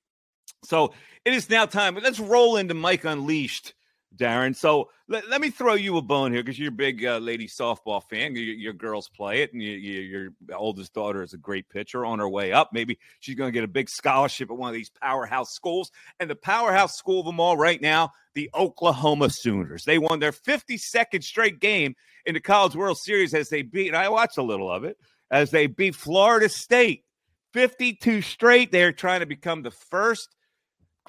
So 0.63 0.93
it 1.23 1.33
is 1.33 1.49
now 1.49 1.65
time. 1.65 1.95
Let's 1.95 2.19
roll 2.19 2.57
into 2.57 2.73
Mike 2.73 3.05
Unleashed 3.05 3.73
Darren. 4.15 4.55
So 4.55 4.89
let, 5.07 5.29
let 5.29 5.41
me 5.41 5.49
throw 5.49 5.73
you 5.73 5.97
a 5.97 6.01
bone 6.01 6.31
here 6.31 6.43
because 6.43 6.57
you're 6.57 6.69
a 6.69 6.71
big 6.71 7.05
uh, 7.05 7.17
lady 7.17 7.47
softball 7.47 8.01
fan. 8.03 8.35
Your, 8.35 8.43
your 8.43 8.73
girls 8.73 9.09
play 9.09 9.41
it, 9.41 9.53
and 9.53 9.61
you, 9.61 9.71
you, 9.71 10.01
your 10.01 10.29
oldest 10.55 10.93
daughter 10.93 11.23
is 11.23 11.33
a 11.33 11.37
great 11.37 11.69
pitcher 11.69 12.05
on 12.05 12.19
her 12.19 12.29
way 12.29 12.51
up. 12.51 12.71
Maybe 12.73 12.97
she's 13.19 13.35
going 13.35 13.49
to 13.49 13.53
get 13.53 13.63
a 13.63 13.67
big 13.67 13.89
scholarship 13.89 14.49
at 14.49 14.57
one 14.57 14.69
of 14.69 14.75
these 14.75 14.91
powerhouse 15.01 15.51
schools. 15.51 15.91
And 16.19 16.29
the 16.29 16.35
powerhouse 16.35 16.97
school 16.97 17.21
of 17.21 17.25
them 17.25 17.39
all 17.39 17.57
right 17.57 17.81
now, 17.81 18.11
the 18.33 18.49
Oklahoma 18.53 19.29
Sooners. 19.29 19.85
They 19.85 19.97
won 19.97 20.19
their 20.19 20.31
52nd 20.31 21.23
straight 21.23 21.59
game 21.59 21.95
in 22.25 22.33
the 22.33 22.41
College 22.41 22.75
World 22.75 22.97
Series 22.97 23.33
as 23.33 23.49
they 23.49 23.61
beat, 23.61 23.87
and 23.87 23.97
I 23.97 24.09
watched 24.09 24.37
a 24.37 24.43
little 24.43 24.71
of 24.71 24.83
it, 24.83 24.97
as 25.31 25.51
they 25.51 25.67
beat 25.67 25.95
Florida 25.95 26.49
State 26.49 27.03
52 27.53 28.21
straight. 28.21 28.71
They're 28.71 28.91
trying 28.91 29.21
to 29.21 29.25
become 29.25 29.61
the 29.63 29.71
first 29.71 30.29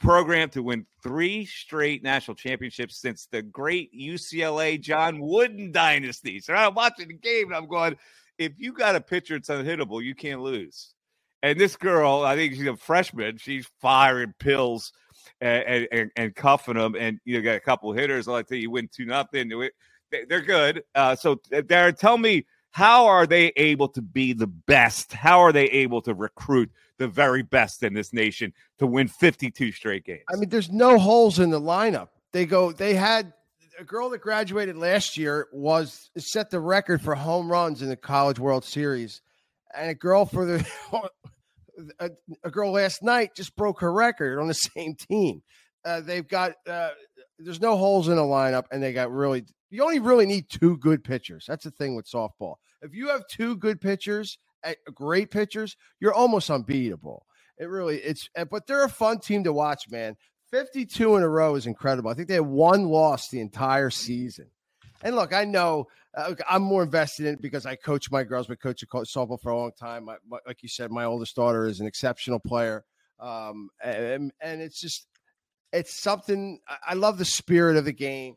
program 0.01 0.51
to 0.51 0.63
win 0.63 0.87
three 1.03 1.47
straight 1.47 2.03
national 2.03 2.35
championships 2.35 3.01
since 3.01 3.27
the 3.31 3.43
great 3.43 3.93
UCLA 3.93 4.81
John 4.81 5.19
Wooden 5.19 5.73
dynasty. 5.73 6.41
So 6.41 6.55
I'm 6.55 6.75
watching 6.75 7.09
the 7.09 7.15
game 7.15 7.47
and 7.47 7.57
I'm 7.57 7.67
going, 7.67 7.97
if 8.39 8.53
you 8.59 8.73
got 8.73 8.97
a 8.97 9.01
pitcher 9.01 9.35
that's 9.35 9.49
unhittable, 9.49 10.03
you 10.03 10.15
can't 10.15 10.41
lose. 10.41 10.95
And 11.43 11.59
this 11.59 11.77
girl, 11.77 12.23
I 12.23 12.35
think 12.37 12.55
she's 12.55 12.67
a 12.67 12.77
freshman, 12.77 13.39
she's 13.39 13.69
firing 13.81 14.35
pills 14.39 14.93
and, 15.41 15.89
and, 15.93 16.11
and 16.17 16.35
cuffing 16.35 16.75
them. 16.75 16.95
And 16.99 17.19
you 17.25 17.37
know, 17.37 17.43
got 17.43 17.57
a 17.57 17.61
couple 17.61 17.93
hitters. 17.93 18.27
Like 18.27 18.51
you 18.51 18.71
win 18.71 18.89
two 18.93 19.07
nothing. 19.07 19.51
They're 20.29 20.41
good. 20.41 20.83
Uh, 20.95 21.17
so, 21.17 21.37
Darren, 21.51 21.97
tell 21.97 22.19
me 22.19 22.47
how 22.77 23.07
are 23.07 23.27
they 23.27 23.55
able 23.57 23.89
to 23.89 24.03
be 24.03 24.35
the 24.35 24.47
best? 24.47 25.15
How 25.15 25.41
are 25.41 25.51
they 25.51 25.65
able 25.65 26.03
to 26.03 26.13
recruit 26.13 26.71
the 26.99 27.09
very 27.09 27.41
best 27.41 27.83
in 27.83 27.95
this 27.95 28.13
nation 28.13 28.53
to 28.79 28.87
win 28.87 29.09
52 29.09 29.73
straight 29.73 30.05
games? 30.05 30.25
I 30.31 30.37
mean, 30.37 30.51
there's 30.51 30.71
no 30.71 30.99
holes 30.99 31.39
in 31.39 31.49
the 31.49 31.59
lineup. 31.59 32.09
They 32.35 32.45
go, 32.45 32.73
they 32.73 32.93
had 32.93 33.33
a 33.81 33.85
girl 33.85 34.11
that 34.11 34.21
graduated 34.21 34.77
last 34.77 35.17
year 35.17 35.49
was 35.55 36.11
set 36.19 36.51
the 36.51 36.61
record 36.61 37.01
for 37.01 37.15
home 37.15 37.51
runs 37.51 37.81
in 37.81 37.89
the 37.89 37.97
College 37.97 38.39
World 38.39 38.63
Series, 38.63 39.23
and 39.75 39.89
a 39.89 39.95
girl 39.95 40.27
for 40.27 40.45
the 40.45 40.67
a, 41.99 42.11
a 42.45 42.51
girl 42.51 42.73
last 42.73 43.03
night 43.03 43.35
just 43.35 43.57
broke 43.57 43.81
her 43.81 43.91
record 43.91 44.39
on 44.39 44.49
the 44.49 44.55
same 44.77 44.95
team. 44.95 45.43
Uh, 45.83 46.03
they've 46.03 46.29
got 46.29 46.53
uh, 46.69 46.91
there's 47.39 47.63
no 47.63 47.79
holes 47.79 48.09
in 48.09 48.17
the 48.17 48.23
lineup, 48.23 48.65
and 48.71 48.83
they 48.83 48.93
got 48.93 49.11
really. 49.11 49.47
You 49.71 49.83
only 49.83 49.99
really 49.99 50.27
need 50.27 50.51
two 50.51 50.77
good 50.77 51.03
pitchers. 51.03 51.47
That's 51.49 51.65
the 51.65 51.71
thing 51.71 51.97
with 51.97 52.07
softball. 52.07 52.57
If 52.83 52.95
you 52.95 53.09
have 53.09 53.27
two 53.29 53.57
good 53.57 53.81
pitchers, 53.81 54.39
eh, 54.65 54.75
great 54.95 55.31
pitchers, 55.31 55.77
you're 56.01 56.15
almost 56.15 56.51
unbeatable. 56.51 57.27
It 57.59 57.69
really 57.69 57.99
it's 57.99 58.29
eh, 58.35 58.45
but 58.45 58.67
they're 58.67 58.85
a 58.85 58.89
fun 58.89 59.21
team 59.21 59.45
to 59.45 59.53
watch, 59.53 59.91
man. 59.91 60.17
52 60.51 61.17
in 61.17 61.23
a 61.23 61.29
row 61.29 61.55
is 61.57 61.67
incredible. 61.67 62.11
I 62.11 62.15
think 62.15 62.29
they 62.29 62.35
had 62.35 62.47
one 62.47 62.85
loss 62.85 63.29
the 63.29 63.41
entire 63.41 63.91
season. 63.91 64.47
And 65.03 65.17
look, 65.17 65.35
I 65.35 65.45
know 65.45 65.87
uh, 66.17 66.35
I'm 66.49 66.63
more 66.63 66.83
invested 66.83 67.27
in 67.27 67.35
it 67.35 67.43
because 67.43 67.67
I 67.67 67.77
coach 67.77 68.11
my 68.11 68.25
girls, 68.25 68.47
but 68.47 68.61
coach 68.61 68.83
softball 68.91 69.41
for 69.41 69.51
a 69.51 69.57
long 69.57 69.73
time. 69.79 70.07
Like 70.07 70.63
you 70.63 70.69
said, 70.69 70.91
my 70.91 71.05
oldest 71.05 71.37
daughter 71.37 71.67
is 71.67 71.81
an 71.81 71.87
exceptional 71.87 72.39
player, 72.39 72.85
um, 73.21 73.69
and, 73.83 74.33
and 74.41 74.63
it's 74.63 74.81
just 74.81 75.07
it's 75.73 75.95
something. 75.95 76.61
I 76.87 76.95
love 76.95 77.19
the 77.19 77.25
spirit 77.25 77.77
of 77.77 77.85
the 77.85 77.93
game. 77.93 78.37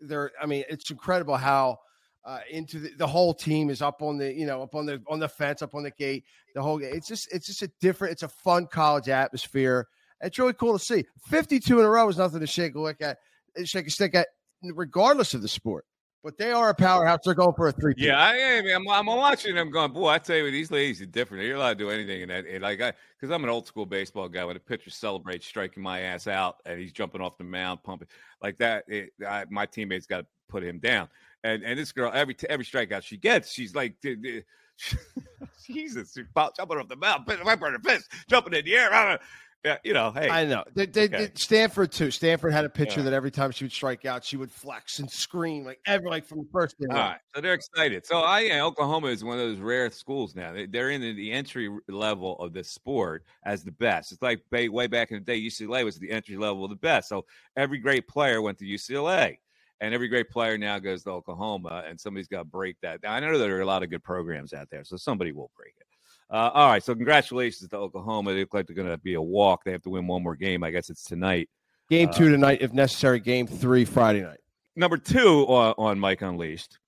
There, 0.00 0.32
I 0.40 0.46
mean, 0.46 0.64
it's 0.68 0.90
incredible 0.90 1.36
how 1.36 1.78
uh, 2.24 2.40
into 2.50 2.78
the, 2.78 2.90
the, 2.98 3.06
whole 3.06 3.32
team 3.32 3.70
is 3.70 3.80
up 3.80 4.02
on 4.02 4.18
the 4.18 4.32
you 4.32 4.46
know 4.46 4.62
up 4.62 4.74
on 4.74 4.84
the 4.84 5.02
on 5.08 5.18
the 5.18 5.28
fence 5.28 5.62
up 5.62 5.74
on 5.74 5.82
the 5.82 5.90
gate 5.92 6.24
the 6.54 6.62
whole 6.62 6.78
it's 6.82 7.08
just 7.08 7.32
it's 7.32 7.46
just 7.46 7.62
a 7.62 7.70
different 7.80 8.12
it's 8.12 8.22
a 8.22 8.28
fun 8.28 8.66
college 8.66 9.08
atmosphere 9.08 9.88
it's 10.20 10.38
really 10.38 10.52
cool 10.52 10.78
to 10.78 10.84
see 10.84 11.04
52 11.28 11.80
in 11.80 11.86
a 11.86 11.88
row 11.88 12.08
is 12.08 12.18
nothing 12.18 12.40
to 12.40 12.46
shake 12.46 12.74
a 12.74 12.80
look 12.80 13.00
at 13.00 13.18
shake 13.64 13.86
a 13.86 13.90
stick 13.90 14.14
at 14.14 14.28
regardless 14.62 15.32
of 15.32 15.40
the 15.40 15.48
sport 15.48 15.86
but 16.22 16.36
they 16.36 16.52
are 16.52 16.68
a 16.68 16.74
powerhouse. 16.74 17.20
They're 17.24 17.34
going 17.34 17.54
for 17.54 17.68
a 17.68 17.72
three. 17.72 17.94
Yeah, 17.96 18.18
I 18.18 18.34
am. 18.34 18.66
I'm, 18.66 18.88
I'm, 18.88 19.06
watching 19.06 19.54
them 19.54 19.70
going, 19.70 19.92
boy, 19.92 20.08
I 20.08 20.18
tell 20.18 20.36
you, 20.36 20.50
these 20.50 20.70
ladies 20.70 21.00
are 21.00 21.06
different. 21.06 21.44
You're 21.44 21.56
allowed 21.56 21.78
to 21.78 21.84
do 21.84 21.90
anything 21.90 22.22
in 22.22 22.28
that. 22.28 22.44
And 22.46 22.62
like, 22.62 22.80
I, 22.80 22.92
because 23.18 23.34
I'm 23.34 23.42
an 23.42 23.50
old 23.50 23.66
school 23.66 23.86
baseball 23.86 24.28
guy. 24.28 24.44
When 24.44 24.56
a 24.56 24.60
pitcher 24.60 24.90
celebrates 24.90 25.46
striking 25.46 25.82
my 25.82 26.00
ass 26.00 26.26
out 26.26 26.56
and 26.66 26.78
he's 26.78 26.92
jumping 26.92 27.20
off 27.20 27.38
the 27.38 27.44
mound, 27.44 27.82
pumping 27.82 28.08
like 28.42 28.58
that, 28.58 28.84
it, 28.86 29.10
I, 29.26 29.46
my 29.48 29.66
teammates 29.66 30.06
got 30.06 30.18
to 30.18 30.26
put 30.48 30.62
him 30.62 30.78
down. 30.78 31.08
And 31.42 31.62
and 31.62 31.78
this 31.78 31.92
girl, 31.92 32.10
every 32.14 32.36
every 32.48 32.64
strikeout 32.64 33.02
she 33.02 33.16
gets, 33.16 33.52
she's 33.52 33.74
like, 33.74 33.94
Jesus, 35.66 36.14
jumping 36.56 36.78
off 36.78 36.88
the 36.88 36.96
mountain, 36.96 37.38
right 37.44 37.58
by 37.58 37.70
the 37.70 37.78
fist, 37.78 38.10
jumping 38.28 38.54
in 38.54 38.64
the 38.64 38.76
air. 38.76 39.18
Yeah, 39.64 39.76
you 39.84 39.92
know, 39.92 40.10
hey, 40.10 40.30
I 40.30 40.46
know. 40.46 40.64
They, 40.74 40.86
they, 40.86 41.04
okay. 41.04 41.30
Stanford 41.34 41.92
too. 41.92 42.10
Stanford 42.10 42.54
had 42.54 42.64
a 42.64 42.70
pitcher 42.70 43.00
yeah. 43.00 43.04
that 43.04 43.12
every 43.12 43.30
time 43.30 43.50
she 43.50 43.64
would 43.64 43.72
strike 43.72 44.06
out, 44.06 44.24
she 44.24 44.38
would 44.38 44.50
flex 44.50 45.00
and 45.00 45.10
scream 45.10 45.66
like 45.66 45.80
ever, 45.86 46.08
like 46.08 46.24
from 46.24 46.38
the 46.38 46.48
first 46.50 46.78
day. 46.78 46.86
All 46.90 46.96
right, 46.96 47.18
so 47.34 47.42
they're 47.42 47.52
excited. 47.52 48.06
So 48.06 48.20
I, 48.20 48.58
Oklahoma 48.60 49.08
is 49.08 49.22
one 49.22 49.38
of 49.38 49.46
those 49.46 49.58
rare 49.58 49.90
schools 49.90 50.34
now. 50.34 50.54
They, 50.54 50.78
are 50.78 50.90
in 50.90 51.02
the, 51.02 51.30
entry 51.30 51.68
level 51.88 52.38
of 52.38 52.54
the 52.54 52.64
sport 52.64 53.24
as 53.44 53.62
the 53.62 53.72
best. 53.72 54.12
It's 54.12 54.22
like 54.22 54.42
way, 54.50 54.70
way 54.70 54.86
back 54.86 55.10
in 55.10 55.18
the 55.18 55.24
day, 55.24 55.38
UCLA 55.38 55.84
was 55.84 55.98
the 55.98 56.10
entry 56.10 56.38
level 56.38 56.64
of 56.64 56.70
the 56.70 56.76
best. 56.76 57.10
So 57.10 57.26
every 57.54 57.78
great 57.78 58.08
player 58.08 58.40
went 58.40 58.58
to 58.58 58.64
UCLA. 58.64 59.36
And 59.80 59.94
every 59.94 60.08
great 60.08 60.28
player 60.28 60.58
now 60.58 60.78
goes 60.78 61.04
to 61.04 61.10
Oklahoma, 61.10 61.84
and 61.88 61.98
somebody's 61.98 62.28
got 62.28 62.40
to 62.40 62.44
break 62.44 62.76
that. 62.82 63.02
Now, 63.02 63.12
I 63.12 63.20
know 63.20 63.38
there 63.38 63.56
are 63.56 63.62
a 63.62 63.66
lot 63.66 63.82
of 63.82 63.88
good 63.88 64.04
programs 64.04 64.52
out 64.52 64.68
there, 64.70 64.84
so 64.84 64.96
somebody 64.96 65.32
will 65.32 65.50
break 65.56 65.74
it. 65.78 65.86
Uh, 66.30 66.50
all 66.54 66.68
right, 66.68 66.82
so 66.82 66.94
congratulations 66.94 67.68
to 67.70 67.76
Oklahoma. 67.76 68.34
They 68.34 68.40
look 68.40 68.54
like 68.54 68.66
they're 68.66 68.76
going 68.76 68.88
to 68.88 68.98
be 68.98 69.14
a 69.14 69.22
walk. 69.22 69.64
They 69.64 69.72
have 69.72 69.82
to 69.82 69.90
win 69.90 70.06
one 70.06 70.22
more 70.22 70.36
game. 70.36 70.62
I 70.62 70.70
guess 70.70 70.90
it's 70.90 71.02
tonight. 71.02 71.48
Game 71.88 72.10
uh, 72.10 72.12
two 72.12 72.26
uh, 72.26 72.30
tonight, 72.30 72.58
if 72.60 72.72
necessary. 72.72 73.20
Game 73.20 73.46
three 73.46 73.84
Friday 73.84 74.22
night. 74.22 74.38
Number 74.76 74.96
two 74.96 75.44
on, 75.48 75.74
on 75.76 75.98
Mike 75.98 76.22
Unleashed. 76.22 76.78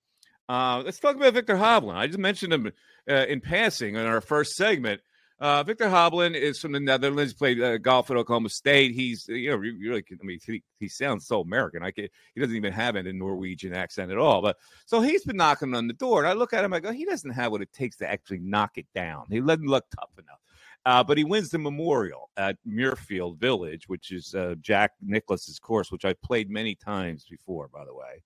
Uh, 0.49 0.83
let's 0.85 1.01
talk 1.01 1.17
about 1.17 1.35
Viktor 1.35 1.57
Hovland. 1.57 1.97
I 1.97 2.07
just 2.07 2.19
mentioned 2.19 2.53
him 2.53 2.73
uh, 3.11 3.27
in 3.29 3.41
passing 3.41 3.97
in 3.97 4.07
our 4.07 4.21
first 4.21 4.53
segment. 4.53 5.01
Uh, 5.43 5.61
Viktor 5.65 5.87
Hovland 5.87 6.37
is 6.37 6.61
from 6.61 6.71
the 6.71 6.79
Netherlands. 6.79 7.35
Played 7.35 7.61
uh, 7.61 7.77
golf 7.77 8.09
at 8.13 8.17
Oklahoma 8.17 8.49
State. 8.49 8.93
He's 8.93 9.27
you 9.27 9.51
know 9.51 9.57
really 9.57 10.05
I 10.09 10.25
mean 10.25 10.39
he, 10.47 10.63
he 10.79 10.87
sounds 10.87 11.27
so 11.27 11.41
American. 11.41 11.83
I 11.83 11.91
can, 11.91 12.07
he 12.33 12.41
doesn't 12.41 12.55
even 12.55 12.73
have 12.73 12.95
a 12.95 13.13
Norwegian 13.13 13.75
accent 13.75 14.13
at 14.13 14.19
all. 14.19 14.41
But 14.41 14.57
so 14.87 15.01
he's 15.01 15.25
been 15.25 15.37
knocking 15.37 15.75
on 15.75 15.89
the 15.89 15.95
door, 15.95 16.21
and 16.21 16.29
I 16.29 16.35
look 16.35 16.53
at 16.53 16.65
him. 16.65 16.73
I 16.73 16.79
go, 16.79 16.93
he 16.93 17.05
doesn't 17.05 17.33
have 17.33 17.51
what 17.51 17.61
it 17.61 17.73
takes 17.73 17.97
to 17.97 18.09
actually 18.09 18.39
knock 18.39 18.79
it 18.79 18.87
down. 18.95 19.25
He 19.31 19.41
doesn't 19.41 19.67
look 19.67 19.85
tough 19.91 20.11
enough. 20.17 20.39
Uh, 20.87 21.03
but 21.03 21.19
he 21.19 21.25
wins 21.25 21.51
the 21.51 21.59
Memorial 21.59 22.31
at 22.37 22.57
Muirfield 22.65 23.39
Village, 23.39 23.89
which 23.89 24.13
is 24.13 24.37
uh, 24.37 24.55
Jack 24.61 24.93
Nicklaus's 25.05 25.59
course, 25.59 25.91
which 25.91 26.05
I've 26.05 26.23
played 26.23 26.51
many 26.51 26.77
times 26.77 27.27
before, 27.29 27.67
by 27.67 27.85
the 27.85 27.95
way. 27.95 28.23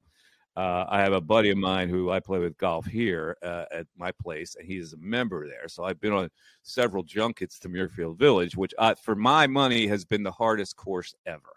Uh, 0.56 0.86
I 0.88 1.00
have 1.00 1.12
a 1.12 1.20
buddy 1.20 1.50
of 1.50 1.58
mine 1.58 1.90
who 1.90 2.10
I 2.10 2.18
play 2.18 2.38
with 2.38 2.56
golf 2.56 2.86
here 2.86 3.36
uh, 3.42 3.66
at 3.70 3.86
my 3.96 4.10
place, 4.12 4.56
and 4.56 4.66
he's 4.66 4.94
a 4.94 4.96
member 4.96 5.46
there. 5.46 5.68
So 5.68 5.84
I've 5.84 6.00
been 6.00 6.14
on 6.14 6.30
several 6.62 7.02
junkets 7.02 7.58
to 7.60 7.68
Muirfield 7.68 8.16
Village, 8.16 8.56
which, 8.56 8.72
uh, 8.78 8.94
for 8.94 9.14
my 9.14 9.46
money, 9.46 9.86
has 9.86 10.06
been 10.06 10.22
the 10.22 10.30
hardest 10.30 10.76
course 10.76 11.14
ever 11.26 11.52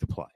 to 0.00 0.06
play. 0.06 0.26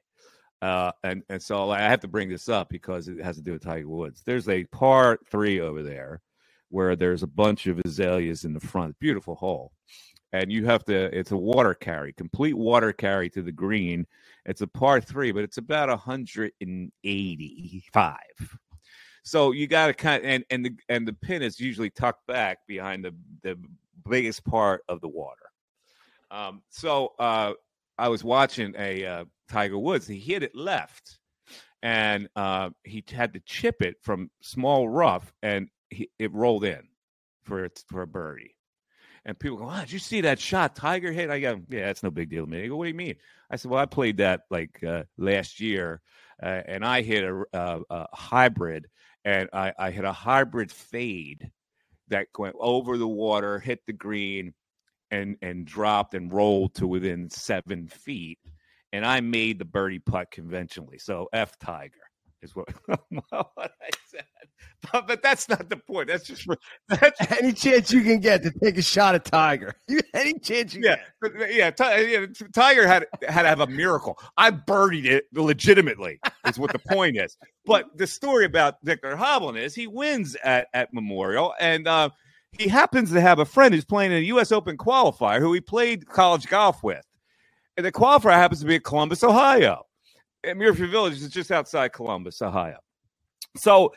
Uh, 0.62 0.92
and 1.04 1.22
and 1.28 1.42
so 1.42 1.70
I 1.70 1.80
have 1.80 2.00
to 2.00 2.08
bring 2.08 2.30
this 2.30 2.48
up 2.48 2.70
because 2.70 3.08
it 3.08 3.22
has 3.22 3.36
to 3.36 3.42
do 3.42 3.52
with 3.52 3.62
Tiger 3.62 3.88
Woods. 3.88 4.22
There's 4.24 4.48
a 4.48 4.64
par 4.64 5.18
three 5.30 5.60
over 5.60 5.82
there 5.82 6.22
where 6.70 6.96
there's 6.96 7.22
a 7.22 7.28
bunch 7.28 7.66
of 7.66 7.80
azaleas 7.84 8.44
in 8.44 8.54
the 8.54 8.60
front, 8.60 8.98
beautiful 8.98 9.34
hole, 9.34 9.72
and 10.40 10.52
you 10.52 10.64
have 10.66 10.84
to. 10.84 11.16
It's 11.16 11.32
a 11.32 11.36
water 11.36 11.74
carry, 11.74 12.12
complete 12.12 12.54
water 12.54 12.92
carry 12.92 13.28
to 13.30 13.42
the 13.42 13.52
green 13.52 14.06
it's 14.46 14.62
a 14.62 14.66
par 14.66 15.00
three, 15.00 15.32
but 15.32 15.42
it's 15.42 15.58
about 15.58 15.88
185. 15.88 18.16
So 19.24 19.50
you 19.50 19.66
got 19.66 19.88
to 19.88 19.94
kind 19.94 20.24
of, 20.24 20.30
and 20.30 20.44
and 20.50 20.64
the 20.64 20.76
and 20.88 21.06
the 21.06 21.12
pin 21.12 21.42
is 21.42 21.58
usually 21.58 21.90
tucked 21.90 22.24
back 22.28 22.58
behind 22.68 23.04
the 23.04 23.12
the 23.42 23.58
biggest 24.08 24.44
part 24.44 24.84
of 24.88 25.00
the 25.00 25.08
water. 25.08 25.50
Um, 26.30 26.62
so 26.70 27.14
uh, 27.18 27.54
I 27.98 28.08
was 28.08 28.22
watching 28.22 28.72
a 28.78 29.04
uh, 29.04 29.24
Tiger 29.48 29.78
Woods. 29.78 30.06
He 30.06 30.20
hit 30.20 30.44
it 30.44 30.54
left, 30.54 31.18
and 31.82 32.28
uh, 32.36 32.70
he 32.84 33.02
had 33.10 33.34
to 33.34 33.40
chip 33.40 33.82
it 33.82 33.96
from 34.00 34.30
small 34.42 34.88
rough, 34.88 35.32
and 35.42 35.68
he, 35.90 36.08
it 36.20 36.32
rolled 36.32 36.62
in 36.62 36.86
for 37.42 37.68
for 37.88 38.02
a 38.02 38.06
birdie. 38.06 38.55
And 39.26 39.36
people 39.36 39.58
go, 39.58 39.68
oh, 39.68 39.80
did 39.80 39.90
you 39.90 39.98
see 39.98 40.20
that 40.20 40.38
shot 40.38 40.76
Tiger 40.76 41.10
hit? 41.10 41.30
I 41.30 41.40
go, 41.40 41.60
yeah, 41.68 41.86
that's 41.86 42.04
no 42.04 42.12
big 42.12 42.30
deal 42.30 42.44
to 42.44 42.50
me. 42.50 42.60
They 42.60 42.68
go, 42.68 42.76
what 42.76 42.84
do 42.84 42.90
you 42.90 42.94
mean? 42.94 43.16
I 43.50 43.56
said, 43.56 43.72
well, 43.72 43.80
I 43.80 43.86
played 43.86 44.18
that 44.18 44.42
like 44.50 44.82
uh, 44.84 45.02
last 45.18 45.58
year, 45.58 46.00
uh, 46.40 46.62
and 46.66 46.84
I 46.84 47.02
hit 47.02 47.24
a, 47.24 47.42
a, 47.52 47.80
a 47.90 48.06
hybrid, 48.14 48.86
and 49.24 49.48
I, 49.52 49.72
I, 49.76 49.90
hit 49.90 50.04
a 50.04 50.12
hybrid 50.12 50.70
fade 50.70 51.50
that 52.06 52.28
went 52.38 52.54
over 52.60 52.96
the 52.96 53.08
water, 53.08 53.58
hit 53.58 53.84
the 53.86 53.92
green, 53.92 54.54
and 55.10 55.36
and 55.42 55.66
dropped 55.66 56.14
and 56.14 56.32
rolled 56.32 56.74
to 56.76 56.86
within 56.86 57.28
seven 57.28 57.88
feet, 57.88 58.38
and 58.92 59.04
I 59.04 59.20
made 59.20 59.58
the 59.58 59.64
birdie 59.64 59.98
putt 59.98 60.30
conventionally. 60.30 60.98
So 60.98 61.28
F 61.32 61.58
Tiger 61.58 62.05
is 62.46 62.56
what, 62.56 62.68
what 63.30 63.72
I 63.82 63.90
said. 64.06 64.24
But, 64.92 65.06
but, 65.06 65.22
that's 65.22 65.48
not 65.48 65.68
the 65.68 65.76
point. 65.76 66.08
That's 66.08 66.24
just 66.24 66.42
for, 66.42 66.56
that's, 66.88 67.20
any 67.32 67.52
chance 67.52 67.92
you 67.92 68.02
can 68.02 68.20
get 68.20 68.42
to 68.42 68.50
take 68.50 68.78
a 68.78 68.82
shot 68.82 69.14
at 69.14 69.24
Tiger. 69.24 69.74
any 70.14 70.38
chance 70.38 70.74
you 70.74 70.82
yeah, 70.84 70.96
but, 71.20 71.32
yeah, 71.50 71.70
yeah. 71.80 72.26
Tiger 72.54 72.86
had 72.86 73.06
had 73.26 73.42
to 73.42 73.48
have 73.48 73.60
a 73.60 73.66
miracle. 73.66 74.18
I 74.36 74.50
birdied 74.50 75.06
it 75.06 75.24
legitimately. 75.32 76.20
Is 76.46 76.58
what 76.58 76.72
the 76.72 76.78
point 76.78 77.16
is. 77.16 77.36
But 77.64 77.86
the 77.96 78.06
story 78.06 78.44
about 78.44 78.76
Viktor 78.84 79.16
Hovland 79.16 79.58
is 79.58 79.74
he 79.74 79.86
wins 79.86 80.36
at 80.44 80.68
at 80.74 80.92
Memorial 80.92 81.54
and. 81.60 81.86
uh 81.86 82.10
he 82.58 82.68
happens 82.68 83.12
to 83.12 83.20
have 83.20 83.38
a 83.38 83.44
friend 83.44 83.74
who's 83.74 83.84
playing 83.84 84.12
in 84.12 84.18
a 84.18 84.26
U.S. 84.26 84.50
Open 84.50 84.78
qualifier 84.78 85.40
who 85.40 85.52
he 85.52 85.60
played 85.60 86.06
college 86.06 86.46
golf 86.46 86.82
with. 86.82 87.04
And 87.76 87.84
the 87.84 87.92
qualifier 87.92 88.32
happens 88.32 88.60
to 88.60 88.66
be 88.66 88.76
at 88.76 88.84
Columbus, 88.84 89.22
Ohio. 89.22 89.85
Muirfield 90.46 90.90
Village 90.90 91.14
is 91.14 91.28
just 91.28 91.50
outside 91.50 91.92
Columbus, 91.92 92.40
Ohio. 92.42 92.78
So 93.56 93.92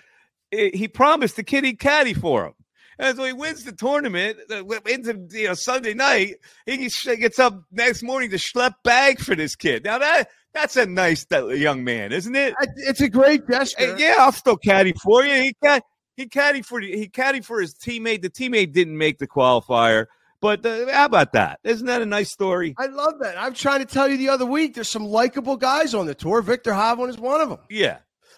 it, 0.52 0.76
he 0.76 0.88
promised 0.88 1.36
the 1.36 1.44
kid 1.44 1.64
he'd 1.64 1.80
caddy 1.80 2.14
for 2.14 2.46
him. 2.46 2.54
And 2.98 3.16
so 3.16 3.24
he 3.24 3.32
wins 3.32 3.64
the 3.64 3.72
tournament 3.72 4.38
uh, 4.52 4.64
into 4.86 5.26
you 5.32 5.48
know 5.48 5.54
Sunday 5.54 5.94
night. 5.94 6.36
He 6.66 6.90
gets 7.16 7.40
up 7.40 7.64
next 7.72 8.04
morning 8.04 8.30
to 8.32 8.36
schlep 8.36 8.74
bag 8.84 9.20
for 9.20 9.36
this 9.36 9.56
kid. 9.56 9.86
Now 9.86 10.00
that 10.00 10.30
that's 10.54 10.76
a 10.76 10.86
nice 10.86 11.26
young 11.32 11.84
man, 11.86 12.12
isn't 12.12 12.36
it? 12.36 12.54
It's 12.76 13.00
a 13.00 13.08
great 13.08 13.48
gesture. 13.48 13.96
yeah, 13.98 14.16
I'll 14.20 14.34
still 14.34 14.58
caddy 14.58 14.94
for 15.02 15.24
you. 15.24 15.36
He 15.36 15.56
cad, 15.64 15.84
he 16.18 16.28
caddy 16.28 16.62
for 16.62 16.82
he 16.82 17.08
caddy 17.08 17.40
for 17.40 17.62
his 17.62 17.74
teammate. 17.74 18.22
The 18.22 18.30
teammate 18.30 18.74
didn't 18.74 18.98
make 18.98 19.20
the 19.20 19.28
qualifier. 19.28 20.08
But 20.42 20.66
uh, 20.66 20.92
how 20.92 21.06
about 21.06 21.34
that? 21.34 21.60
Isn't 21.64 21.88
that 21.88 22.02
a 22.02 22.06
nice 22.06 22.32
story? 22.32 22.74
I 22.78 22.86
love 22.86 23.16
that. 23.20 23.38
I'm 23.38 23.54
trying 23.54 23.80
to 23.80 23.86
tell 23.86 24.08
you 24.08 24.18
the 24.18 24.30
other 24.30 24.46
week. 24.46 24.76
There's 24.76 24.90
some 24.90 25.06
likable 25.06 25.58
guys 25.58 25.94
on 25.94 26.06
the 26.06 26.16
tour. 26.16 26.42
Viktor 26.42 26.72
Hovland 26.72 27.10
is 27.10 27.18
one 27.18 27.42
of 27.42 27.50
them. 27.50 27.60
Yeah. 27.70 27.98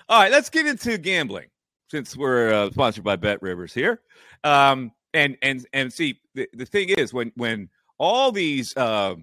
All 0.10 0.22
right. 0.22 0.32
Let's 0.32 0.50
get 0.50 0.66
into 0.66 0.98
gambling 0.98 1.48
since 1.90 2.18
we're 2.18 2.52
uh, 2.52 2.72
sponsored 2.72 3.04
by 3.04 3.18
Bet 3.18 3.42
Rivers 3.42 3.74
here. 3.74 4.02
Um, 4.44 4.92
and 5.14 5.38
and 5.42 5.66
and 5.74 5.92
see 5.92 6.20
the, 6.34 6.48
the 6.54 6.66
thing 6.66 6.90
is 6.90 7.14
when 7.14 7.32
when 7.36 7.70
all 7.98 8.32
these 8.32 8.76
uh, 8.78 9.16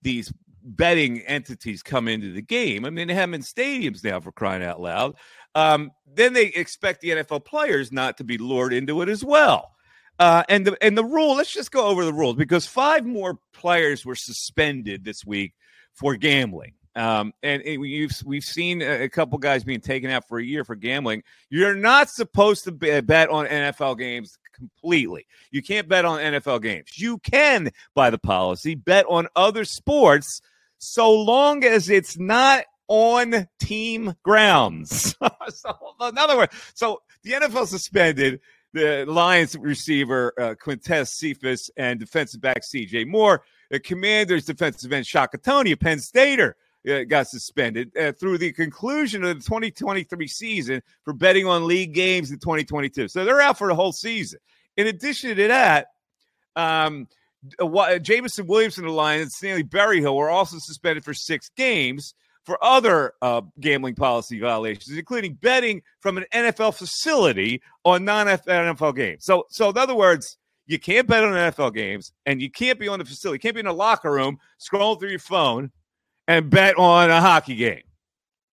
these 0.00 0.32
betting 0.64 1.20
entities 1.20 1.82
come 1.82 2.08
into 2.08 2.32
the 2.32 2.42
game. 2.42 2.84
I 2.84 2.90
mean, 2.90 3.08
they 3.08 3.14
have 3.14 3.24
them 3.24 3.34
in 3.34 3.42
stadiums 3.42 4.04
now 4.04 4.20
for 4.20 4.32
crying 4.32 4.62
out 4.62 4.80
loud. 4.80 5.16
Um, 5.54 5.90
then 6.06 6.32
they 6.32 6.46
expect 6.46 7.00
the 7.00 7.10
NFL 7.10 7.44
players 7.44 7.92
not 7.92 8.16
to 8.18 8.24
be 8.24 8.38
lured 8.38 8.72
into 8.72 9.02
it 9.02 9.08
as 9.08 9.24
well. 9.24 9.72
Uh, 10.18 10.42
and 10.48 10.66
the 10.66 10.76
and 10.82 10.96
the 10.96 11.04
rule. 11.04 11.36
Let's 11.36 11.52
just 11.52 11.72
go 11.72 11.86
over 11.86 12.04
the 12.04 12.12
rules 12.12 12.36
because 12.36 12.66
five 12.66 13.04
more 13.04 13.38
players 13.52 14.04
were 14.04 14.14
suspended 14.14 15.04
this 15.04 15.24
week 15.24 15.54
for 15.92 16.16
gambling. 16.16 16.74
Um, 16.94 17.32
and, 17.42 17.62
and 17.62 17.80
we've 17.80 18.12
we've 18.24 18.44
seen 18.44 18.82
a, 18.82 19.08
couple 19.08 19.38
guys 19.38 19.64
being 19.64 19.80
taken 19.80 20.10
out 20.10 20.28
for 20.28 20.38
a 20.38 20.44
year 20.44 20.62
for 20.62 20.74
gambling. 20.74 21.22
You're 21.48 21.74
not 21.74 22.10
supposed 22.10 22.64
to 22.64 22.72
bet 22.72 23.30
on 23.30 23.46
NFL 23.46 23.98
games 23.98 24.38
completely. 24.52 25.26
You 25.50 25.62
can't 25.62 25.88
bet 25.88 26.04
on 26.04 26.20
NFL 26.20 26.62
games. 26.62 26.90
You 26.96 27.18
can, 27.18 27.70
by 27.94 28.10
the 28.10 28.18
policy, 28.18 28.74
bet 28.74 29.06
on 29.08 29.28
other 29.34 29.64
sports 29.64 30.42
so 30.78 31.12
long 31.12 31.64
as 31.64 31.88
it's 31.88 32.18
not 32.18 32.64
on 32.88 33.48
team 33.58 34.14
grounds. 34.22 35.16
so, 35.48 35.78
in 36.02 36.18
other 36.18 36.36
words, 36.36 36.54
so 36.74 37.00
the 37.22 37.32
NFL 37.32 37.68
suspended 37.68 38.40
the 38.72 39.04
Lions 39.06 39.56
receiver 39.56 40.32
uh, 40.38 40.54
Quintez 40.54 41.08
Cephus 41.08 41.70
and 41.76 42.00
defensive 42.00 42.40
back 42.40 42.64
C.J. 42.64 43.04
Moore. 43.04 43.42
The 43.70 43.80
Commanders 43.80 44.44
defensive 44.44 44.92
end 44.92 45.06
Shaka 45.06 45.38
Toney, 45.38 45.74
Penn 45.76 45.98
Stater, 45.98 46.56
uh, 46.90 47.04
got 47.04 47.28
suspended 47.28 47.96
uh, 47.96 48.12
through 48.12 48.38
the 48.38 48.52
conclusion 48.52 49.24
of 49.24 49.38
the 49.38 49.44
2023 49.44 50.26
season 50.26 50.82
for 51.04 51.12
betting 51.12 51.46
on 51.46 51.66
league 51.66 51.94
games 51.94 52.30
in 52.30 52.38
2022. 52.38 53.08
So 53.08 53.24
they're 53.24 53.40
out 53.40 53.58
for 53.58 53.68
the 53.68 53.74
whole 53.74 53.92
season. 53.92 54.40
In 54.76 54.86
addition 54.88 55.36
to 55.36 55.48
that, 55.48 55.88
um, 56.56 57.06
uh, 57.58 57.98
Jameson 57.98 58.46
Williamson, 58.46 58.84
the 58.84 58.90
Lions, 58.90 59.36
Stanley 59.36 59.62
Berryhill 59.62 60.16
were 60.16 60.30
also 60.30 60.58
suspended 60.58 61.04
for 61.04 61.14
six 61.14 61.50
games 61.56 62.14
for 62.44 62.62
other 62.62 63.12
uh, 63.22 63.42
gambling 63.60 63.94
policy 63.94 64.40
violations, 64.40 64.96
including 64.96 65.34
betting 65.34 65.82
from 66.00 66.18
an 66.18 66.24
NFL 66.32 66.74
facility 66.74 67.62
on 67.84 68.04
non-NFL 68.04 68.96
games. 68.96 69.24
So, 69.24 69.46
so 69.48 69.70
in 69.70 69.78
other 69.78 69.94
words, 69.94 70.36
you 70.66 70.78
can't 70.78 71.06
bet 71.06 71.24
on 71.24 71.32
NFL 71.32 71.74
games, 71.74 72.12
and 72.26 72.40
you 72.40 72.50
can't 72.50 72.78
be 72.78 72.88
on 72.88 72.98
the 72.98 73.04
facility. 73.04 73.36
You 73.36 73.40
can't 73.40 73.54
be 73.54 73.60
in 73.60 73.66
a 73.66 73.72
locker 73.72 74.12
room 74.12 74.38
scrolling 74.60 75.00
through 75.00 75.10
your 75.10 75.18
phone 75.18 75.70
and 76.28 76.50
bet 76.50 76.78
on 76.78 77.10
a 77.10 77.20
hockey 77.20 77.56
game. 77.56 77.82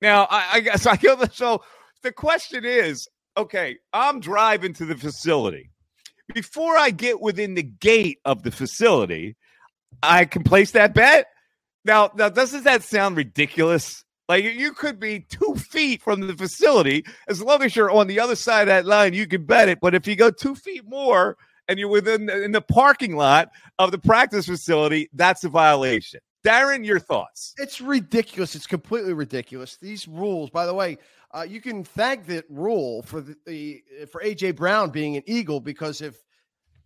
Now, 0.02 0.28
I, 0.30 0.48
I 0.54 0.60
guess 0.62 0.86
I 0.86 0.96
go 0.96 1.22
so 1.32 1.62
the 2.02 2.12
question 2.12 2.66
is, 2.66 3.08
okay, 3.38 3.78
I'm 3.94 4.20
driving 4.20 4.74
to 4.74 4.86
the 4.86 4.96
facility. 4.96 5.72
Before 6.34 6.78
I 6.78 6.92
get 6.92 7.22
within 7.22 7.56
the 7.56 7.64
gate 7.64 8.20
of 8.26 8.44
the 8.44 8.52
facility, 8.52 9.36
I 10.04 10.26
can 10.26 10.44
place 10.44 10.72
that 10.72 10.94
bet. 10.94 11.28
Now, 11.86 12.12
now, 12.16 12.30
doesn't 12.30 12.64
that 12.64 12.84
sound 12.84 13.18
ridiculous? 13.18 14.04
Like 14.28 14.44
you 14.44 14.74
could 14.74 15.00
be 15.00 15.22
two 15.22 15.56
feet 15.56 16.04
from 16.04 16.28
the 16.28 16.36
facility, 16.36 17.04
as 17.28 17.42
long 17.42 17.64
as 17.64 17.76
you're 17.76 17.90
on 17.90 18.08
the 18.08 18.20
other 18.20 18.36
side 18.36 18.64
of 18.64 18.68
that 18.68 18.86
line, 18.86 19.14
you 19.14 19.26
can 19.26 19.44
bet 19.44 19.70
it. 19.70 19.80
But 19.82 19.96
if 19.96 20.06
you 20.06 20.16
go 20.16 20.30
two 20.30 20.54
feet 20.54 20.88
more 20.88 21.36
and 21.68 21.80
you're 21.80 21.90
within 21.90 22.30
in 22.30 22.52
the 22.52 22.62
parking 22.62 23.16
lot 23.16 23.50
of 23.80 23.92
the 23.92 23.98
practice 23.98 24.46
facility, 24.46 25.10
that's 25.14 25.44
a 25.44 25.50
violation. 25.50 26.20
Darren, 26.46 26.86
your 26.86 27.00
thoughts? 27.00 27.54
It's 27.58 27.82
ridiculous. 27.82 28.56
It's 28.56 28.68
completely 28.68 29.14
ridiculous. 29.14 29.78
These 29.78 30.08
rules, 30.08 30.50
by 30.52 30.66
the 30.66 30.74
way, 30.74 31.00
uh, 31.32 31.46
you 31.48 31.60
can 31.60 31.84
thank 31.84 32.28
that 32.28 32.46
rule 32.50 33.02
for 33.02 33.22
the, 33.22 33.36
the 33.46 33.84
for 34.12 34.22
AJ 34.22 34.56
Brown 34.56 34.90
being 34.90 35.18
an 35.18 35.24
Eagle 35.26 35.60
because 35.60 36.02
if 36.02 36.24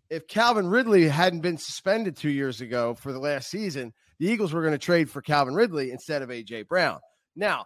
if 0.10 0.27
Calvin 0.27 0.67
Ridley 0.67 1.08
hadn't 1.08 1.41
been 1.41 1.58
suspended 1.58 2.15
two 2.15 2.29
years 2.29 2.62
ago 2.62 2.93
for 2.93 3.12
the 3.12 3.19
last 3.19 3.49
season, 3.49 3.93
the 4.23 4.29
Eagles 4.29 4.53
were 4.53 4.62
going 4.62 4.71
to 4.71 4.77
trade 4.77 5.09
for 5.09 5.21
Calvin 5.21 5.53
Ridley 5.53 5.91
instead 5.91 6.21
of 6.21 6.29
AJ 6.29 6.69
Brown. 6.69 7.01
Now, 7.36 7.65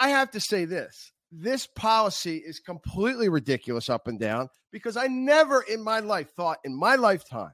I 0.00 0.08
have 0.08 0.32
to 0.32 0.40
say 0.40 0.64
this 0.64 1.12
this 1.30 1.68
policy 1.76 2.38
is 2.38 2.58
completely 2.58 3.28
ridiculous 3.28 3.88
up 3.88 4.08
and 4.08 4.18
down 4.18 4.48
because 4.72 4.96
I 4.96 5.06
never 5.06 5.62
in 5.62 5.80
my 5.80 6.00
life 6.00 6.32
thought, 6.34 6.58
in 6.64 6.76
my 6.76 6.96
lifetime, 6.96 7.52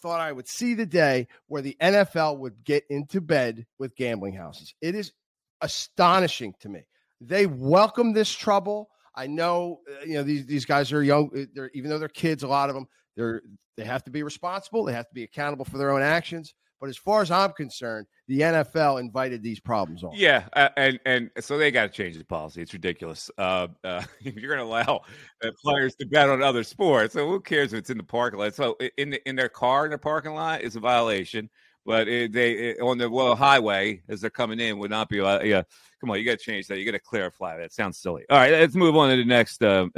thought 0.00 0.18
I 0.18 0.32
would 0.32 0.48
see 0.48 0.72
the 0.72 0.86
day 0.86 1.28
where 1.48 1.60
the 1.60 1.76
NFL 1.78 2.38
would 2.38 2.64
get 2.64 2.84
into 2.88 3.20
bed 3.20 3.66
with 3.78 3.94
gambling 3.96 4.34
houses. 4.34 4.74
It 4.80 4.94
is 4.94 5.12
astonishing 5.60 6.54
to 6.60 6.70
me. 6.70 6.86
They 7.20 7.44
welcome 7.44 8.14
this 8.14 8.32
trouble. 8.32 8.88
I 9.14 9.26
know, 9.26 9.80
uh, 9.90 10.06
you 10.06 10.14
know, 10.14 10.22
these, 10.22 10.46
these 10.46 10.64
guys 10.64 10.90
are 10.90 11.02
young. 11.02 11.30
Uh, 11.36 11.44
they're, 11.54 11.70
even 11.74 11.90
though 11.90 11.98
they're 11.98 12.08
kids, 12.08 12.44
a 12.44 12.48
lot 12.48 12.70
of 12.70 12.74
them, 12.74 12.86
they're, 13.14 13.42
they 13.76 13.84
have 13.84 14.04
to 14.04 14.10
be 14.10 14.22
responsible. 14.22 14.84
They 14.84 14.94
have 14.94 15.08
to 15.08 15.14
be 15.14 15.22
accountable 15.22 15.66
for 15.66 15.76
their 15.76 15.90
own 15.90 16.02
actions. 16.02 16.54
But 16.84 16.90
as 16.90 16.98
far 16.98 17.22
as 17.22 17.30
I'm 17.30 17.52
concerned, 17.52 18.06
the 18.28 18.40
NFL 18.40 19.00
invited 19.00 19.42
these 19.42 19.58
problems 19.58 20.04
on. 20.04 20.10
Yeah, 20.14 20.44
uh, 20.52 20.68
and 20.76 21.00
and 21.06 21.30
so 21.40 21.56
they 21.56 21.70
got 21.70 21.84
to 21.84 21.88
change 21.88 22.18
the 22.18 22.26
policy. 22.26 22.60
It's 22.60 22.74
ridiculous. 22.74 23.30
Uh, 23.38 23.68
uh, 23.84 24.04
if 24.20 24.36
you're 24.36 24.54
going 24.54 24.60
to 24.60 24.70
allow 24.70 25.00
uh, 25.42 25.48
players 25.62 25.94
to 25.94 26.04
bet 26.04 26.28
on 26.28 26.42
other 26.42 26.62
sports, 26.62 27.14
so 27.14 27.26
who 27.26 27.40
cares 27.40 27.72
if 27.72 27.78
it's 27.78 27.88
in 27.88 27.96
the 27.96 28.04
parking 28.04 28.38
lot? 28.38 28.54
So 28.54 28.76
in 28.98 29.08
the, 29.08 29.26
in 29.26 29.34
their 29.34 29.48
car 29.48 29.86
in 29.86 29.92
the 29.92 29.96
parking 29.96 30.34
lot 30.34 30.60
is 30.60 30.76
a 30.76 30.80
violation. 30.80 31.48
But 31.86 32.06
it, 32.06 32.34
they 32.34 32.52
it, 32.52 32.82
on 32.82 32.98
the 32.98 33.08
well 33.08 33.34
highway 33.34 34.02
as 34.10 34.20
they're 34.20 34.28
coming 34.28 34.60
in 34.60 34.78
would 34.78 34.90
not 34.90 35.08
be. 35.08 35.22
Uh, 35.22 35.42
yeah, 35.42 35.62
come 36.02 36.10
on, 36.10 36.18
you 36.18 36.26
got 36.26 36.38
to 36.38 36.44
change 36.44 36.66
that. 36.66 36.78
You 36.78 36.84
got 36.84 36.90
to 36.90 36.98
clarify 36.98 37.56
that. 37.56 37.72
Sounds 37.72 37.96
silly. 37.96 38.26
All 38.28 38.36
right, 38.36 38.52
let's 38.52 38.74
move 38.74 38.94
on 38.94 39.08
to 39.08 39.16
the 39.16 39.24
next 39.24 39.62
uh, 39.62 39.88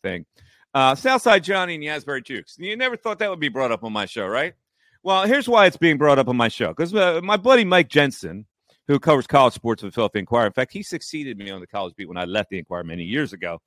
thing. 0.00 0.26
Southside 0.76 1.42
Johnny 1.42 1.74
and 1.74 1.82
the 1.82 1.88
Asbury 1.88 2.22
Jukes. 2.22 2.54
You 2.56 2.76
never 2.76 2.96
thought 2.96 3.18
that 3.18 3.30
would 3.30 3.40
be 3.40 3.48
brought 3.48 3.72
up 3.72 3.82
on 3.82 3.92
my 3.92 4.06
show, 4.06 4.28
right? 4.28 4.54
Well, 5.04 5.26
here's 5.26 5.46
why 5.46 5.66
it's 5.66 5.76
being 5.76 5.98
brought 5.98 6.18
up 6.18 6.28
on 6.28 6.36
my 6.38 6.48
show 6.48 6.68
because 6.68 6.94
uh, 6.94 7.20
my 7.22 7.36
buddy 7.36 7.62
Mike 7.62 7.90
Jensen, 7.90 8.46
who 8.88 8.98
covers 8.98 9.26
college 9.26 9.52
sports 9.52 9.82
for 9.82 9.88
the 9.88 9.92
Philadelphia 9.92 10.20
Inquirer, 10.20 10.46
in 10.46 10.52
fact, 10.52 10.72
he 10.72 10.82
succeeded 10.82 11.36
me 11.36 11.50
on 11.50 11.60
the 11.60 11.66
college 11.66 11.94
beat 11.94 12.08
when 12.08 12.16
I 12.16 12.24
left 12.24 12.48
the 12.48 12.58
Inquirer 12.58 12.84
many 12.84 13.04
years 13.04 13.34
ago. 13.34 13.60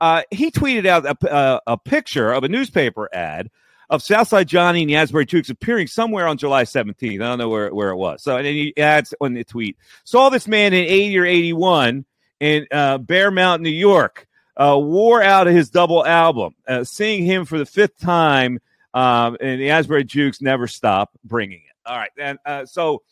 Uh, 0.00 0.22
he 0.32 0.50
tweeted 0.50 0.84
out 0.86 1.06
a, 1.06 1.32
uh, 1.32 1.60
a, 1.68 1.78
picture 1.78 2.32
of 2.32 2.42
a 2.42 2.48
newspaper 2.48 3.08
ad 3.12 3.48
of 3.90 4.02
Southside 4.02 4.48
Johnny 4.48 4.82
and 4.82 4.90
the 4.90 4.96
Asbury 4.96 5.24
Jukes 5.24 5.50
appearing 5.50 5.86
somewhere 5.86 6.26
on 6.26 6.36
July 6.36 6.64
17th. 6.64 7.14
I 7.14 7.16
don't 7.16 7.38
know 7.38 7.48
where, 7.48 7.72
where 7.72 7.90
it 7.90 7.96
was. 7.96 8.24
So, 8.24 8.36
and 8.36 8.44
then 8.44 8.54
he 8.54 8.76
adds 8.76 9.14
on 9.20 9.34
the 9.34 9.44
tweet, 9.44 9.76
saw 10.02 10.30
this 10.30 10.48
man 10.48 10.72
in 10.72 10.84
80 10.84 11.18
or 11.18 11.26
81 11.26 12.04
in 12.40 12.66
uh, 12.72 12.98
Bear 12.98 13.30
Mountain, 13.30 13.62
New 13.62 13.70
York, 13.70 14.26
uh, 14.56 14.76
wore 14.76 15.22
out 15.22 15.46
his 15.46 15.70
double 15.70 16.04
album, 16.04 16.56
uh, 16.66 16.82
seeing 16.82 17.24
him 17.24 17.44
for 17.44 17.56
the 17.56 17.66
fifth 17.66 18.00
time– 18.00 18.58
um, 18.94 19.36
and 19.40 19.60
the 19.60 19.70
Asbury 19.70 20.04
Jukes 20.04 20.40
never 20.40 20.66
stop 20.66 21.10
bringing 21.24 21.58
it. 21.60 21.76
All 21.86 21.96
right. 21.96 22.10
And 22.18 22.38
uh, 22.44 22.66
so, 22.66 23.02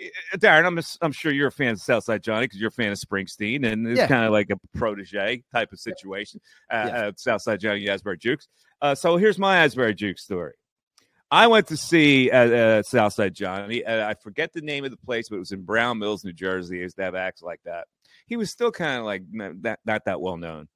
uh, 0.00 0.36
Darren, 0.36 0.66
I'm, 0.66 0.78
I'm 1.00 1.12
sure 1.12 1.32
you're 1.32 1.48
a 1.48 1.52
fan 1.52 1.72
of 1.72 1.80
Southside 1.80 2.22
Johnny 2.22 2.46
because 2.46 2.60
you're 2.60 2.68
a 2.68 2.72
fan 2.72 2.92
of 2.92 2.98
Springsteen, 2.98 3.66
and 3.70 3.86
it's 3.86 3.98
yeah. 3.98 4.06
kind 4.06 4.24
of 4.24 4.32
like 4.32 4.50
a 4.50 4.56
protege 4.76 5.42
type 5.52 5.72
of 5.72 5.80
situation. 5.80 6.40
Uh, 6.70 6.84
yeah. 6.86 6.98
Uh, 6.98 7.12
Southside 7.16 7.60
Johnny, 7.60 7.88
Asbury 7.88 8.18
Jukes. 8.18 8.48
Uh, 8.80 8.94
so 8.94 9.16
here's 9.16 9.38
my 9.38 9.58
Asbury 9.58 9.94
Jukes 9.94 10.22
story. 10.22 10.54
I 11.30 11.46
went 11.48 11.66
to 11.68 11.76
see 11.76 12.30
uh, 12.30 12.82
Southside 12.82 13.34
Johnny. 13.34 13.86
I 13.86 14.14
forget 14.14 14.54
the 14.54 14.62
name 14.62 14.84
of 14.84 14.90
the 14.90 14.96
place, 14.96 15.28
but 15.28 15.36
it 15.36 15.40
was 15.40 15.52
in 15.52 15.62
Brown 15.62 15.98
Mills, 15.98 16.24
New 16.24 16.32
Jersey. 16.32 16.76
He 16.76 16.82
used 16.82 16.96
to 16.96 17.02
have 17.02 17.14
acts 17.14 17.42
like 17.42 17.60
that. 17.64 17.86
He 18.26 18.36
was 18.36 18.50
still 18.50 18.70
kind 18.70 18.98
of 18.98 19.04
like 19.04 19.24
not 19.30 19.62
that, 19.62 19.80
not 19.84 20.04
that 20.06 20.22
well 20.22 20.38
known. 20.38 20.68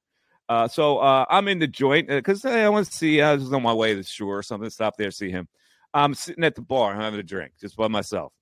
Uh, 0.49 0.67
so 0.67 0.97
uh, 0.97 1.25
I'm 1.29 1.47
in 1.47 1.59
the 1.59 1.67
joint 1.67 2.09
because 2.09 2.43
uh, 2.45 2.49
I 2.49 2.69
want 2.69 2.87
to 2.87 2.91
see. 2.91 3.21
I 3.21 3.33
was 3.35 3.51
on 3.53 3.63
my 3.63 3.73
way 3.73 3.91
to 3.91 3.97
the 3.97 4.03
shore 4.03 4.37
or 4.37 4.43
something. 4.43 4.69
Stop 4.69 4.97
there, 4.97 5.11
see 5.11 5.29
him. 5.29 5.47
I'm 5.93 6.13
sitting 6.13 6.43
at 6.43 6.55
the 6.55 6.61
bar 6.61 6.95
having 6.95 7.19
a 7.19 7.23
drink 7.23 7.53
just 7.59 7.77
by 7.77 7.87
myself. 7.87 8.33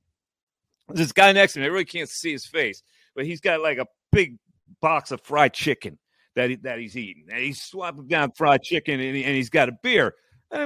This 0.89 1.11
guy 1.11 1.31
next 1.31 1.53
to 1.53 1.59
me, 1.59 1.65
I 1.65 1.69
really 1.69 1.85
can't 1.85 2.09
see 2.09 2.31
his 2.31 2.45
face, 2.45 2.83
but 3.15 3.25
he's 3.25 3.39
got 3.41 3.61
like 3.61 3.77
a 3.77 3.85
big 4.11 4.37
box 4.81 5.11
of 5.11 5.21
fried 5.21 5.53
chicken 5.53 5.97
that 6.35 6.49
he, 6.49 6.55
that 6.57 6.79
he's 6.79 6.97
eating, 6.97 7.25
and 7.31 7.41
he's 7.41 7.61
swapping 7.61 8.07
down 8.07 8.31
fried 8.31 8.63
chicken, 8.63 8.99
and, 8.99 9.15
he, 9.15 9.23
and 9.23 9.35
he's 9.35 9.49
got 9.49 9.69
a 9.69 9.73
beer. 9.83 10.15
So 10.53 10.59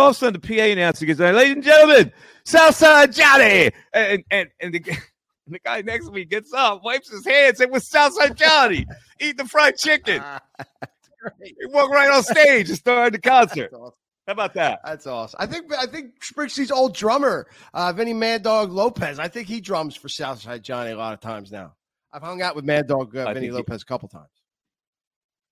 all 0.00 0.08
of 0.08 0.10
a 0.10 0.14
sudden, 0.14 0.40
the 0.40 0.56
PA 0.56 0.62
announcer 0.62 1.06
goes, 1.06 1.18
"Ladies 1.18 1.54
and 1.54 1.64
gentlemen, 1.64 2.12
Southside 2.44 3.12
Johnny," 3.12 3.70
and 3.92 4.22
and 4.30 4.48
and 4.60 4.74
the, 4.74 4.80
and 5.46 5.54
the 5.54 5.58
guy 5.60 5.82
next 5.82 6.06
to 6.06 6.12
me 6.12 6.24
gets 6.24 6.52
up, 6.52 6.82
wipes 6.84 7.10
his 7.10 7.26
hands, 7.26 7.60
and 7.60 7.72
was 7.72 7.88
Southside 7.88 8.36
Johnny 8.36 8.86
eat 9.20 9.36
the 9.36 9.44
fried 9.44 9.76
chicken. 9.76 10.22
he 11.42 11.54
walked 11.66 11.92
right 11.92 12.10
on 12.10 12.22
stage 12.22 12.68
and 12.68 12.78
started 12.78 13.14
the 13.14 13.20
concert. 13.20 13.72
Awesome. 13.72 13.94
How 14.26 14.32
about 14.32 14.54
that? 14.54 14.80
That's 14.84 15.06
awesome. 15.06 15.38
I 15.40 15.46
think 15.46 15.72
I 15.72 15.86
think 15.86 16.20
Springsteen's 16.20 16.72
old 16.72 16.94
drummer, 16.96 17.46
uh, 17.72 17.92
Vinny 17.92 18.12
Mad 18.12 18.42
Dog 18.42 18.72
Lopez. 18.72 19.20
I 19.20 19.28
think 19.28 19.46
he 19.46 19.60
drums 19.60 19.94
for 19.94 20.08
Southside 20.08 20.64
Johnny 20.64 20.90
a 20.90 20.96
lot 20.96 21.14
of 21.14 21.20
times 21.20 21.52
now. 21.52 21.74
I've 22.12 22.22
hung 22.22 22.42
out 22.42 22.56
with 22.56 22.64
Mad 22.64 22.88
Dog 22.88 23.14
uh, 23.14 23.32
Vinny 23.32 23.50
Lopez 23.50 23.82
he, 23.82 23.84
a 23.84 23.86
couple 23.86 24.08
times. 24.08 24.26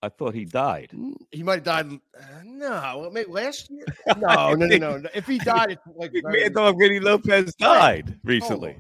I 0.02 0.08
thought 0.08 0.34
he 0.34 0.44
died. 0.44 0.90
He 1.30 1.42
might 1.44 1.54
have 1.54 1.64
died. 1.64 1.86
Uh, 1.86 2.24
no, 2.44 3.10
maybe 3.12 3.30
last 3.30 3.70
year. 3.70 3.86
No, 4.18 4.54
no, 4.54 4.66
no, 4.66 4.98
no. 4.98 5.08
If 5.14 5.26
he 5.26 5.38
died, 5.38 5.70
it's 5.70 5.82
like 5.94 6.10
Mad 6.14 6.54
Dog 6.54 6.78
Vinny 6.78 6.98
Lopez 6.98 7.54
died 7.54 8.18
recently. 8.24 8.76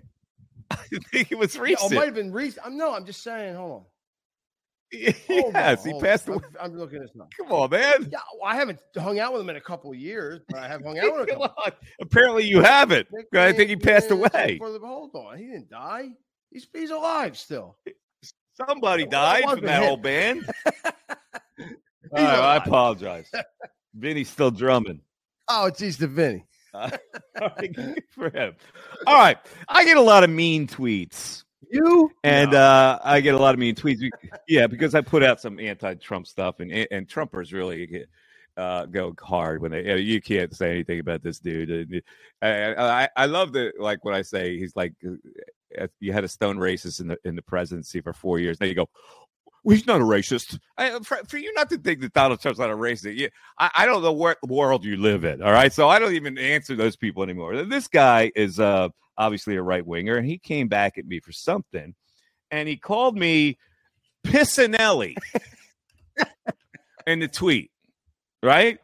I 0.94 0.98
think 1.10 1.32
it 1.32 1.38
was 1.38 1.58
recent. 1.58 1.92
Yeah, 1.92 1.96
it 1.96 2.00
might 2.00 2.06
have 2.06 2.14
been 2.14 2.32
recent. 2.32 2.66
I'm 2.66 2.76
no, 2.76 2.94
I'm 2.94 3.06
just 3.06 3.22
saying. 3.22 3.54
Hold 3.56 3.72
on. 3.72 3.84
Hold 5.28 5.52
yes, 5.54 5.86
on, 5.86 5.92
he 5.92 6.00
passed 6.00 6.28
away. 6.28 6.38
I'm, 6.60 6.72
I'm, 6.72 6.78
looking 6.78 6.98
at 6.98 7.02
this 7.02 7.16
now. 7.16 7.26
Come 7.36 7.50
on, 7.50 7.70
man. 7.70 8.08
Yeah, 8.12 8.18
well, 8.38 8.50
I 8.50 8.54
haven't 8.54 8.78
hung 8.96 9.18
out 9.18 9.32
with 9.32 9.42
him 9.42 9.50
in 9.50 9.56
a 9.56 9.60
couple 9.60 9.90
of 9.90 9.96
years, 9.96 10.40
but 10.48 10.60
I 10.60 10.68
have 10.68 10.84
hung 10.84 10.98
out 10.98 11.16
with 11.16 11.30
him. 11.30 11.40
Apparently, 12.00 12.44
you 12.44 12.60
haven't. 12.60 13.08
I 13.34 13.52
think 13.52 13.70
he 13.70 13.76
passed 13.76 14.10
away. 14.10 14.58
The, 14.60 14.80
hold 14.82 15.10
on, 15.14 15.36
he 15.38 15.46
didn't 15.46 15.70
die. 15.70 16.10
He's 16.50 16.68
he's 16.72 16.90
alive 16.90 17.36
still. 17.36 17.76
Eh, 17.88 17.92
somebody 18.68 19.06
died 19.06 19.44
from 19.48 19.62
that 19.62 19.82
him. 19.82 19.90
old 19.90 20.02
band. 20.02 20.48
I 22.14 22.56
apologize. 22.56 23.30
Vinny's 23.94 24.30
still 24.30 24.50
drumming. 24.50 25.00
Oh, 25.48 25.66
it's 25.66 25.82
East 25.82 26.02
of 26.02 26.10
Vinny. 26.10 26.46
Uh, 27.36 27.50
for 28.10 28.30
him. 28.30 28.54
All 29.08 29.18
right. 29.18 29.36
I 29.68 29.84
get 29.84 29.96
a 29.96 30.00
lot 30.00 30.22
of 30.22 30.30
mean 30.30 30.68
tweets. 30.68 31.42
You 31.68 32.12
and 32.22 32.52
no. 32.52 32.58
uh, 32.58 32.98
I 33.02 33.20
get 33.20 33.34
a 33.34 33.38
lot 33.38 33.54
of 33.54 33.58
mean 33.58 33.74
tweets. 33.74 34.08
yeah, 34.46 34.68
because 34.68 34.94
I 34.94 35.00
put 35.00 35.24
out 35.24 35.40
some 35.40 35.58
anti-Trump 35.58 36.28
stuff, 36.28 36.60
and 36.60 36.70
and 36.70 37.08
Trumpers 37.08 37.52
really 37.52 38.04
uh, 38.56 38.86
go 38.86 39.14
hard 39.20 39.62
when 39.62 39.72
they. 39.72 39.98
You 39.98 40.20
can't 40.20 40.54
say 40.54 40.70
anything 40.70 41.00
about 41.00 41.24
this 41.24 41.40
dude. 41.40 42.04
I, 42.40 42.74
I, 42.74 43.08
I 43.16 43.26
love 43.26 43.52
the 43.52 43.72
like 43.78 44.04
what 44.04 44.14
I 44.14 44.22
say. 44.22 44.56
He's 44.58 44.76
like, 44.76 44.94
uh, 45.78 45.88
you 45.98 46.12
had 46.12 46.24
a 46.24 46.28
stone 46.28 46.58
racist 46.58 47.00
in 47.00 47.08
the 47.08 47.18
in 47.24 47.34
the 47.34 47.42
presidency 47.42 48.00
for 48.00 48.12
four 48.12 48.38
years. 48.38 48.58
Then 48.58 48.68
you 48.68 48.76
go, 48.76 48.88
well, 49.64 49.74
he's 49.74 49.86
not 49.86 50.00
a 50.00 50.04
racist. 50.04 50.58
I, 50.76 50.98
for, 51.00 51.18
for, 51.26 51.38
you 51.38 51.52
not 51.54 51.70
to 51.70 51.78
think 51.78 52.00
that 52.02 52.12
Donald 52.12 52.40
Trump's 52.40 52.60
not 52.60 52.70
a 52.70 52.76
racist, 52.76 53.16
yeah, 53.16 53.28
I, 53.58 53.70
I, 53.74 53.86
don't 53.86 54.02
know 54.02 54.12
what 54.12 54.38
world 54.46 54.84
you 54.84 54.98
live 54.98 55.24
in. 55.24 55.42
All 55.42 55.52
right, 55.52 55.72
so 55.72 55.88
I 55.88 55.98
don't 55.98 56.14
even 56.14 56.36
answer 56.36 56.76
those 56.76 56.96
people 56.96 57.22
anymore. 57.22 57.64
This 57.64 57.88
guy 57.88 58.30
is 58.36 58.60
uh, 58.60 58.90
obviously 59.16 59.56
a 59.56 59.62
right 59.62 59.84
winger, 59.84 60.16
and 60.16 60.26
he 60.26 60.38
came 60.38 60.68
back 60.68 60.98
at 60.98 61.06
me 61.06 61.18
for 61.20 61.32
something, 61.32 61.94
and 62.50 62.68
he 62.68 62.76
called 62.76 63.16
me 63.16 63.56
Pissinelli 64.26 65.16
in 67.06 67.20
the 67.20 67.28
tweet, 67.28 67.70
right? 68.42 68.78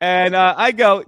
And 0.00 0.34
uh, 0.34 0.54
I 0.56 0.72
go, 0.72 1.04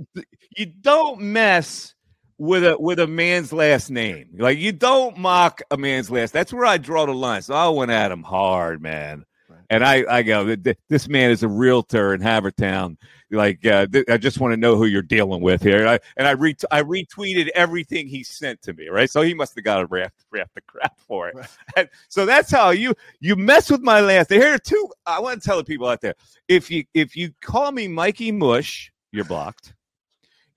you 0.57 0.67
don't 0.67 1.21
mess 1.21 1.95
with 2.41 2.65
a 2.65 2.75
with 2.79 2.99
a 2.99 3.07
man's 3.07 3.53
last 3.53 3.91
name. 3.91 4.31
Like 4.39 4.57
you 4.57 4.73
don't 4.73 5.19
mock 5.19 5.61
a 5.71 5.77
man's 5.77 6.11
last. 6.11 6.33
That's 6.33 6.55
where 6.55 6.65
I 6.65 6.79
draw 6.79 7.05
the 7.05 7.13
line. 7.13 7.43
So 7.43 7.55
I 7.55 7.69
went 7.69 7.91
at 7.91 8.11
him 8.11 8.23
hard, 8.23 8.81
man. 8.83 9.27
And 9.69 9.85
I, 9.85 10.05
I 10.09 10.23
go, 10.23 10.57
this 10.89 11.09
man 11.09 11.31
is 11.31 11.45
a 11.45 11.49
realtor 11.49 12.13
in 12.13 12.21
Havertown. 12.21 12.97
like 13.31 13.65
uh, 13.65 13.87
th- 13.87 14.07
I 14.09 14.17
just 14.17 14.41
want 14.41 14.53
to 14.53 14.57
know 14.57 14.75
who 14.75 14.87
you're 14.87 15.03
dealing 15.03 15.43
with 15.43 15.63
here. 15.63 15.81
And 15.81 15.89
I 15.89 16.01
and 16.17 16.27
I, 16.27 16.33
re- 16.33 16.57
I 16.73 16.83
retweeted 16.83 17.49
everything 17.49 18.09
he 18.09 18.25
sent 18.25 18.63
to 18.63 18.73
me, 18.73 18.89
right? 18.89 19.09
So 19.09 19.21
he 19.21 19.35
must 19.35 19.55
have 19.55 19.63
got 19.63 19.83
a 19.83 19.87
wrap 19.87 20.13
wrap 20.33 20.51
the 20.55 20.63
crap 20.63 20.99
for 21.07 21.29
it. 21.29 21.37
And 21.77 21.89
so 22.09 22.27
that's 22.27 22.51
how 22.51 22.71
you 22.71 22.95
you 23.21 23.37
mess 23.37 23.71
with 23.71 23.83
my 23.83 24.01
last. 24.01 24.31
Here 24.31 24.55
are 24.55 24.59
two. 24.59 24.89
I 25.07 25.21
want 25.21 25.43
to 25.43 25.47
tell 25.47 25.59
the 25.59 25.65
people 25.65 25.89
out 25.89 26.01
there: 26.01 26.15
if 26.49 26.71
you 26.71 26.85
if 26.95 27.15
you 27.17 27.33
call 27.43 27.71
me 27.71 27.87
Mikey 27.87 28.33
Mush, 28.33 28.91
you're 29.13 29.27
blocked. 29.27 29.75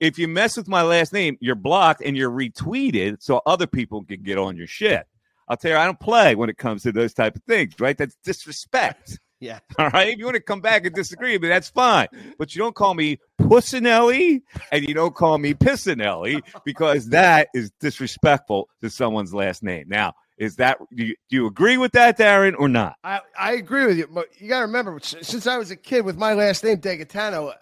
If 0.03 0.19
you 0.19 0.27
mess 0.27 0.57
with 0.57 0.67
my 0.67 0.81
last 0.81 1.13
name, 1.13 1.37
you're 1.39 1.55
blocked 1.55 2.01
and 2.03 2.17
you're 2.17 2.29
retweeted, 2.29 3.23
so 3.23 3.41
other 3.45 3.67
people 3.67 4.03
can 4.03 4.21
get 4.21 4.37
on 4.37 4.57
your 4.57 4.67
shit. 4.67 5.07
I'll 5.47 5.55
tell 5.55 5.71
you, 5.71 5.77
I 5.77 5.85
don't 5.85 5.99
play 5.99 6.35
when 6.35 6.49
it 6.49 6.57
comes 6.57 6.83
to 6.83 6.91
those 6.91 7.13
type 7.13 7.37
of 7.37 7.43
things, 7.43 7.73
right? 7.79 7.97
That's 7.97 8.17
disrespect. 8.23 9.19
Yeah. 9.39 9.59
All 9.77 9.89
right. 9.89 10.07
If 10.07 10.19
you 10.19 10.23
want 10.23 10.35
to 10.35 10.41
come 10.41 10.61
back 10.61 10.85
and 10.85 10.95
disagree 10.95 11.33
with 11.33 11.41
me, 11.41 11.49
that's 11.49 11.69
fine. 11.69 12.07
But 12.39 12.55
you 12.55 12.59
don't 12.61 12.75
call 12.75 12.93
me 12.93 13.19
Pussinelli 13.41 14.41
and 14.71 14.87
you 14.87 14.93
don't 14.93 15.13
call 15.13 15.37
me 15.37 15.53
Pissinelli 15.53 16.41
because 16.63 17.09
that 17.09 17.49
is 17.53 17.69
disrespectful 17.81 18.69
to 18.81 18.89
someone's 18.89 19.33
last 19.33 19.61
name. 19.61 19.89
Now, 19.89 20.13
is 20.43 20.58
that 20.58 20.77
do 20.95 21.06
you, 21.06 21.15
do 21.29 21.36
you 21.36 21.47
agree 21.47 21.77
with 21.77 21.93
that, 21.93 22.17
Darren, 22.17 22.53
or 22.60 22.67
not? 22.69 22.95
I, 23.03 23.21
I 23.39 23.53
agree 23.53 23.86
with 23.88 23.97
you, 23.97 24.08
but 24.08 24.27
you 24.39 24.49
got 24.49 24.60
to 24.60 24.65
remember, 24.65 24.99
since 25.01 25.47
I 25.47 25.58
was 25.58 25.71
a 25.71 25.75
kid 25.75 26.06
with 26.06 26.17
my 26.17 26.34
last 26.34 26.63
name 26.63 26.77
Degatano, 26.77 27.53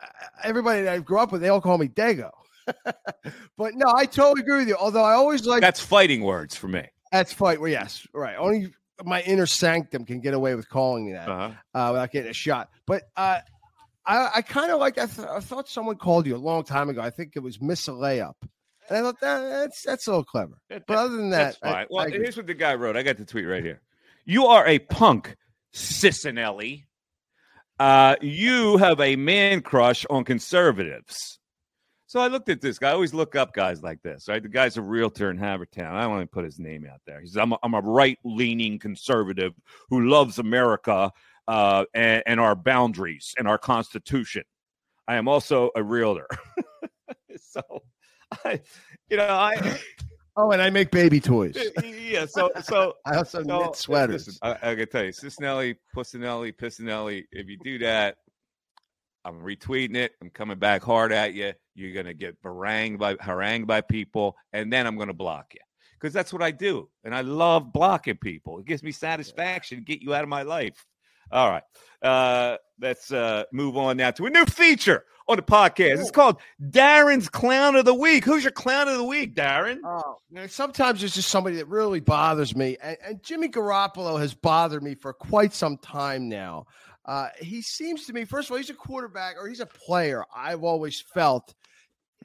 everybody 0.44 0.82
that 0.84 0.94
I 0.94 1.00
grew 1.00 1.20
up 1.20 1.32
with, 1.32 1.42
they 1.42 1.50
all 1.50 1.62
call 1.62 1.78
me 1.78 1.88
Dago. 1.88 2.32
but 3.58 3.74
no, 3.76 3.86
I 3.96 4.06
totally 4.06 4.42
agree 4.42 4.58
with 4.60 4.68
you. 4.68 4.76
Although 4.76 5.04
I 5.04 5.14
always 5.14 5.46
like 5.46 5.62
That's 5.62 5.80
fighting 5.80 6.22
words 6.24 6.56
for 6.56 6.68
me. 6.68 6.84
that's 7.12 7.34
fight. 7.34 7.60
Well, 7.60 7.70
yes, 7.72 8.06
right. 8.14 8.36
Only 8.38 8.74
my 9.04 9.22
inner 9.22 9.46
sanctum 9.48 10.06
can 10.06 10.20
get 10.20 10.34
away 10.34 10.56
with 10.56 10.70
calling 10.70 11.06
me 11.08 11.14
that 11.14 11.28
Uh-huh. 11.28 11.52
uh, 11.74 11.92
without 11.94 12.12
getting 12.12 12.30
a 12.30 12.34
shot. 12.34 12.70
But 12.86 13.04
uh, 13.18 13.40
I, 14.06 14.30
I 14.36 14.42
kind 14.42 14.72
of 14.72 14.80
like. 14.80 14.98
I, 14.98 15.06
th- 15.08 15.28
I 15.28 15.40
thought 15.40 15.68
someone 15.70 15.96
called 15.98 16.26
you 16.28 16.36
a 16.36 16.38
long 16.38 16.64
time 16.64 16.90
ago. 16.90 17.02
I 17.02 17.10
think 17.10 17.34
it 17.36 17.40
was 17.40 17.60
Miss 17.62 17.88
layup, 17.88 18.36
and 18.92 18.98
I 18.98 19.02
thought 19.02 19.20
that, 19.22 19.50
that's 19.50 19.82
that's 19.84 20.08
a 20.08 20.12
little 20.12 20.24
clever. 20.24 20.58
But 20.70 20.84
other 20.90 21.16
than 21.16 21.30
that. 21.32 21.58
I, 21.64 21.86
well, 21.90 22.06
I 22.06 22.10
here's 22.10 22.38
what 22.38 22.48
the 22.48 22.54
guy 22.54 22.76
wrote. 22.76 22.98
I 22.98 23.04
got 23.04 23.18
the 23.18 23.26
tweet 23.26 23.48
right 23.48 23.64
here. 23.64 23.82
You 24.26 24.48
are 24.48 24.68
a 24.68 24.80
punk, 24.80 25.36
Cicinelli. 25.74 26.86
Uh, 27.80 28.16
you 28.22 28.78
have 28.78 29.00
a 29.00 29.16
man 29.16 29.62
crush 29.62 30.06
on 30.10 30.24
conservatives. 30.24 31.40
So 32.06 32.20
I 32.20 32.28
looked 32.28 32.50
at 32.50 32.60
this 32.60 32.78
guy. 32.78 32.90
I 32.90 32.94
always 32.94 33.14
look 33.14 33.36
up 33.38 33.54
guys 33.54 33.82
like 33.82 34.02
this, 34.02 34.28
right? 34.28 34.44
The 34.44 34.50
guy's 34.50 34.76
a 34.76 34.82
realtor 34.82 35.32
in 35.32 35.38
Havertown. 35.38 35.94
I 35.94 36.02
don't 36.02 36.12
want 36.12 36.24
to 36.24 36.28
put 36.28 36.44
his 36.44 36.60
name 36.60 36.86
out 36.86 37.00
there. 37.08 37.22
He's 37.22 37.38
I'm 37.38 37.54
a, 37.54 37.58
I'm 37.64 37.74
a 37.74 37.80
right 37.80 38.20
leaning 38.26 38.80
conservative 38.80 39.54
who 39.90 40.10
loves 40.10 40.38
America 40.38 41.12
uh, 41.48 41.86
and, 41.94 42.22
and 42.26 42.40
our 42.40 42.54
boundaries 42.54 43.34
and 43.38 43.48
our 43.48 43.58
Constitution. 43.58 44.44
I 45.08 45.16
am 45.16 45.28
also 45.28 45.72
a 45.76 45.82
realtor. 45.82 46.28
so, 47.42 47.62
I, 48.46 48.62
you 49.10 49.18
know, 49.18 49.28
I 49.28 49.80
oh, 50.38 50.52
and 50.52 50.62
I 50.62 50.70
make 50.70 50.92
baby 50.92 51.20
toys. 51.20 51.58
yeah. 51.84 52.26
So 52.26 52.50
so 52.64 52.96
I 53.06 53.18
also 53.18 53.44
so, 53.44 53.60
knit 53.60 53.70
uh, 53.70 53.74
sweaters. 53.74 54.28
listen, 54.28 54.40
I, 54.42 54.72
I 54.72 54.76
can 54.76 54.88
tell 54.88 55.04
you, 55.04 55.12
Cicinelli, 55.12 55.76
Pussinelli, 55.96 56.54
Pissinelli. 56.56 57.24
If 57.32 57.48
you 57.48 57.58
do 57.64 57.80
that, 57.80 58.18
I'm 59.26 59.42
retweeting 59.42 59.96
it. 59.96 60.14
I'm 60.22 60.30
coming 60.30 60.58
back 60.58 60.84
hard 60.84 61.12
at 61.12 61.34
you. 61.34 61.54
You're 61.76 61.94
gonna 61.94 62.14
get 62.14 62.38
harangued 62.44 63.00
by 63.00 63.16
harangued 63.20 63.68
by 63.68 63.82
people, 63.82 64.36
and 64.54 64.72
then 64.72 64.88
I'm 64.88 64.98
gonna 64.98 65.14
block 65.14 65.54
you 65.54 65.62
because 66.00 66.14
that's 66.14 66.34
what 66.34 66.42
I 66.42 66.52
do, 66.52 66.90
and 67.04 67.14
I 67.14 67.22
love 67.22 67.72
blocking 67.72 68.18
people. 68.18 68.60
It 68.60 68.66
gives 68.66 68.84
me 68.84 68.92
satisfaction 68.92 69.78
to 69.78 69.84
get 69.84 70.02
you 70.02 70.14
out 70.14 70.24
of 70.24 70.30
my 70.30 70.42
life. 70.42 70.86
All 71.32 71.50
right, 71.50 71.64
uh, 72.02 72.58
let's 72.82 73.12
uh, 73.12 73.46
move 73.54 73.78
on 73.78 73.96
now 73.98 74.12
to 74.12 74.26
a 74.26 74.30
new 74.30 74.46
feature 74.46 75.06
on 75.30 75.38
the 75.38 75.42
podcast. 75.44 76.00
It's 76.00 76.12
called 76.12 76.42
Darren's 76.62 77.30
Clown 77.30 77.78
of 77.78 77.86
the 77.86 77.94
Week. 77.94 78.26
Who's 78.26 78.44
your 78.44 78.52
Clown 78.52 78.90
of 78.90 78.98
the 78.98 79.04
Week, 79.06 79.34
Darren? 79.34 79.80
Oh, 79.86 80.18
sometimes 80.48 81.00
there's 81.00 81.16
just 81.16 81.30
somebody 81.30 81.56
that 81.56 81.70
really 81.70 82.02
bothers 82.02 82.54
me, 82.54 82.76
and, 82.84 82.98
and 83.06 83.24
Jimmy 83.24 83.48
Garoppolo 83.48 84.20
has 84.20 84.34
bothered 84.34 84.84
me 84.84 84.94
for 84.94 85.14
quite 85.14 85.54
some 85.54 85.78
time 85.78 86.28
now. 86.28 86.66
Uh, 87.06 87.30
he 87.40 87.62
seems 87.62 88.06
to 88.06 88.14
me, 88.14 88.26
first 88.26 88.50
of 88.50 88.52
all, 88.52 88.58
he's 88.58 88.70
a 88.70 88.74
quarterback 88.74 89.36
or 89.38 89.48
he's 89.48 89.62
a 89.62 89.66
player. 89.66 90.26
I've 90.36 90.64
always 90.64 91.00
felt 91.00 91.56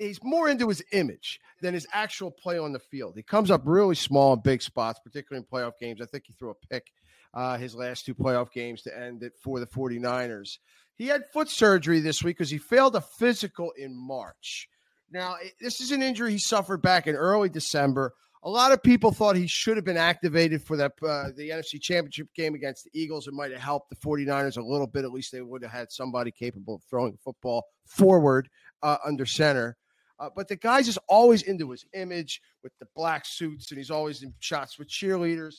he's 0.01 0.19
more 0.23 0.49
into 0.49 0.69
his 0.69 0.83
image 0.93 1.41
than 1.63 1.75
his 1.75 1.87
actual 1.93 2.31
play 2.31 2.59
on 2.59 2.73
the 2.73 2.79
field. 2.79 3.15
He 3.17 3.23
comes 3.23 3.51
up 3.51 3.63
really 3.65 3.95
small 3.95 4.35
in 4.35 4.41
big 4.41 4.61
spots, 4.63 5.01
particularly 5.03 5.47
in 5.47 5.57
playoff 5.57 5.79
games. 5.81 6.03
I 6.03 6.07
think 6.07 6.25
he 6.27 6.33
threw 6.35 6.51
a 6.51 6.55
pick 6.69 6.89
uh, 7.37 7.59
his 7.59 7.75
last 7.75 8.07
two 8.07 8.15
playoff 8.15 8.51
games 8.51 8.83
to 8.83 8.99
end 8.99 9.23
it 9.23 9.35
for 9.45 9.61
the 9.61 9.67
49ers. 9.67 10.59
He 10.97 11.07
had 11.07 11.31
foot 11.33 11.51
surgery 11.51 12.01
this 12.01 12.25
week 12.25 12.39
because 12.39 12.51
he 12.51 12.57
failed 12.57 12.97
a 12.97 13.03
physical 13.03 13.73
in 13.77 13.95
March. 13.95 14.69
Now, 15.11 15.37
this 15.61 15.81
is 15.83 15.93
an 15.93 16.03
injury 16.03 16.33
he 16.33 16.39
suffered 16.39 16.81
back 16.81 17.07
in 17.07 17.15
early 17.15 17.51
December. 17.51 18.15
A 18.43 18.49
lot 18.49 18.73
of 18.73 18.83
people 18.83 19.13
thought 19.13 19.37
he 19.37 19.47
should 19.47 19.77
have 19.77 19.85
been 19.85 19.99
activated 19.99 20.63
for 20.63 20.77
that 20.79 20.93
uh, 21.03 21.31
the 21.37 21.51
NFC 21.51 21.81
Championship 21.81 22.29
game 22.35 22.55
against 22.55 22.85
the 22.85 22.91
Eagles. 22.99 23.27
It 23.27 23.35
might 23.35 23.51
have 23.51 23.61
helped 23.61 23.91
the 23.91 23.97
49ers 23.97 24.57
a 24.57 24.63
little 24.63 24.87
bit. 24.87 25.05
At 25.05 25.13
least 25.13 25.33
they 25.33 25.43
would 25.43 25.63
have 25.63 25.73
had 25.73 25.93
somebody 25.93 26.31
capable 26.31 26.77
of 26.77 26.83
throwing 26.89 27.13
the 27.13 27.19
football 27.19 27.67
forward 27.87 28.49
uh, 28.83 28.97
under 29.05 29.27
center. 29.27 29.77
Uh, 30.19 30.31
but 30.35 30.49
the 30.49 30.57
guy's 30.57 30.87
just 30.87 30.99
always 31.09 31.43
into 31.43 31.71
his 31.71 31.85
image 31.93 32.41
with 32.63 32.73
the 32.79 32.87
black 32.97 33.27
suits, 33.27 33.71
and 33.71 33.79
he's 33.79 33.91
always 33.91 34.23
in 34.23 34.33
shots 34.39 34.79
with 34.79 34.89
cheerleaders. 34.89 35.57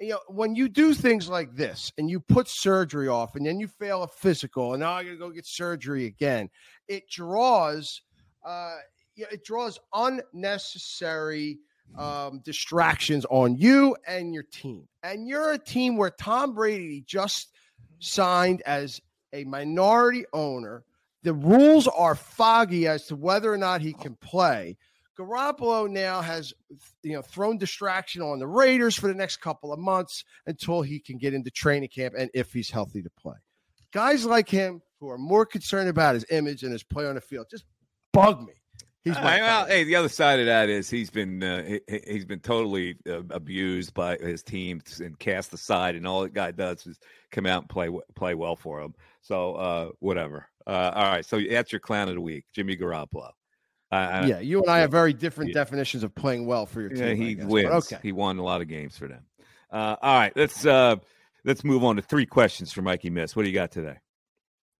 You 0.00 0.10
know, 0.10 0.20
when 0.28 0.54
you 0.54 0.68
do 0.68 0.94
things 0.94 1.28
like 1.28 1.56
this 1.56 1.92
and 1.98 2.08
you 2.08 2.20
put 2.20 2.46
surgery 2.48 3.08
off, 3.08 3.34
and 3.34 3.44
then 3.44 3.58
you 3.58 3.66
fail 3.66 4.04
a 4.04 4.08
physical, 4.08 4.74
and 4.74 4.80
now 4.80 4.92
I 4.92 5.02
got 5.02 5.10
to 5.10 5.16
go 5.16 5.30
get 5.30 5.46
surgery 5.46 6.06
again, 6.06 6.50
it 6.86 7.08
draws, 7.10 8.02
uh, 8.44 8.76
it 9.16 9.44
draws 9.44 9.78
unnecessary 9.92 11.58
um, 11.96 12.40
distractions 12.44 13.24
on 13.30 13.56
you 13.56 13.96
and 14.06 14.32
your 14.34 14.44
team. 14.44 14.86
And 15.02 15.26
you're 15.26 15.52
a 15.52 15.58
team 15.58 15.96
where 15.96 16.10
Tom 16.10 16.54
Brady 16.54 17.02
just 17.06 17.48
signed 17.98 18.62
as 18.66 19.00
a 19.32 19.44
minority 19.44 20.24
owner. 20.32 20.84
The 21.22 21.34
rules 21.34 21.88
are 21.88 22.14
foggy 22.14 22.86
as 22.86 23.06
to 23.06 23.16
whether 23.16 23.52
or 23.52 23.58
not 23.58 23.80
he 23.80 23.92
can 23.92 24.14
play. 24.16 24.76
Garoppolo 25.18 25.90
now 25.90 26.20
has, 26.20 26.52
you 27.02 27.12
know, 27.12 27.22
thrown 27.22 27.58
distraction 27.58 28.22
on 28.22 28.38
the 28.38 28.46
Raiders 28.46 28.96
for 28.96 29.08
the 29.08 29.14
next 29.14 29.38
couple 29.38 29.72
of 29.72 29.78
months 29.78 30.24
until 30.46 30.80
he 30.80 31.00
can 31.00 31.18
get 31.18 31.34
into 31.34 31.50
training 31.50 31.88
camp 31.88 32.14
and 32.16 32.30
if 32.34 32.52
he's 32.52 32.70
healthy 32.70 33.02
to 33.02 33.10
play. 33.20 33.34
Guys 33.92 34.24
like 34.24 34.48
him 34.48 34.80
who 35.00 35.08
are 35.08 35.18
more 35.18 35.44
concerned 35.44 35.88
about 35.88 36.14
his 36.14 36.24
image 36.30 36.62
and 36.62 36.72
his 36.72 36.84
play 36.84 37.06
on 37.06 37.16
the 37.16 37.20
field 37.20 37.46
just 37.50 37.64
bug 38.12 38.46
me. 38.46 38.52
He's 39.04 39.14
my 39.14 39.36
Hey, 39.36 39.40
well, 39.40 39.66
hey, 39.66 39.84
the 39.84 39.96
other 39.96 40.08
side 40.08 40.38
of 40.40 40.46
that 40.46 40.68
is 40.68 40.90
he's 40.90 41.08
been 41.08 41.42
uh, 41.42 41.62
he, 41.64 42.00
he's 42.06 42.24
been 42.24 42.40
totally 42.40 42.96
uh, 43.08 43.22
abused 43.30 43.94
by 43.94 44.16
his 44.16 44.42
team 44.42 44.82
and 45.00 45.18
cast 45.18 45.52
aside, 45.52 45.94
and 45.94 46.06
all 46.06 46.22
the 46.22 46.28
guy 46.28 46.50
does 46.50 46.86
is 46.86 46.98
come 47.30 47.46
out 47.46 47.62
and 47.62 47.68
play 47.70 47.90
play 48.16 48.34
well 48.34 48.56
for 48.56 48.80
him. 48.80 48.94
So 49.22 49.54
uh, 49.54 49.88
whatever. 50.00 50.48
Uh, 50.66 50.92
all 50.94 51.04
right, 51.04 51.24
so 51.24 51.40
that's 51.48 51.72
your 51.72 51.80
clown 51.80 52.08
of 52.08 52.16
the 52.16 52.20
week, 52.20 52.44
Jimmy 52.52 52.76
Garoppolo. 52.76 53.30
Yeah, 53.92 54.40
you 54.40 54.60
and 54.60 54.70
I 54.70 54.78
have 54.80 54.90
very 54.90 55.12
different 55.12 55.50
Yeah. 55.50 55.54
definitions 55.60 56.02
of 56.02 56.14
playing 56.14 56.46
well 56.46 56.66
for 56.66 56.80
your 56.80 56.90
team. 56.90 56.98
yeah, 56.98 57.14
he 57.14 57.34
guess, 57.36 57.46
wins. 57.46 57.92
Okay. 57.92 57.98
He 58.02 58.12
won 58.12 58.38
a 58.38 58.42
lot 58.44 58.60
of 58.60 58.68
games 58.68 58.96
for 58.98 59.08
them. 59.08 59.24
Uh, 59.70 59.96
all 60.00 60.18
right, 60.18 60.32
let's 60.36 60.64
uh, 60.66 60.96
let's 61.44 61.64
move 61.64 61.84
on 61.84 61.96
to 61.96 62.02
three 62.02 62.26
questions 62.26 62.72
for 62.72 62.82
Mikey 62.82 63.10
Miss. 63.10 63.34
What 63.36 63.42
do 63.44 63.48
you 63.48 63.54
got 63.54 63.70
today? 63.70 63.96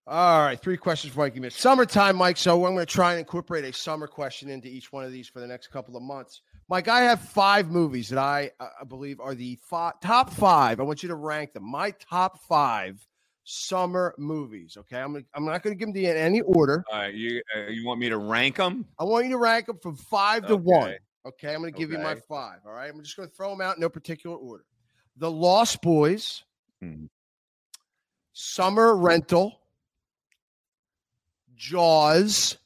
All 0.06 0.40
right, 0.40 0.58
three 0.58 0.78
questions 0.78 1.12
for 1.12 1.20
Mikey 1.20 1.40
Miss. 1.40 1.54
Summertime, 1.54 2.16
Mike. 2.16 2.38
So 2.38 2.64
I'm 2.64 2.72
going 2.74 2.86
to 2.86 2.90
try 2.90 3.12
and 3.12 3.18
incorporate 3.18 3.64
a 3.66 3.72
summer 3.74 4.06
question 4.06 4.48
into 4.48 4.66
each 4.68 4.90
one 4.90 5.04
of 5.04 5.12
these 5.12 5.28
for 5.28 5.40
the 5.40 5.46
next 5.46 5.66
couple 5.68 5.96
of 5.96 6.02
months. 6.02 6.40
Mike, 6.70 6.88
I 6.88 7.00
have 7.02 7.20
five 7.20 7.70
movies 7.70 8.08
that 8.10 8.18
I, 8.18 8.50
I 8.60 8.84
believe 8.88 9.20
are 9.20 9.34
the 9.34 9.58
fi- 9.68 9.92
top 10.02 10.30
five. 10.30 10.80
I 10.80 10.82
want 10.84 11.02
you 11.02 11.10
to 11.10 11.14
rank 11.14 11.52
them. 11.52 11.64
My 11.70 11.90
top 12.10 12.40
five 12.48 13.06
summer 13.50 14.14
movies. 14.18 14.76
Okay, 14.76 15.00
I'm 15.00 15.24
I'm 15.34 15.44
not 15.46 15.62
going 15.62 15.74
to 15.74 15.78
give 15.78 15.86
them 15.88 15.94
to 15.94 16.00
you 16.00 16.10
in 16.10 16.16
any 16.16 16.42
order. 16.42 16.84
All 16.92 16.98
right, 16.98 17.14
you 17.14 17.40
uh, 17.56 17.68
you 17.68 17.86
want 17.86 17.98
me 17.98 18.10
to 18.10 18.18
rank 18.18 18.56
them? 18.56 18.84
I 18.98 19.04
want 19.04 19.24
you 19.24 19.32
to 19.32 19.38
rank 19.38 19.66
them 19.66 19.78
from 19.78 19.96
five 19.96 20.46
to 20.48 20.56
one. 20.56 20.90
Okay. 20.90 20.98
Okay, 21.26 21.54
I'm 21.54 21.60
going 21.60 21.72
to 21.72 21.78
give 21.78 21.90
you 21.90 21.98
my 21.98 22.14
five. 22.14 22.60
All 22.66 22.72
right, 22.72 22.90
I'm 22.90 23.02
just 23.02 23.16
going 23.16 23.28
to 23.28 23.34
throw 23.34 23.50
them 23.50 23.60
out 23.60 23.76
in 23.76 23.80
no 23.80 23.88
particular 23.88 24.36
order. 24.36 24.64
The 25.16 25.30
Lost 25.30 25.82
Boys, 25.82 26.44
Mhm. 26.82 27.08
Summer 28.32 28.96
Rental, 28.96 29.60
Jaws, 31.56 32.56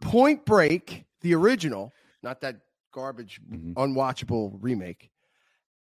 Point 0.00 0.44
Break, 0.44 1.04
the 1.22 1.34
original, 1.34 1.92
not 2.22 2.40
that 2.42 2.60
garbage, 2.92 3.40
Mhm. 3.50 3.74
unwatchable 3.74 4.58
remake, 4.60 5.10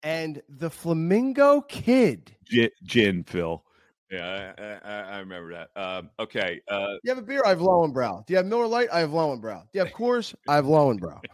and 0.04 0.42
The 0.50 0.70
Flamingo 0.70 1.62
Kid. 1.62 2.36
Gin, 2.46 2.70
gin 2.84 3.24
Phil. 3.24 3.64
Yeah, 4.12 4.54
I, 4.84 4.88
I, 4.88 5.02
I 5.16 5.20
remember 5.20 5.54
that. 5.54 5.82
Um, 5.82 6.10
okay. 6.20 6.62
Uh, 6.68 6.96
You 7.04 7.10
have 7.10 7.18
a 7.18 7.24
beer? 7.24 7.42
I 7.46 7.50
have 7.50 7.60
Lowenbrau. 7.60 8.26
Do 8.26 8.34
you 8.34 8.38
have 8.38 8.46
Miller 8.46 8.68
Lite? 8.68 8.90
I 8.92 9.00
have 9.00 9.10
Lowenbrau. 9.10 9.62
Do 9.62 9.80
you 9.80 9.84
have 9.84 9.94
Coors? 9.94 10.36
I 10.48 10.56
have 10.56 10.66
Lowenbrau. 10.66 11.20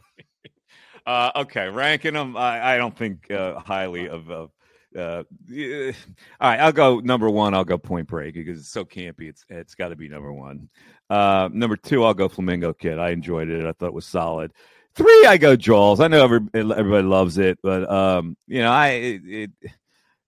Uh, 1.06 1.32
okay, 1.38 1.68
ranking 1.70 2.14
them. 2.14 2.38
I, 2.38 2.76
I 2.76 2.78
don't 2.78 2.96
think 2.96 3.32
uh, 3.32 3.60
highly 3.62 4.08
of, 4.08 4.30
of 4.30 4.52
uh, 4.96 5.24
yeah. 5.48 5.92
all 6.40 6.50
right, 6.50 6.60
I'll 6.60 6.72
go 6.72 7.00
number 7.00 7.30
one. 7.32 7.56
I'll 7.56 7.66
go 7.66 7.80
Point 7.80 8.08
Break 8.08 8.36
because 8.36 8.60
it's 8.60 8.70
so 8.70 8.86
campy. 8.86 9.28
It's 9.30 9.44
it's 9.50 9.74
got 9.74 9.90
to 9.90 9.96
be 9.96 10.08
number 10.08 10.32
one. 10.32 10.70
Uh, 11.10 11.50
number 11.52 11.78
two, 11.78 12.04
I'll 12.04 12.14
go 12.14 12.28
Flamingo 12.30 12.74
Kid. 12.74 13.00
I 13.00 13.10
enjoyed 13.10 13.50
it. 13.50 13.66
I 13.66 13.72
thought 13.72 13.88
it 13.88 13.94
was 13.94 14.06
solid. 14.06 14.54
Three, 14.96 15.26
I 15.26 15.38
go 15.38 15.56
Jaws. 15.56 16.00
I 16.00 16.08
know 16.08 16.24
every, 16.24 16.40
everybody 16.54 17.08
loves 17.08 17.38
it, 17.38 17.60
but 17.64 17.90
um, 17.90 18.36
you 18.48 18.62
know, 18.62 18.72
I 18.72 18.88
it, 18.90 19.22
it 19.26 19.52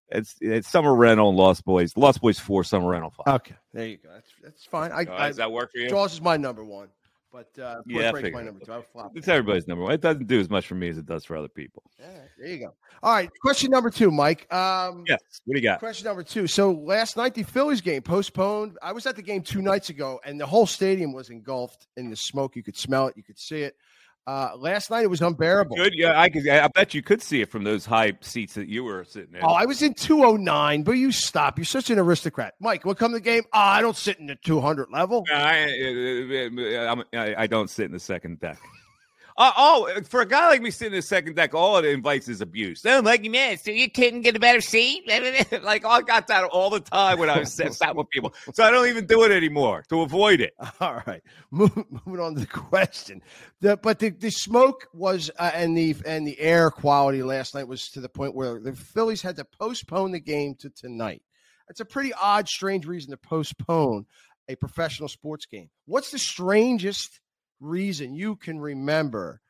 it's 0.09 0.35
it's 0.41 0.67
Summer 0.67 0.93
Rental 0.95 1.29
and 1.29 1.37
Lost 1.37 1.65
Boys. 1.65 1.95
Lost 1.97 2.21
Boys 2.21 2.39
four, 2.39 2.63
Summer 2.63 2.89
Rental 2.89 3.11
five. 3.11 3.35
Okay, 3.35 3.55
there 3.73 3.87
you 3.87 3.97
go. 3.97 4.09
That's 4.13 4.29
that's 4.43 4.65
fine. 4.65 4.91
I, 4.91 5.05
Oh, 5.09 5.13
I 5.13 5.27
does 5.27 5.37
that 5.37 5.51
work 5.51 5.71
for 5.71 5.79
you? 5.79 5.89
Jaws 5.89 6.13
is 6.13 6.21
my 6.21 6.37
number 6.37 6.63
one, 6.63 6.89
but 7.31 7.49
uh, 7.59 7.75
Point 7.75 7.85
Yeah, 7.87 8.11
I 8.15 8.29
my 8.29 8.43
number 8.43 8.63
two. 8.63 8.73
I 8.73 8.81
flop. 8.81 9.11
It's 9.15 9.27
everybody's 9.27 9.67
number 9.67 9.83
one. 9.83 9.93
It 9.93 10.01
doesn't 10.01 10.27
do 10.27 10.39
as 10.39 10.49
much 10.49 10.67
for 10.67 10.75
me 10.75 10.89
as 10.89 10.97
it 10.97 11.05
does 11.05 11.25
for 11.25 11.35
other 11.35 11.47
people. 11.47 11.83
All 12.01 12.07
right, 12.09 12.29
there 12.37 12.47
you 12.47 12.57
go. 12.59 12.73
All 13.03 13.13
right, 13.13 13.29
question 13.41 13.71
number 13.71 13.89
two, 13.89 14.11
Mike. 14.11 14.51
Um, 14.53 15.05
Yes. 15.07 15.19
What 15.45 15.55
do 15.55 15.59
you 15.59 15.63
got? 15.63 15.79
Question 15.79 16.05
number 16.05 16.23
two. 16.23 16.45
So 16.45 16.71
last 16.71 17.17
night 17.17 17.33
the 17.33 17.43
Phillies 17.43 17.81
game 17.81 18.01
postponed. 18.01 18.77
I 18.81 18.91
was 18.91 19.05
at 19.05 19.15
the 19.15 19.21
game 19.21 19.41
two 19.41 19.61
nights 19.61 19.89
ago, 19.89 20.19
and 20.25 20.39
the 20.39 20.45
whole 20.45 20.67
stadium 20.67 21.13
was 21.13 21.29
engulfed 21.29 21.87
in 21.97 22.09
the 22.09 22.15
smoke. 22.15 22.55
You 22.55 22.63
could 22.63 22.77
smell 22.77 23.07
it. 23.07 23.17
You 23.17 23.23
could 23.23 23.39
see 23.39 23.61
it. 23.61 23.75
Uh, 24.27 24.51
last 24.55 24.91
night 24.91 25.03
it 25.03 25.09
was 25.09 25.21
unbearable. 25.21 25.75
Good. 25.75 25.93
Yeah, 25.95 26.19
I 26.19 26.29
could. 26.29 26.47
I 26.47 26.67
bet 26.67 26.93
you 26.93 27.01
could 27.01 27.21
see 27.21 27.41
it 27.41 27.49
from 27.49 27.63
those 27.63 27.85
high 27.85 28.13
seats 28.21 28.53
that 28.53 28.67
you 28.67 28.83
were 28.83 29.03
sitting 29.03 29.33
in. 29.33 29.41
Oh, 29.43 29.49
I 29.53 29.65
was 29.65 29.81
in 29.81 29.93
209, 29.95 30.83
but 30.83 30.91
you 30.93 31.11
stop. 31.11 31.57
You're 31.57 31.65
such 31.65 31.89
an 31.89 31.97
aristocrat. 31.97 32.53
Mike, 32.59 32.85
what 32.85 32.97
come 32.97 33.11
to 33.11 33.17
the 33.17 33.21
game? 33.21 33.43
Oh, 33.51 33.59
I 33.59 33.81
don't 33.81 33.97
sit 33.97 34.19
in 34.19 34.27
the 34.27 34.35
200 34.35 34.89
level. 34.91 35.25
I, 35.33 35.63
I'm- 36.87 37.03
I, 37.13 37.35
I 37.43 37.47
don't 37.47 37.69
sit 37.69 37.85
in 37.85 37.91
the 37.91 37.99
second 37.99 38.39
deck. 38.39 38.59
Uh, 39.37 39.51
oh, 39.57 40.01
for 40.07 40.21
a 40.21 40.25
guy 40.25 40.47
like 40.47 40.61
me 40.61 40.71
sitting 40.71 40.93
in 40.93 40.97
the 40.97 41.01
second 41.01 41.35
deck, 41.35 41.53
all 41.53 41.77
it 41.77 41.85
invites 41.85 42.27
is 42.27 42.41
abuse. 42.41 42.85
Oh, 42.85 42.99
like, 43.03 43.23
man, 43.29 43.57
so 43.57 43.71
you 43.71 43.89
couldn't 43.89 44.21
get 44.21 44.35
a 44.35 44.39
better 44.39 44.61
seat? 44.61 45.07
like 45.63 45.85
I 45.85 46.01
got 46.01 46.27
that 46.27 46.43
all 46.45 46.69
the 46.69 46.79
time 46.79 47.19
when 47.19 47.29
I 47.29 47.39
was 47.39 47.53
sat 47.53 47.95
with 47.95 48.09
people, 48.09 48.33
so 48.53 48.63
I 48.63 48.71
don't 48.71 48.87
even 48.87 49.05
do 49.05 49.23
it 49.23 49.31
anymore 49.31 49.83
to 49.89 50.01
avoid 50.01 50.41
it. 50.41 50.53
All 50.79 51.01
right, 51.05 51.21
Move, 51.51 51.71
moving 52.05 52.19
on 52.19 52.35
to 52.35 52.41
the 52.41 52.47
question. 52.47 53.21
The, 53.61 53.77
but 53.77 53.99
the, 53.99 54.09
the 54.09 54.31
smoke 54.31 54.87
was 54.93 55.31
uh, 55.37 55.51
and 55.53 55.77
the 55.77 55.95
and 56.05 56.27
the 56.27 56.39
air 56.39 56.69
quality 56.71 57.23
last 57.23 57.55
night 57.55 57.67
was 57.67 57.89
to 57.91 58.01
the 58.01 58.09
point 58.09 58.35
where 58.35 58.59
the 58.59 58.73
Phillies 58.73 59.21
had 59.21 59.37
to 59.37 59.45
postpone 59.45 60.11
the 60.11 60.19
game 60.19 60.55
to 60.55 60.69
tonight. 60.69 61.21
It's 61.69 61.79
a 61.79 61.85
pretty 61.85 62.13
odd, 62.13 62.49
strange 62.49 62.85
reason 62.85 63.11
to 63.11 63.17
postpone 63.17 64.05
a 64.49 64.55
professional 64.55 65.07
sports 65.07 65.45
game. 65.45 65.69
What's 65.85 66.11
the 66.11 66.19
strangest 66.19 67.20
reason 67.61 68.13
you 68.13 68.35
can 68.35 68.59
remember 68.59 69.41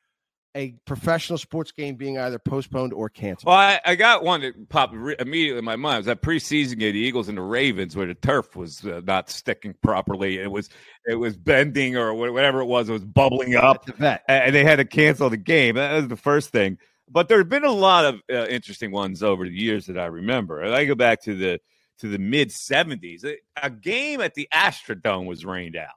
a 0.55 0.75
professional 0.85 1.37
sports 1.37 1.71
game 1.71 1.95
being 1.95 2.17
either 2.17 2.37
postponed 2.39 2.93
or 2.93 3.09
canceled? 3.09 3.47
Well, 3.47 3.57
I, 3.57 3.79
I 3.85 3.95
got 3.95 4.23
one 4.23 4.41
that 4.41 4.69
popped 4.69 4.93
re- 4.93 5.15
immediately 5.19 5.59
in 5.59 5.65
my 5.65 5.75
mind. 5.75 5.95
It 5.95 5.99
was 5.99 6.05
that 6.07 6.21
preseason 6.21 6.77
game, 6.77 6.93
the 6.93 6.99
Eagles 6.99 7.29
and 7.29 7.37
the 7.37 7.41
Ravens, 7.41 7.95
where 7.95 8.05
the 8.05 8.15
turf 8.15 8.55
was 8.55 8.85
uh, 8.85 9.01
not 9.05 9.29
sticking 9.29 9.73
properly. 9.81 10.39
It 10.39 10.51
was 10.51 10.69
it 11.05 11.15
was 11.15 11.37
bending 11.37 11.95
or 11.95 12.13
whatever 12.13 12.59
it 12.59 12.65
was. 12.65 12.89
It 12.89 12.93
was 12.93 13.05
bubbling 13.05 13.55
up. 13.55 13.89
and 14.27 14.53
they 14.53 14.63
had 14.63 14.77
to 14.77 14.85
cancel 14.85 15.29
the 15.29 15.37
game. 15.37 15.75
That 15.75 15.95
was 15.95 16.07
the 16.07 16.17
first 16.17 16.49
thing. 16.49 16.77
But 17.09 17.27
there 17.27 17.39
have 17.39 17.49
been 17.49 17.65
a 17.65 17.71
lot 17.71 18.05
of 18.05 18.21
uh, 18.31 18.47
interesting 18.47 18.91
ones 18.91 19.21
over 19.21 19.43
the 19.43 19.51
years 19.51 19.85
that 19.87 19.97
I 19.97 20.05
remember. 20.05 20.61
And 20.61 20.73
I 20.73 20.85
go 20.85 20.95
back 20.95 21.21
to 21.23 21.35
the 21.35 21.59
to 21.99 22.07
the 22.07 22.19
mid 22.19 22.49
'70s. 22.49 23.23
A, 23.23 23.37
a 23.61 23.69
game 23.69 24.21
at 24.21 24.33
the 24.33 24.47
Astrodome 24.53 25.25
was 25.25 25.45
rained 25.45 25.75
out. 25.75 25.89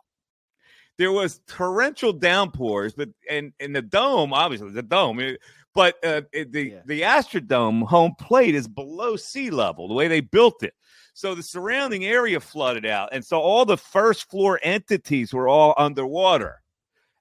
There 0.99 1.13
was 1.13 1.41
torrential 1.49 2.13
downpours, 2.13 2.95
but 2.95 3.09
and 3.29 3.53
in 3.61 3.73
the 3.73 3.83
dome, 3.83 4.33
obviously 4.33 4.71
the 4.71 4.83
dome, 4.83 5.21
it- 5.21 5.41
but 5.75 5.97
uh, 6.05 6.23
it- 6.33 6.53
the 6.53 6.71
Yeah. 6.71 6.81
the 6.87 7.01
Astrodome 7.03 7.87
home 7.87 8.15
plate 8.19 8.55
is 8.55 8.69
below 8.69 9.17
sea 9.17 9.51
level. 9.51 9.89
The 9.89 9.95
way 9.95 10.07
they 10.09 10.21
built 10.21 10.63
it. 10.63 10.75
So 11.15 11.35
the 11.35 11.43
surrounding 11.43 12.05
area 12.05 12.39
flooded 12.41 12.87
out, 12.87 13.09
and 13.13 13.25
so 13.25 13.41
all 13.41 13.65
the 13.65 13.77
first 13.77 14.29
floor 14.31 14.59
entities 14.63 15.33
were 15.33 15.49
all 15.49 15.75
underwater 15.77 16.61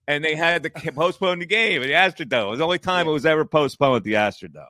and 0.07 0.23
they 0.25 0.35
had 0.35 0.63
to 0.63 0.69
postpone 0.93 1.39
the 1.39 1.45
game 1.45 1.81
at 1.81 1.87
the 1.87 1.93
Astrodome. 2.25 2.47
It 2.47 2.49
was 2.49 2.59
the 2.59 2.65
only 2.65 2.79
time 2.79 3.07
it 3.07 3.11
was 3.11 3.25
ever 3.25 3.45
postponed 3.45 3.97
at 3.97 4.03
the 4.03 4.13
Astrodome. 4.13 4.67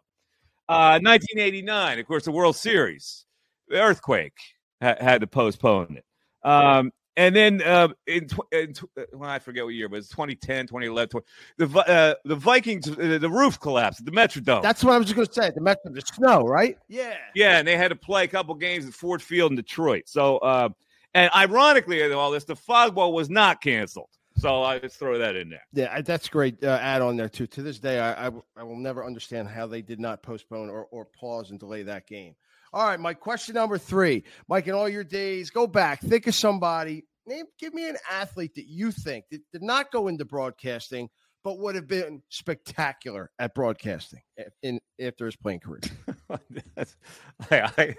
Uh, 0.70 1.00
1989, 1.04 2.00
of 2.00 2.06
course, 2.06 2.24
the 2.26 2.32
World 2.32 2.56
Series, 2.56 3.26
the 3.68 3.82
earthquake 3.82 4.38
ha- 4.82 4.96
had 5.00 5.22
to 5.22 5.28
postpone 5.28 5.98
it. 5.98 6.06
Um, 6.48 6.92
and 7.18 7.36
then 7.36 7.62
uh, 7.62 7.90
in, 8.08 8.28
tw- 8.28 8.52
in 8.52 8.74
tw- 8.74 8.86
uh, 8.98 9.04
well, 9.14 9.30
I 9.30 9.40
forget 9.40 9.64
what 9.64 9.74
year, 9.74 9.90
but 9.90 9.98
it's 9.98 10.10
2010, 10.10 10.68
2011. 10.68 11.10
20, 11.10 11.26
the 11.58 11.80
uh, 11.80 12.14
the 12.26 12.36
Vikings, 12.36 12.90
uh, 12.90 13.18
the 13.20 13.30
roof 13.30 13.60
collapsed 13.60 14.00
at 14.00 14.06
the 14.06 14.12
Metrodome. 14.12 14.62
That's 14.62 14.84
what 14.84 14.94
I 14.94 14.98
was 14.98 15.08
just 15.08 15.16
going 15.16 15.28
to 15.28 15.34
say. 15.34 15.52
The 15.54 15.62
Mets, 15.62 15.82
the 15.84 16.02
snow, 16.02 16.42
right? 16.44 16.78
Yeah. 16.88 17.16
Yeah, 17.36 17.60
and 17.60 17.68
they 17.68 17.78
had 17.78 17.90
to 17.90 17.96
play 17.96 18.24
a 18.24 18.28
couple 18.28 18.56
games 18.56 18.86
at 18.86 18.94
Ford 18.94 19.22
Field 19.22 19.52
in 19.52 19.56
Detroit. 19.56 20.04
So, 20.08 20.38
uh, 20.40 20.70
and 21.14 21.30
ironically, 21.36 22.02
in 22.02 22.12
all 22.14 22.32
this, 22.32 22.46
the 22.46 22.56
Fog 22.56 22.96
Bowl 22.96 23.14
was 23.14 23.30
not 23.30 23.62
canceled. 23.62 24.10
So 24.36 24.64
I 24.64 24.80
just 24.80 24.98
throw 24.98 25.18
that 25.20 25.36
in 25.36 25.50
there. 25.50 25.62
Yeah, 25.74 26.02
that's 26.02 26.28
great 26.28 26.64
uh, 26.64 26.80
add 26.82 27.02
on 27.04 27.16
there 27.16 27.30
too. 27.30 27.46
To 27.48 27.62
this 27.62 27.78
day, 27.80 28.00
I, 28.00 28.28
I 28.28 28.32
I 28.58 28.64
will 28.64 28.78
never 28.78 29.06
understand 29.06 29.48
how 29.48 29.68
they 29.68 29.84
did 29.84 30.00
not 30.00 30.24
postpone 30.24 30.70
or, 30.70 30.86
or 30.86 31.06
pause 31.06 31.52
and 31.52 31.60
delay 31.60 31.84
that 31.84 32.08
game. 32.08 32.34
All 32.74 32.88
right, 32.88 33.00
Mike. 33.00 33.20
Question 33.20 33.54
number 33.54 33.78
three, 33.78 34.24
Mike. 34.48 34.68
In 34.68 34.74
all 34.74 34.90
your 34.90 35.04
days, 35.04 35.52
go 35.52 35.68
back, 35.68 36.02
think 36.02 36.26
of 36.26 36.34
somebody. 36.34 37.06
Name, 37.28 37.46
give 37.60 37.74
me 37.74 37.88
an 37.88 37.98
athlete 38.12 38.56
that 38.56 38.66
you 38.68 38.92
think 38.92 39.26
that 39.30 39.42
did 39.52 39.62
not 39.62 39.92
go 39.92 40.08
into 40.08 40.26
broadcasting, 40.26 41.10
but 41.44 41.60
would 41.60 41.76
have 41.76 41.88
been 41.88 42.24
spectacular 42.30 43.30
at 43.38 43.54
broadcasting 43.54 44.22
eh, 44.40 44.46
in 44.64 44.80
after 45.00 45.26
his 45.28 45.36
playing 45.36 45.60
career. 45.60 45.82
I, 47.52 47.72
I, 47.78 47.96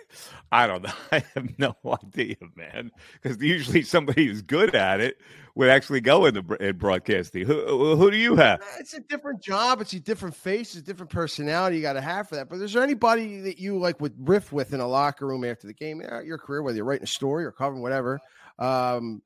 I 0.52 0.66
don't 0.66 0.82
know. 0.82 0.92
I 1.12 1.24
have 1.34 1.58
no 1.58 1.76
idea, 1.84 2.36
man. 2.56 2.90
Because 3.20 3.40
usually 3.40 3.82
somebody 3.82 4.26
who's 4.26 4.42
good 4.42 4.74
at 4.74 5.00
it 5.00 5.20
would 5.54 5.68
actually 5.68 6.00
go 6.00 6.26
into 6.26 6.42
in 6.60 6.76
broadcasting. 6.76 7.46
Who, 7.46 7.96
who, 7.96 8.10
do 8.10 8.16
you 8.16 8.36
have? 8.36 8.60
It's 8.78 8.94
a 8.94 9.00
different 9.00 9.42
job. 9.42 9.80
It's 9.80 9.92
a 9.92 10.00
different 10.00 10.34
face. 10.34 10.74
It's 10.74 10.82
a 10.82 10.82
different 10.82 11.10
personality 11.10 11.76
you 11.76 11.82
got 11.82 11.92
to 11.94 12.00
have 12.00 12.28
for 12.28 12.36
that. 12.36 12.48
But 12.48 12.60
is 12.60 12.72
there 12.72 12.82
anybody 12.82 13.40
that 13.40 13.58
you 13.58 13.78
like 13.78 14.00
would 14.00 14.14
riff 14.28 14.52
with 14.52 14.72
in 14.72 14.80
a 14.80 14.88
locker 14.88 15.26
room 15.26 15.44
after 15.44 15.66
the 15.66 15.74
game, 15.74 16.02
your 16.24 16.38
career, 16.38 16.62
whether 16.62 16.76
you're 16.76 16.84
writing 16.84 17.04
a 17.04 17.08
story 17.08 17.44
or 17.44 17.52
covering 17.52 17.82
whatever, 17.82 18.20
um, 18.58 19.22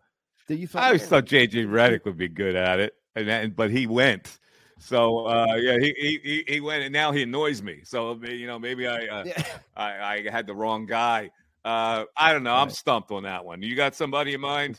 that 0.48 0.56
you 0.56 0.66
thought? 0.66 0.82
I 0.82 0.86
always 0.88 1.02
"Man, 1.02 1.10
thought 1.10 1.26
JJ 1.26 1.66
Redick 1.66 2.04
would 2.04 2.18
be 2.18 2.28
good 2.28 2.56
at 2.56 2.80
it, 2.80 2.94
and 3.14 3.28
that, 3.28 3.56
but 3.56 3.70
he 3.70 3.86
went. 3.86 4.38
So 4.78 5.26
uh, 5.26 5.56
yeah, 5.56 5.78
he, 5.78 6.20
he 6.22 6.44
he 6.46 6.60
went, 6.60 6.84
and 6.84 6.92
now 6.92 7.12
he 7.12 7.22
annoys 7.22 7.62
me. 7.62 7.80
So 7.84 8.14
you 8.24 8.46
know, 8.46 8.58
maybe 8.58 8.86
I 8.86 9.06
uh, 9.06 9.24
Yeah. 9.24 9.44
I, 9.76 10.24
I 10.26 10.30
had 10.30 10.46
the 10.46 10.54
wrong 10.54 10.86
guy. 10.86 11.30
Uh, 11.64 12.04
I 12.16 12.32
don't 12.32 12.44
know. 12.44 12.54
I'm 12.54 12.70
stumped 12.70 13.10
on 13.10 13.24
that 13.24 13.44
one. 13.44 13.62
You 13.62 13.74
got 13.74 13.94
somebody 13.94 14.34
in 14.34 14.40
mind? 14.40 14.78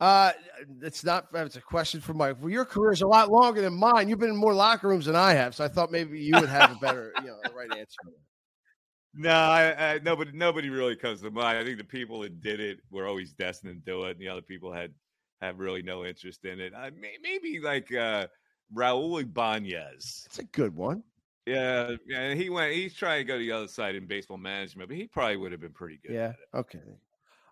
Uh, 0.00 0.32
it's 0.82 1.04
not. 1.04 1.26
It's 1.34 1.56
a 1.56 1.60
question 1.60 2.00
for 2.00 2.14
Mike. 2.14 2.36
Well, 2.40 2.50
your 2.50 2.64
career 2.64 2.92
is 2.92 3.02
a 3.02 3.06
lot 3.06 3.30
longer 3.30 3.60
than 3.60 3.74
mine. 3.74 4.08
You've 4.08 4.18
been 4.18 4.30
in 4.30 4.36
more 4.36 4.54
locker 4.54 4.88
rooms 4.88 5.04
than 5.04 5.16
I 5.16 5.34
have, 5.34 5.54
so 5.54 5.62
I 5.62 5.68
thought 5.68 5.92
maybe 5.92 6.18
you 6.18 6.32
would 6.40 6.48
have 6.48 6.72
a 6.72 6.76
better, 6.76 7.12
you 7.20 7.28
know, 7.28 7.36
the 7.44 7.54
right 7.54 7.70
answer. 7.70 7.98
No, 9.12 9.32
I, 9.32 9.94
I, 9.94 9.98
nobody 10.04 10.30
nobody 10.32 10.70
really 10.70 10.94
comes 10.94 11.20
to 11.22 11.32
mind. 11.32 11.58
I 11.58 11.64
think 11.64 11.78
the 11.78 11.84
people 11.84 12.20
that 12.20 12.40
did 12.40 12.60
it 12.60 12.78
were 12.92 13.08
always 13.08 13.32
destined 13.32 13.84
to 13.84 13.90
do 13.90 14.04
it, 14.04 14.12
and 14.12 14.20
the 14.20 14.28
other 14.28 14.40
people 14.40 14.72
had 14.72 14.92
had 15.40 15.58
really 15.58 15.82
no 15.82 16.04
interest 16.04 16.44
in 16.44 16.60
it. 16.60 16.72
I, 16.76 16.90
may, 16.90 17.16
maybe 17.20 17.58
like 17.58 17.92
uh, 17.92 18.28
Raul 18.74 19.20
Ibanez. 19.20 20.24
It's 20.26 20.38
a 20.38 20.44
good 20.44 20.74
one. 20.74 21.02
Yeah, 21.46 21.96
yeah, 22.06 22.34
he 22.34 22.50
went. 22.50 22.74
He's 22.74 22.94
trying 22.94 23.20
to 23.20 23.24
go 23.24 23.34
to 23.34 23.38
the 23.38 23.52
other 23.52 23.66
side 23.68 23.94
in 23.94 24.06
baseball 24.06 24.36
management, 24.36 24.88
but 24.88 24.96
he 24.96 25.06
probably 25.06 25.36
would 25.36 25.52
have 25.52 25.60
been 25.60 25.72
pretty 25.72 25.98
good. 26.04 26.14
Yeah. 26.14 26.24
at 26.26 26.30
it. 26.30 26.56
Okay. 26.58 26.80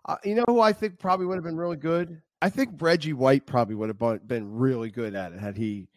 Uh, 0.05 0.15
you 0.23 0.35
know 0.35 0.45
who 0.47 0.61
I 0.61 0.71
think 0.73 0.99
probably 0.99 1.25
would 1.25 1.35
have 1.35 1.43
been 1.43 1.57
really 1.57 1.75
good? 1.75 2.21
I 2.41 2.49
think 2.49 2.81
Reggie 2.81 3.13
White 3.13 3.45
probably 3.45 3.75
would 3.75 3.89
have 3.89 4.27
been- 4.27 4.49
really 4.55 4.89
good 4.89 5.15
at 5.15 5.33
it 5.33 5.39
had 5.39 5.57
he, 5.57 5.89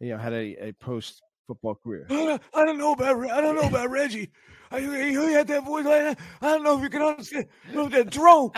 you 0.00 0.10
know, 0.10 0.18
had 0.18 0.32
a, 0.32 0.68
a 0.68 0.72
post 0.72 1.22
football 1.46 1.76
career. 1.76 2.06
I 2.10 2.64
don't 2.64 2.78
know 2.78 2.92
about 2.92 3.30
I 3.30 3.40
don't 3.40 3.54
know 3.54 3.68
about 3.68 3.90
Reggie. 3.90 4.30
I, 4.70 4.80
he 4.80 5.12
had 5.32 5.46
that 5.48 5.64
voice 5.64 5.84
like 5.84 6.16
that. 6.16 6.18
I 6.42 6.46
don't 6.48 6.64
know 6.64 6.76
if 6.76 6.82
you 6.82 6.90
can 6.90 7.02
understand 7.02 7.46
that 7.72 8.10
drone. 8.10 8.50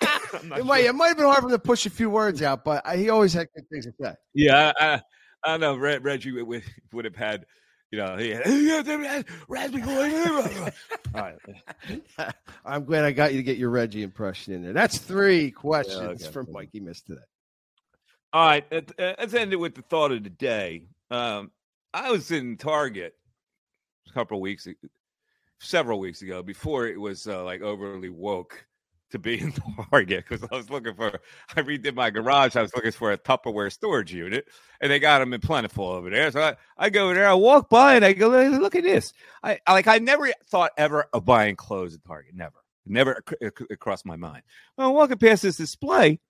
It 0.32 0.64
might, 0.64 0.84
it 0.84 0.94
might 0.94 1.08
have 1.08 1.16
been 1.16 1.26
hard 1.26 1.38
for 1.38 1.46
him 1.46 1.52
to 1.52 1.58
push 1.58 1.86
a 1.86 1.90
few 1.90 2.10
words 2.10 2.42
out, 2.42 2.62
but 2.62 2.86
I, 2.86 2.96
he 2.98 3.08
always 3.08 3.32
had 3.32 3.48
good 3.54 3.68
things 3.70 3.86
to 3.86 3.92
say. 4.00 4.14
Yeah, 4.34 4.72
I, 4.78 5.00
I, 5.44 5.56
know 5.56 5.76
Reg, 5.76 6.04
Reggie 6.04 6.42
would, 6.42 6.62
would, 6.92 7.04
have 7.04 7.16
had, 7.16 7.46
you 7.90 7.98
know, 7.98 8.16
he 8.16 8.30
had, 8.30 8.46
yeah, 8.46 9.22
raspberry 9.48 9.82
voice. 9.82 10.72
All 11.14 11.20
right. 11.20 12.34
I'm 12.64 12.84
glad 12.84 13.04
I 13.04 13.12
got 13.12 13.32
you 13.32 13.38
to 13.38 13.42
get 13.42 13.58
your 13.58 13.70
Reggie 13.70 14.02
impression 14.02 14.54
in 14.54 14.62
there. 14.62 14.72
That's 14.72 14.98
three 14.98 15.50
questions 15.52 16.22
okay. 16.22 16.32
from 16.32 16.48
Mike. 16.52 16.70
He 16.72 16.80
missed 16.80 17.06
today. 17.06 17.20
All 18.30 18.46
right, 18.46 18.64
uh, 18.70 19.14
let's 19.18 19.32
end 19.32 19.54
it 19.54 19.56
with 19.56 19.74
the 19.74 19.80
thought 19.80 20.12
of 20.12 20.22
the 20.22 20.28
day. 20.28 20.84
Um, 21.10 21.50
I 21.94 22.10
was 22.10 22.30
in 22.30 22.58
Target 22.58 23.14
a 24.06 24.12
couple 24.12 24.36
of 24.36 24.42
weeks, 24.42 24.68
several 25.60 25.98
weeks 25.98 26.20
ago, 26.20 26.42
before 26.42 26.86
it 26.86 27.00
was 27.00 27.26
uh, 27.26 27.42
like 27.42 27.62
overly 27.62 28.10
woke. 28.10 28.66
To 29.10 29.18
be 29.18 29.40
in 29.40 29.52
Target 29.52 30.24
because 30.28 30.46
I 30.50 30.56
was 30.56 30.70
looking 30.70 30.94
for. 30.94 31.20
I 31.56 31.62
redid 31.62 31.94
my 31.94 32.10
garage. 32.10 32.56
I 32.56 32.62
was 32.62 32.74
looking 32.74 32.92
for 32.92 33.12
a 33.12 33.18
Tupperware 33.18 33.72
storage 33.72 34.12
unit, 34.12 34.46
and 34.80 34.90
they 34.90 34.98
got 34.98 35.20
them 35.20 35.32
in 35.32 35.40
plentiful 35.40 35.86
over 35.86 36.10
there. 36.10 36.30
So 36.30 36.40
I, 36.40 36.56
I 36.76 36.90
go 36.90 37.06
over 37.06 37.14
there. 37.14 37.28
I 37.28 37.34
walk 37.34 37.68
by 37.68 37.94
and 37.94 38.04
I 38.04 38.12
go, 38.12 38.28
look 38.28 38.76
at 38.76 38.82
this. 38.82 39.12
I, 39.42 39.58
I 39.66 39.72
like. 39.72 39.86
I 39.86 39.98
never 39.98 40.30
thought 40.46 40.72
ever 40.76 41.06
of 41.12 41.24
buying 41.24 41.56
clothes 41.56 41.94
at 41.94 42.04
Target. 42.04 42.34
Never, 42.34 42.56
never 42.86 43.22
it 43.40 43.80
crossed 43.80 44.06
my 44.06 44.16
mind. 44.16 44.42
Well, 44.76 44.88
I'm 44.88 44.94
walking 44.94 45.18
past 45.18 45.42
this 45.42 45.56
display, 45.56 46.20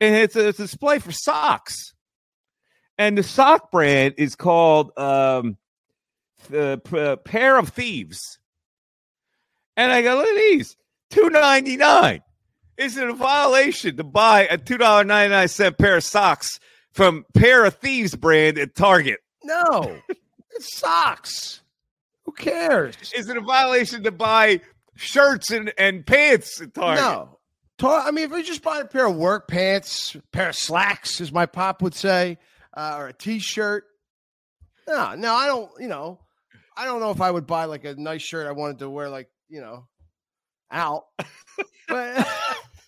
and 0.00 0.14
it's 0.14 0.36
a, 0.36 0.48
it's 0.48 0.60
a 0.60 0.64
display 0.64 0.98
for 0.98 1.12
socks, 1.12 1.94
and 2.98 3.16
the 3.16 3.22
sock 3.22 3.70
brand 3.70 4.14
is 4.18 4.36
called 4.36 4.96
um, 4.98 5.56
the 6.48 7.18
Pair 7.24 7.58
of 7.58 7.70
Thieves. 7.70 8.38
And 9.76 9.90
I 9.90 10.02
go, 10.02 10.16
look 10.16 10.26
at 10.26 10.36
these 10.36 10.76
two 11.10 11.28
ninety 11.30 11.76
nine. 11.76 12.22
Is 12.76 12.96
it 12.96 13.08
a 13.08 13.12
violation 13.12 13.96
to 13.96 14.04
buy 14.04 14.46
a 14.50 14.56
two 14.56 14.78
dollar 14.78 15.04
ninety 15.04 15.30
nine 15.32 15.48
cent 15.48 15.78
pair 15.78 15.96
of 15.96 16.04
socks 16.04 16.58
from 16.92 17.24
Pair 17.34 17.64
of 17.64 17.74
Thieves 17.74 18.14
brand 18.14 18.58
at 18.58 18.74
Target? 18.74 19.20
No, 19.44 19.98
it's 20.50 20.76
socks. 20.76 21.60
Who 22.24 22.32
cares? 22.32 22.96
Is 23.14 23.28
it 23.28 23.36
a 23.36 23.40
violation 23.40 24.04
to 24.04 24.12
buy 24.12 24.60
shirts 24.96 25.50
and, 25.50 25.72
and 25.76 26.06
pants 26.06 26.60
at 26.60 26.74
Target? 26.74 27.02
No. 27.02 27.36
I 27.82 28.10
mean, 28.10 28.24
if 28.26 28.30
you 28.32 28.42
just 28.42 28.62
buy 28.62 28.78
a 28.78 28.84
pair 28.84 29.06
of 29.06 29.16
work 29.16 29.48
pants, 29.48 30.14
pair 30.32 30.50
of 30.50 30.54
slacks, 30.56 31.20
as 31.20 31.32
my 31.32 31.46
pop 31.46 31.80
would 31.80 31.94
say, 31.94 32.36
uh, 32.74 32.96
or 32.98 33.08
a 33.08 33.12
t-shirt. 33.12 33.84
No, 34.86 35.14
no, 35.14 35.34
I 35.34 35.46
don't. 35.46 35.70
You 35.78 35.88
know, 35.88 36.18
I 36.76 36.84
don't 36.84 37.00
know 37.00 37.10
if 37.10 37.20
I 37.20 37.30
would 37.30 37.46
buy 37.46 37.64
like 37.64 37.84
a 37.84 37.94
nice 37.94 38.22
shirt 38.22 38.46
I 38.46 38.52
wanted 38.52 38.80
to 38.80 38.90
wear, 38.90 39.08
like 39.08 39.28
you 39.48 39.60
know, 39.60 39.86
out. 40.70 41.04
but 41.88 42.28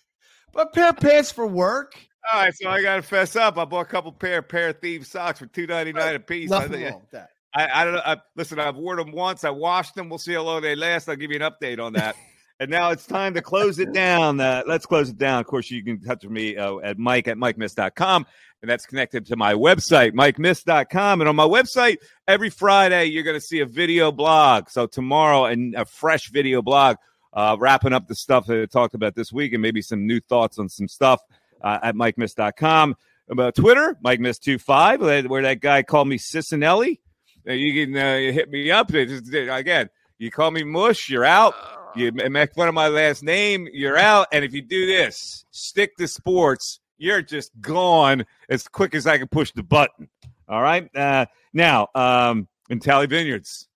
but 0.53 0.73
pair 0.73 0.89
of 0.89 0.97
pants 0.97 1.31
for 1.31 1.47
work. 1.47 1.95
All 2.31 2.41
right, 2.41 2.53
so 2.55 2.69
I 2.69 2.81
got 2.81 2.95
to 2.97 3.01
fess 3.01 3.35
up. 3.35 3.57
I 3.57 3.65
bought 3.65 3.81
a 3.81 3.85
couple 3.85 4.11
pair 4.11 4.41
pair 4.41 4.69
of 4.69 4.79
thief 4.79 5.05
socks 5.05 5.39
for 5.39 5.45
two 5.45 5.67
ninety 5.67 5.93
nine 5.93 6.15
a 6.15 6.19
piece. 6.19 6.49
Nothing 6.49 6.85
I, 6.85 6.89
wrong 6.89 7.01
with 7.01 7.11
that. 7.11 7.29
I, 7.53 7.81
I 7.81 7.85
don't 7.85 7.93
know. 7.93 8.01
I, 8.05 8.17
listen, 8.35 8.59
I've 8.59 8.75
worn 8.75 8.97
them 8.97 9.11
once. 9.11 9.43
I 9.43 9.49
washed 9.49 9.95
them. 9.95 10.09
We'll 10.09 10.19
see 10.19 10.33
how 10.33 10.43
long 10.43 10.61
they 10.61 10.75
last. 10.75 11.07
I'll 11.07 11.15
give 11.15 11.31
you 11.31 11.39
an 11.39 11.51
update 11.51 11.79
on 11.79 11.93
that. 11.93 12.15
and 12.59 12.69
now 12.69 12.89
it's 12.91 13.05
time 13.05 13.33
to 13.35 13.41
close 13.41 13.79
it 13.79 13.93
down. 13.93 14.39
Uh, 14.39 14.63
let's 14.65 14.85
close 14.85 15.09
it 15.09 15.17
down. 15.17 15.39
Of 15.39 15.47
course, 15.47 15.69
you 15.69 15.83
can 15.83 16.01
touch 16.01 16.23
me 16.23 16.57
uh, 16.57 16.77
at 16.77 16.97
Mike 16.97 17.27
at 17.27 17.37
MikeMiss.com. 17.37 18.25
And 18.61 18.69
that's 18.69 18.85
connected 18.85 19.25
to 19.25 19.35
my 19.35 19.53
website, 19.53 20.13
MikeMiss.com. 20.13 21.19
And 21.19 21.27
on 21.27 21.35
my 21.35 21.45
website, 21.45 21.97
every 22.27 22.49
Friday, 22.49 23.05
you're 23.05 23.23
going 23.23 23.35
to 23.35 23.45
see 23.45 23.59
a 23.59 23.65
video 23.65 24.11
blog. 24.11 24.69
So 24.69 24.87
tomorrow, 24.87 25.45
and 25.45 25.75
a 25.75 25.83
fresh 25.83 26.29
video 26.29 26.61
blog 26.61 26.95
uh, 27.33 27.57
wrapping 27.59 27.93
up 27.93 28.07
the 28.07 28.15
stuff 28.15 28.45
that 28.47 28.61
I 28.61 28.65
talked 28.65 28.93
about 28.93 29.15
this 29.15 29.33
week 29.33 29.53
and 29.53 29.61
maybe 29.61 29.81
some 29.81 30.05
new 30.05 30.19
thoughts 30.19 30.59
on 30.59 30.69
some 30.69 30.87
stuff 30.87 31.21
uh, 31.61 31.79
at 31.83 31.95
MikeMiss.com. 31.95 32.95
About 33.29 33.55
Twitter, 33.55 33.97
MikeMiss25, 34.03 35.29
where 35.29 35.41
that 35.43 35.61
guy 35.61 35.81
called 35.81 36.09
me 36.09 36.17
Cicinelli. 36.17 36.99
Uh, 37.47 37.53
you 37.53 37.85
can 37.85 37.95
uh, 37.95 38.17
hit 38.33 38.49
me 38.49 38.69
up. 38.69 38.93
Again, 38.93 39.89
you 40.17 40.29
call 40.29 40.51
me 40.51 40.63
Mush, 40.63 41.09
you're 41.09 41.25
out. 41.25 41.55
You 41.95 42.11
make 42.11 42.53
fun 42.53 42.67
of 42.67 42.73
my 42.73 42.87
last 42.87 43.23
name, 43.23 43.67
you're 43.71 43.97
out. 43.97 44.27
And 44.31 44.43
if 44.43 44.53
you 44.53 44.61
do 44.61 44.87
this, 44.87 45.45
stick 45.51 45.95
to 45.97 46.07
sports, 46.07 46.79
you're 46.97 47.21
just 47.21 47.51
gone 47.61 48.25
as 48.49 48.67
quick 48.67 48.95
as 48.95 49.05
I 49.07 49.17
can 49.17 49.27
push 49.27 49.51
the 49.51 49.63
button. 49.63 50.09
All 50.47 50.61
right. 50.61 50.89
Uh, 50.95 51.27
now, 51.53 51.87
um, 51.95 52.47
Natali 52.69 53.07
Vineyards, 53.07 53.67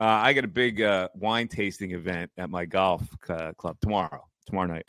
uh, 0.00 0.04
I 0.22 0.32
got 0.32 0.44
a 0.44 0.48
big 0.48 0.80
uh, 0.80 1.08
wine 1.14 1.48
tasting 1.48 1.92
event 1.92 2.30
at 2.38 2.48
my 2.50 2.64
golf 2.64 3.02
uh, 3.28 3.52
club 3.58 3.76
tomorrow, 3.82 4.26
tomorrow 4.46 4.68
night, 4.68 4.86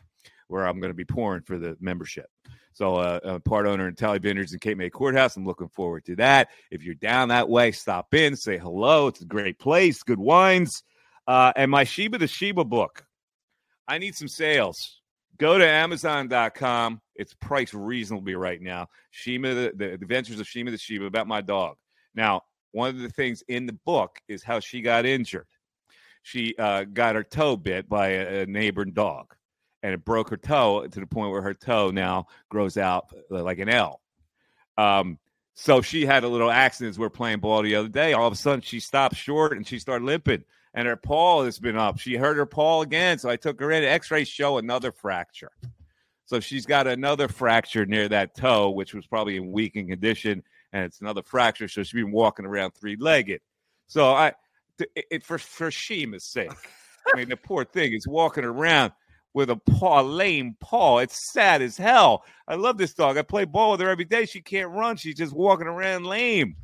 where 0.47 0.65
I'm 0.65 0.79
going 0.79 0.91
to 0.91 0.95
be 0.95 1.05
pouring 1.05 1.41
for 1.41 1.59
the 1.59 1.75
membership. 1.81 2.27
So, 2.73 2.95
uh, 2.95 3.39
part 3.39 3.67
owner 3.67 3.91
Natali 3.91 4.21
Vineyards 4.21 4.53
and 4.53 4.61
Cape 4.61 4.77
May 4.77 4.89
Courthouse. 4.89 5.35
I'm 5.35 5.45
looking 5.45 5.67
forward 5.67 6.05
to 6.05 6.15
that. 6.15 6.49
If 6.71 6.83
you're 6.83 6.95
down 6.95 7.27
that 7.27 7.49
way, 7.49 7.73
stop 7.73 8.13
in, 8.13 8.35
say 8.37 8.57
hello. 8.57 9.07
It's 9.07 9.21
a 9.21 9.25
great 9.25 9.59
place, 9.59 10.01
good 10.03 10.19
wines. 10.19 10.83
Uh, 11.27 11.51
and 11.57 11.69
my 11.69 11.83
Sheba 11.83 12.17
the 12.17 12.27
Shiba 12.27 12.63
book. 12.63 13.05
I 13.87 13.97
need 13.97 14.15
some 14.15 14.29
sales. 14.29 15.01
Go 15.37 15.57
to 15.57 15.67
Amazon.com. 15.67 17.01
It's 17.15 17.33
priced 17.33 17.73
reasonably 17.73 18.35
right 18.35 18.61
now. 18.61 18.87
Sheba, 19.11 19.53
the, 19.53 19.71
the 19.75 19.93
Adventures 19.93 20.39
of 20.39 20.47
Sheba 20.47 20.71
the 20.71 20.77
Shiba 20.77 21.05
about 21.05 21.27
my 21.27 21.41
dog. 21.41 21.75
Now, 22.15 22.41
one 22.71 22.89
of 22.89 22.99
the 22.99 23.09
things 23.09 23.43
in 23.47 23.65
the 23.65 23.77
book 23.85 24.19
is 24.27 24.43
how 24.43 24.59
she 24.59 24.81
got 24.81 25.05
injured. 25.05 25.47
She 26.23 26.55
uh, 26.57 26.83
got 26.83 27.15
her 27.15 27.23
toe 27.23 27.57
bit 27.57 27.89
by 27.89 28.09
a, 28.09 28.41
a 28.41 28.45
neighboring 28.45 28.93
dog, 28.93 29.33
and 29.81 29.93
it 29.93 30.05
broke 30.05 30.29
her 30.29 30.37
toe 30.37 30.85
to 30.87 30.99
the 30.99 31.07
point 31.07 31.31
where 31.31 31.41
her 31.41 31.53
toe 31.53 31.91
now 31.91 32.27
grows 32.49 32.77
out 32.77 33.13
uh, 33.31 33.43
like 33.43 33.59
an 33.59 33.69
L. 33.69 34.01
Um, 34.77 35.17
so 35.53 35.81
she 35.81 36.05
had 36.05 36.23
a 36.23 36.27
little 36.27 36.51
accident 36.51 36.97
we 36.97 37.05
are 37.05 37.09
playing 37.09 37.39
ball 37.39 37.61
the 37.61 37.75
other 37.75 37.89
day. 37.89 38.13
All 38.13 38.27
of 38.27 38.33
a 38.33 38.37
sudden, 38.37 38.61
she 38.61 38.79
stopped 38.79 39.15
short 39.15 39.55
and 39.55 39.67
she 39.67 39.79
started 39.79 40.05
limping, 40.05 40.43
and 40.73 40.87
her 40.87 40.95
paw 40.95 41.43
has 41.43 41.59
been 41.59 41.77
up. 41.77 41.99
She 41.99 42.15
hurt 42.15 42.37
her 42.37 42.45
paw 42.45 42.81
again, 42.81 43.17
so 43.17 43.29
I 43.29 43.35
took 43.35 43.59
her 43.59 43.71
in. 43.71 43.83
X-rays 43.83 44.27
show 44.27 44.57
another 44.57 44.91
fracture. 44.91 45.51
So 46.25 46.39
she's 46.39 46.65
got 46.65 46.87
another 46.87 47.27
fracture 47.27 47.85
near 47.85 48.07
that 48.07 48.35
toe, 48.35 48.69
which 48.69 48.93
was 48.93 49.05
probably 49.05 49.35
in 49.35 49.51
weakened 49.51 49.89
condition 49.89 50.43
and 50.73 50.85
it's 50.85 51.01
another 51.01 51.23
fracture. 51.23 51.67
So 51.67 51.83
she's 51.83 51.93
been 51.93 52.11
walking 52.11 52.45
around 52.45 52.71
three 52.71 52.95
legged. 52.95 53.41
So 53.87 54.11
I, 54.11 54.33
it, 54.79 55.05
it, 55.11 55.23
for 55.23 55.37
for 55.37 55.69
Shima's 55.69 56.25
sake, 56.25 56.51
I 57.13 57.17
mean 57.17 57.29
the 57.29 57.37
poor 57.37 57.65
thing 57.65 57.93
is 57.93 58.07
walking 58.07 58.45
around 58.45 58.93
with 59.33 59.49
a 59.49 59.55
paw, 59.55 60.01
lame 60.01 60.55
paw. 60.59 60.99
It's 60.99 61.31
sad 61.31 61.61
as 61.61 61.77
hell. 61.77 62.23
I 62.47 62.55
love 62.55 62.77
this 62.77 62.93
dog. 62.93 63.17
I 63.17 63.21
play 63.21 63.45
ball 63.45 63.71
with 63.71 63.81
her 63.81 63.89
every 63.89 64.05
day. 64.05 64.25
She 64.25 64.41
can't 64.41 64.71
run. 64.71 64.97
She's 64.97 65.15
just 65.15 65.33
walking 65.33 65.67
around 65.67 66.05
lame. 66.05 66.55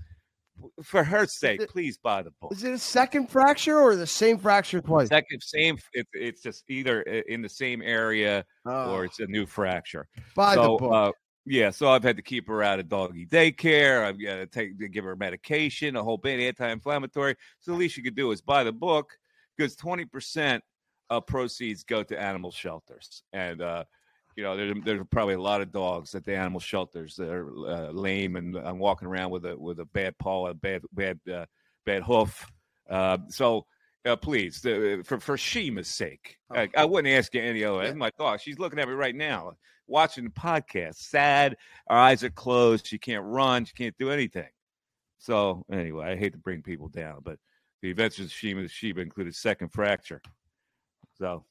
For 0.81 1.03
her 1.03 1.27
sake, 1.27 1.61
it, 1.61 1.69
please 1.69 1.99
buy 1.99 2.23
the 2.23 2.31
book. 2.41 2.51
Is 2.51 2.63
it 2.63 2.73
a 2.73 2.79
second 2.79 3.29
fracture 3.29 3.77
or 3.77 3.95
the 3.95 4.07
same 4.07 4.39
fracture 4.39 4.81
twice? 4.81 5.07
Second, 5.09 5.39
same. 5.43 5.77
It, 5.93 6.07
it's 6.13 6.41
just 6.41 6.63
either 6.67 7.01
in 7.03 7.43
the 7.43 7.49
same 7.49 7.83
area 7.83 8.43
oh. 8.65 8.91
or 8.91 9.05
it's 9.05 9.19
a 9.19 9.27
new 9.27 9.45
fracture. 9.45 10.07
Buy 10.33 10.55
so, 10.55 10.63
the 10.63 10.67
book. 10.79 10.91
Uh, 10.91 11.11
yeah, 11.47 11.69
so 11.69 11.89
I've 11.89 12.03
had 12.03 12.17
to 12.17 12.21
keep 12.21 12.47
her 12.47 12.61
out 12.61 12.79
of 12.79 12.89
doggy 12.89 13.25
daycare. 13.25 14.03
I've 14.03 14.21
got 14.21 14.35
to 14.35 14.45
take 14.47 14.91
give 14.91 15.05
her 15.05 15.15
medication, 15.15 15.95
a 15.95 16.03
whole 16.03 16.17
bit 16.17 16.39
anti-inflammatory. 16.39 17.35
So 17.59 17.71
the 17.71 17.77
least 17.77 17.97
you 17.97 18.03
could 18.03 18.15
do 18.15 18.31
is 18.31 18.41
buy 18.41 18.63
the 18.63 18.71
book 18.71 19.17
because 19.55 19.75
twenty 19.75 20.05
percent 20.05 20.63
of 21.09 21.25
proceeds 21.25 21.83
go 21.83 22.03
to 22.03 22.19
animal 22.19 22.51
shelters, 22.51 23.23
and 23.31 23.61
uh, 23.61 23.85
you 24.35 24.43
know 24.43 24.57
there's 24.57 24.75
there's 24.83 25.05
probably 25.09 25.35
a 25.35 25.41
lot 25.41 25.61
of 25.61 25.71
dogs 25.71 26.15
at 26.15 26.25
the 26.25 26.35
animal 26.35 26.59
shelters 26.59 27.15
that 27.15 27.29
are 27.29 27.49
uh, 27.67 27.91
lame 27.91 28.35
and 28.35 28.55
I'm 28.57 28.79
walking 28.79 29.07
around 29.07 29.31
with 29.31 29.45
a 29.45 29.57
with 29.57 29.79
a 29.79 29.85
bad 29.85 30.17
paw, 30.17 30.47
a 30.47 30.53
bad 30.53 30.81
bad 30.91 31.19
uh, 31.33 31.45
bad 31.85 32.03
hoof. 32.03 32.45
Uh, 32.89 33.17
so 33.29 33.65
uh, 34.07 34.15
please, 34.15 34.65
uh, 34.65 34.97
for 35.03 35.19
for 35.19 35.37
Shima's 35.37 35.87
sake, 35.87 36.37
oh. 36.51 36.59
I, 36.59 36.69
I, 36.77 36.85
wouldn't 36.85 37.13
ask 37.13 37.33
you 37.33 37.41
any 37.41 37.63
other. 37.63 37.83
That's 37.83 37.95
my 37.95 38.11
dog. 38.17 38.39
She's 38.39 38.59
looking 38.59 38.79
at 38.79 38.87
me 38.87 38.93
right 38.93 39.15
now 39.15 39.53
watching 39.87 40.25
the 40.25 40.29
podcast, 40.29 40.95
sad. 40.95 41.57
Our 41.87 41.97
eyes 41.97 42.23
are 42.23 42.29
closed. 42.29 42.87
She 42.87 42.97
can't 42.97 43.23
run. 43.25 43.65
She 43.65 43.73
can't 43.73 43.97
do 43.97 44.11
anything. 44.11 44.49
So 45.17 45.65
anyway, 45.71 46.11
I 46.11 46.15
hate 46.15 46.33
to 46.33 46.37
bring 46.37 46.61
people 46.61 46.89
down, 46.89 47.21
but 47.23 47.39
the 47.81 47.91
Adventures 47.91 48.27
of 48.27 48.31
Sheba 48.31 48.61
the 48.61 48.67
Shiba 48.67 49.01
included 49.01 49.35
second 49.35 49.69
fracture. 49.69 50.21
So 51.17 51.43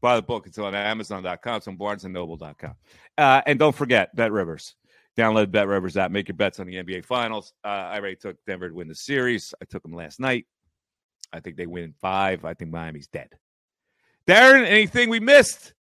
buy 0.00 0.16
the 0.16 0.22
book. 0.22 0.46
It's 0.46 0.58
on 0.58 0.74
Amazon.com. 0.74 1.56
It's 1.56 1.68
on 1.68 1.78
BarnesandNoble.com. 1.78 2.74
Uh, 3.16 3.42
and 3.46 3.58
don't 3.58 3.74
forget 3.74 4.14
Bet 4.14 4.32
Rivers. 4.32 4.74
Download 5.16 5.50
Bet 5.50 5.66
Rivers 5.66 5.96
app. 5.96 6.10
Make 6.10 6.28
your 6.28 6.36
bets 6.36 6.60
on 6.60 6.66
the 6.66 6.74
NBA 6.74 7.04
Finals. 7.04 7.52
Uh, 7.64 7.68
I 7.68 7.98
already 7.98 8.16
took 8.16 8.36
Denver 8.46 8.68
to 8.68 8.74
win 8.74 8.88
the 8.88 8.94
series. 8.94 9.54
I 9.60 9.64
took 9.64 9.82
them 9.82 9.92
last 9.92 10.20
night. 10.20 10.46
I 11.32 11.40
think 11.40 11.56
they 11.56 11.66
win 11.66 11.94
five. 12.00 12.44
I 12.44 12.54
think 12.54 12.70
Miami's 12.70 13.06
dead. 13.06 13.28
Darren, 14.26 14.66
anything 14.66 15.08
we 15.08 15.20
missed? 15.20 15.74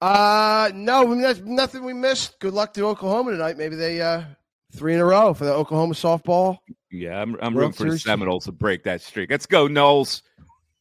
Uh, 0.00 0.70
no, 0.74 1.14
that's 1.20 1.40
nothing 1.40 1.84
we 1.84 1.92
missed. 1.92 2.38
Good 2.40 2.54
luck 2.54 2.72
to 2.74 2.86
Oklahoma 2.86 3.32
tonight. 3.32 3.58
Maybe 3.58 3.76
they 3.76 4.00
uh 4.00 4.22
three 4.72 4.94
in 4.94 5.00
a 5.00 5.04
row 5.04 5.34
for 5.34 5.44
the 5.44 5.52
Oklahoma 5.52 5.94
softball. 5.94 6.58
Yeah, 6.90 7.20
I'm 7.20 7.36
I'm 7.40 7.56
rooting 7.56 7.72
for 7.72 7.90
the 7.90 7.98
Seminoles 7.98 8.44
to 8.44 8.52
break 8.52 8.84
that 8.84 9.02
streak. 9.02 9.30
Let's 9.30 9.46
go, 9.46 9.68
Noles. 9.68 10.22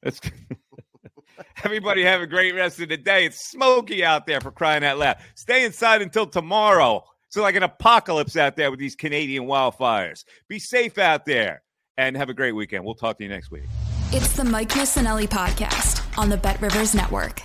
Let's. 0.04 0.20
Everybody 1.64 2.04
have 2.04 2.22
a 2.22 2.28
great 2.28 2.54
rest 2.54 2.80
of 2.80 2.90
the 2.90 2.98
day. 2.98 3.26
It's 3.26 3.50
smoky 3.50 4.04
out 4.04 4.26
there 4.26 4.42
for 4.42 4.52
crying 4.52 4.84
out 4.84 4.98
loud. 4.98 5.18
Stay 5.36 5.66
inside 5.66 6.02
until 6.02 6.26
tomorrow. 6.26 7.04
It's 7.28 7.38
like 7.38 7.56
an 7.56 7.64
apocalypse 7.64 8.36
out 8.36 8.56
there 8.56 8.72
with 8.72 8.80
these 8.80 8.96
Canadian 8.96 9.46
wildfires. 9.46 10.24
Be 10.48 10.60
safe 10.60 10.98
out 10.98 11.26
there 11.26 11.62
and 11.98 12.18
have 12.18 12.30
a 12.30 12.34
great 12.34 12.54
weekend. 12.54 12.84
We'll 12.84 12.96
talk 12.96 13.18
to 13.20 13.24
you 13.24 13.30
next 13.30 13.52
week. 13.52 13.64
It's 14.12 14.34
the 14.34 14.44
Mike 14.44 14.70
Missanelli 14.70 15.28
podcast 15.28 16.02
on 16.18 16.30
the 16.30 16.38
Bet 16.38 16.60
Rivers 16.64 16.96
Network. 16.96 17.44